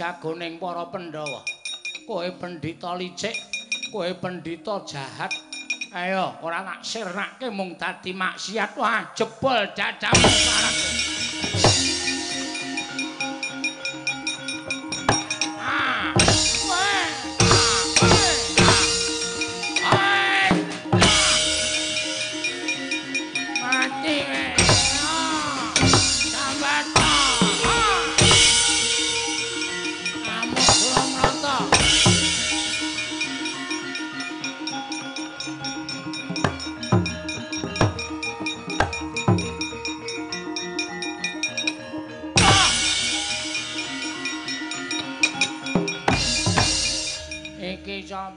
Jagoning 0.02 0.58
para 0.58 0.90
Pandhawa. 0.90 1.46
Kowe 2.02 2.26
pendhita 2.34 2.98
licik 2.98 3.38
kowe 3.94 4.10
pendhita 4.18 4.82
jahat. 4.82 5.30
Ayo 5.94 6.42
ora 6.42 6.66
tak 6.66 6.82
sirnake 6.82 7.46
mung 7.54 7.78
dadi 7.78 8.10
maksiat. 8.10 8.74
Wah 8.74 9.14
jebol 9.14 9.70
cacamu 9.70 10.26
sarang 10.26 11.71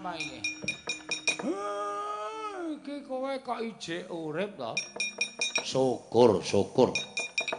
sapa 0.05 0.21
iki? 0.21 0.39
Iki 2.77 2.95
kowe 3.09 3.33
kok 3.41 3.59
ijek 3.65 4.05
urip 4.13 4.53
to? 4.53 4.71
Syukur, 5.65 6.45
syukur. 6.45 6.93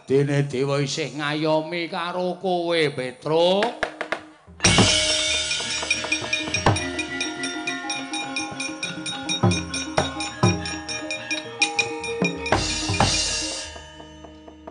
Dene 0.07 0.47
dewa 0.47 0.79
isih 0.79 1.11
ngayomi 1.19 1.91
karo 1.91 2.39
kowe, 2.39 2.79
Petruk. 2.95 3.67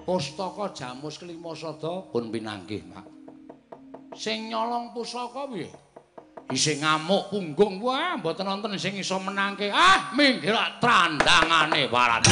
Pustaka 0.07 0.73
Jamus 0.73 1.20
Kelima 1.20 1.53
Sada 1.53 2.09
pun 2.09 2.32
pinanggih, 2.32 2.89
Mak. 2.89 3.05
Sing 4.16 4.48
nyolong 4.48 4.97
pusaka 4.97 5.44
piye? 5.53 5.85
Isih 6.55 6.78
ngamuk 6.78 7.35
punggung. 7.35 7.82
Wah 7.82 8.14
mboten 8.18 8.47
wonten 8.47 8.78
sing 8.78 8.94
iso 8.94 9.18
menangke. 9.18 9.70
Ah 9.73 10.14
minggir 10.14 10.55
trandangane 10.78 11.90
barat 11.90 12.23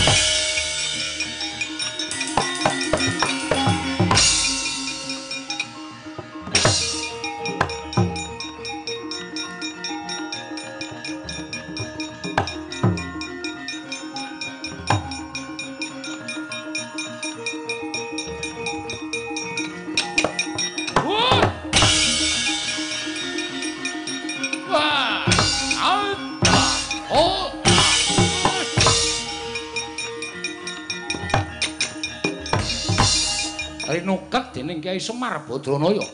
dening 34.55 34.81
Kyai 34.81 34.97
Semar 34.97 35.45
Badranaya. 35.45 36.07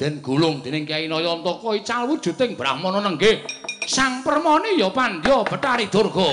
Den 0.00 0.18
gulung 0.18 0.58
dening 0.64 0.82
Kyai 0.82 1.06
Nayantaka 1.06 1.76
ical 1.78 2.10
wujuding 2.10 2.58
Brahmana 2.58 2.98
nenggih. 2.98 3.44
Sang 3.86 4.26
permane 4.26 4.74
ya 4.74 4.90
Pandya 4.90 5.46
Betari 5.46 5.86
Durga. 5.86 6.32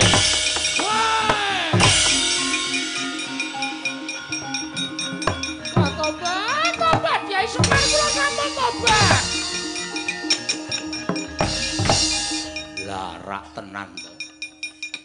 Larak 12.90 13.46
tenan 13.54 13.90
to. 13.94 14.14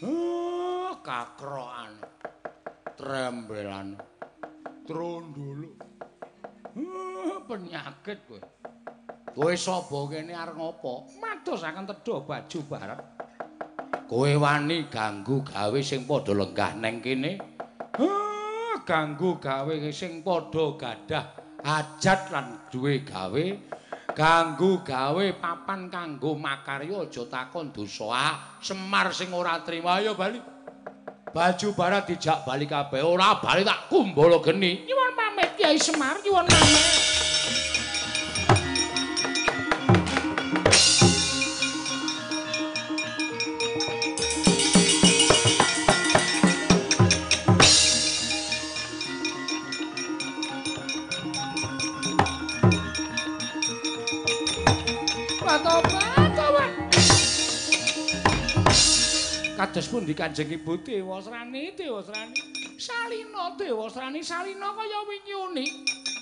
Oh, 0.01 0.97
kakroan 1.05 2.01
trembelan 2.97 4.14
trondolo 4.85 5.73
penyakit 7.45 8.19
kowe. 8.25 8.41
Kowe 9.35 9.53
sapa 9.53 9.99
kene 10.09 10.33
arep 10.33 10.55
ngopo? 10.55 11.05
Madosaken 11.21 11.85
tedha 11.85 12.15
baju 12.23 12.59
barat. 12.65 12.99
Kowe 14.05 14.31
wani 14.37 14.87
ganggu 14.89 15.43
gawe 15.45 15.79
sing 15.81 16.05
padha 16.05 16.33
lenggah 16.33 16.71
neng 16.77 17.01
kene? 17.01 17.41
Hah, 17.97 18.79
ganggu 18.85 19.37
gawe 19.41 19.73
sing 19.91 20.23
padha 20.25 20.65
gadah 20.77 21.25
hajat 21.65 22.21
lan 22.31 22.47
duwe 22.69 23.03
gawe. 23.03 23.45
Ganggu 24.15 24.79
gawe 24.87 25.25
papan 25.43 25.91
kanggo 25.91 26.39
makarya 26.39 27.03
aja 27.03 27.23
takon 27.27 27.75
dosa. 27.75 28.39
Semar 28.63 29.11
sing 29.11 29.33
ora 29.35 29.59
trima 29.59 29.99
ayo 29.99 30.15
bali. 30.15 30.54
Baju 31.35 31.75
barat 31.75 32.07
dijak 32.07 32.47
bali 32.47 32.63
kabeh. 32.63 33.03
Ora 33.03 33.35
bali 33.43 33.67
tak 33.67 33.91
kumbala 33.91 34.39
geni. 34.39 34.87
Nyuwun 34.87 35.11
pamit 35.19 35.51
Kyai 35.59 35.75
Semar, 35.75 36.15
nyuwun 36.23 36.47
pamit. 36.47 37.14
Kados 59.65 59.89
pundi 59.89 60.13
Kanjeng 60.13 60.45
Ibu? 60.45 60.77
Dewasrani 60.85 61.73
Dewasrani. 61.73 62.37
Salina 62.77 63.57
Dewasrani. 63.57 64.21
Salina 64.21 64.69
kaya 64.77 64.99
winyuni. 65.09 65.65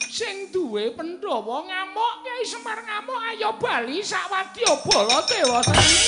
Sing 0.07 0.47
duwe 0.47 0.95
Pandhawa 0.95 1.67
ngamuk 1.67 2.13
Kyai 2.23 2.45
Semar 2.47 2.79
ngamuk 2.87 3.19
ayo 3.35 3.51
bali 3.59 3.99
sawadya 3.99 4.79
bala 4.87 5.19
Dewasrani 5.27 5.99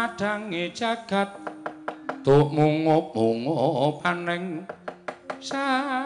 Madange 0.00 0.72
jagat. 0.72 1.28
Tuk 2.24 2.56
mungup-mungup 2.56 4.00
paning 4.00 4.64
sapucaking 5.36 6.00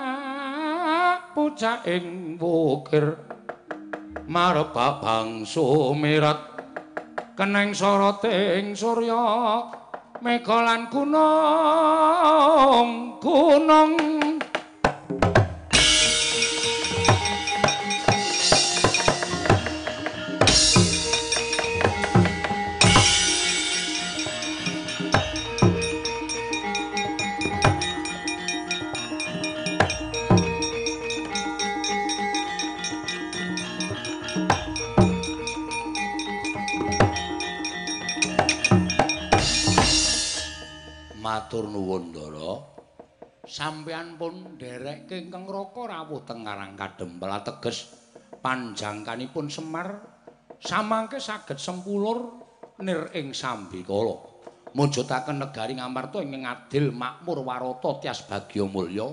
wukir. 2.34 3.14
Marepa 4.26 4.98
bangsu 4.98 5.94
mirat. 5.94 6.42
Keneng 7.38 7.70
soroting 7.70 8.74
surya. 8.74 9.62
Mega 10.18 10.58
lan 10.58 10.90
gunung 10.90 12.42
gunung 13.22 13.94
Matur 41.44 41.68
nuwun, 41.68 42.08
Ndara. 42.08 42.56
Sampeyan 43.44 44.16
pun 44.16 44.56
nderekke 44.56 45.28
ingkang 45.28 45.44
raka 45.44 45.92
rawuh 45.92 46.24
teng 46.24 46.40
Karang 46.40 46.72
Kadempel 46.72 47.28
ateges 47.28 47.92
panjangkanipun 48.40 49.52
Semar 49.52 49.92
samangke 50.56 51.20
saged 51.20 51.60
sempulur 51.60 52.40
nir 52.80 53.12
ing 53.12 53.36
Sambikala. 53.36 54.24
Mujudaken 54.72 55.44
negari 55.44 55.76
Ngamarta 55.76 56.24
ing 56.24 56.48
adil 56.48 56.96
makmur 56.96 57.44
warata 57.44 58.00
tias 58.00 58.24
bagya 58.24 58.64
mulya. 58.64 59.12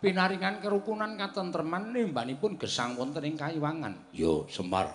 Pinaringan 0.00 0.64
kerukunan 0.64 1.20
katentreman 1.20 1.92
nimbanipun 1.92 2.56
gesang 2.56 2.96
wonten 2.96 3.28
ing 3.28 3.36
kayiwangan. 3.36 4.08
Yo, 4.16 4.48
Semar. 4.48 4.88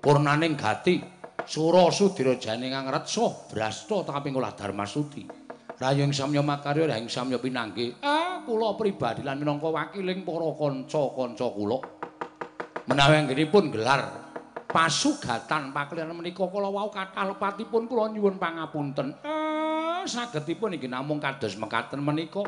Purnaning 0.00 0.56
gati 0.56 0.96
Sura 1.44 1.92
Sudirajane 1.92 2.72
ngangretsa 2.72 3.52
brasta 3.52 4.00
kaping 4.08 4.40
olah 4.40 4.56
Darmasudi. 4.56 5.39
Rayu 5.80 6.04
ing 6.04 6.12
samya 6.12 6.44
makarya 6.44 6.92
ing 7.00 7.08
samya 7.08 7.40
pinangge. 7.40 7.96
Ah, 8.04 8.44
kula 8.44 8.76
pribadi 8.76 9.24
lan 9.24 9.40
minangka 9.40 9.72
wakiling 9.72 10.28
para 10.28 10.52
kanca-kanca 10.52 11.48
kula. 11.56 11.80
Menawi 12.84 13.24
anggenipun 13.24 13.72
gelar 13.72 14.28
pasugatan 14.68 15.72
paklian 15.72 16.12
menika 16.12 16.44
kula 16.52 16.68
wau 16.68 16.92
kathah 16.92 17.32
lepatipun 17.32 17.88
kula 17.88 18.12
nyuwun 18.12 18.36
pangapunten. 18.36 19.24
Ah, 19.24 20.04
sagedipun 20.04 20.76
inggih 20.76 20.92
namung 20.92 21.16
kados 21.16 21.56
mekaten 21.56 22.04
menika. 22.04 22.44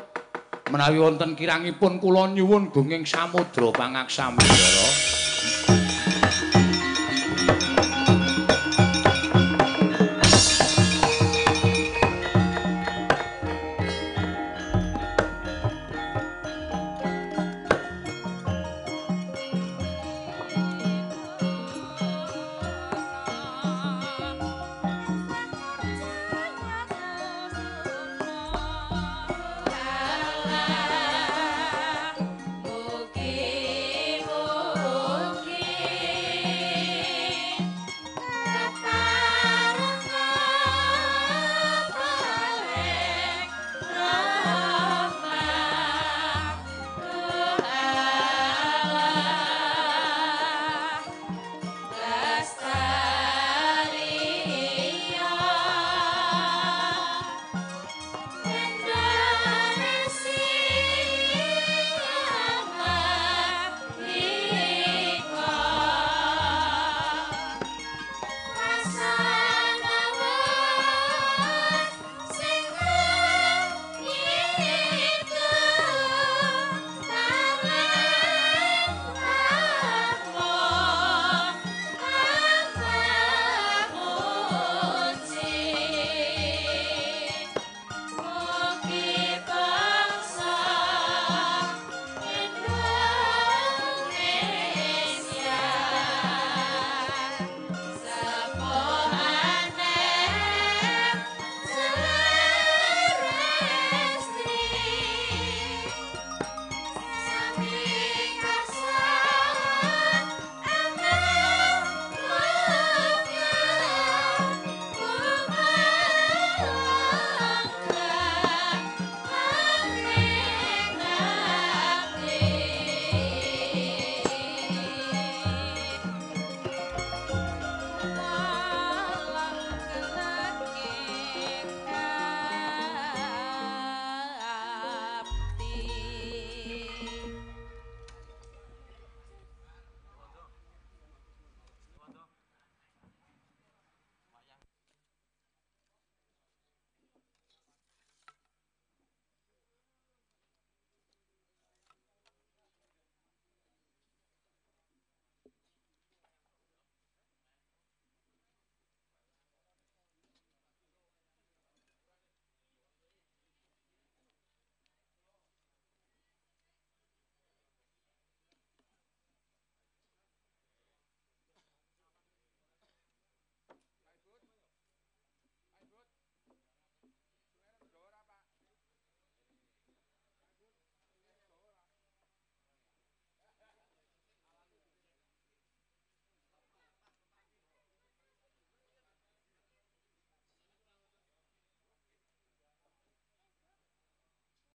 Menawi 0.69 1.01
wonten 1.01 1.33
kirangipun 1.33 2.05
kula 2.05 2.29
nyuwun 2.37 2.69
gunging 2.69 3.09
samudra 3.09 3.73
pangaksami, 3.73 4.45
Ndara. 4.45 5.02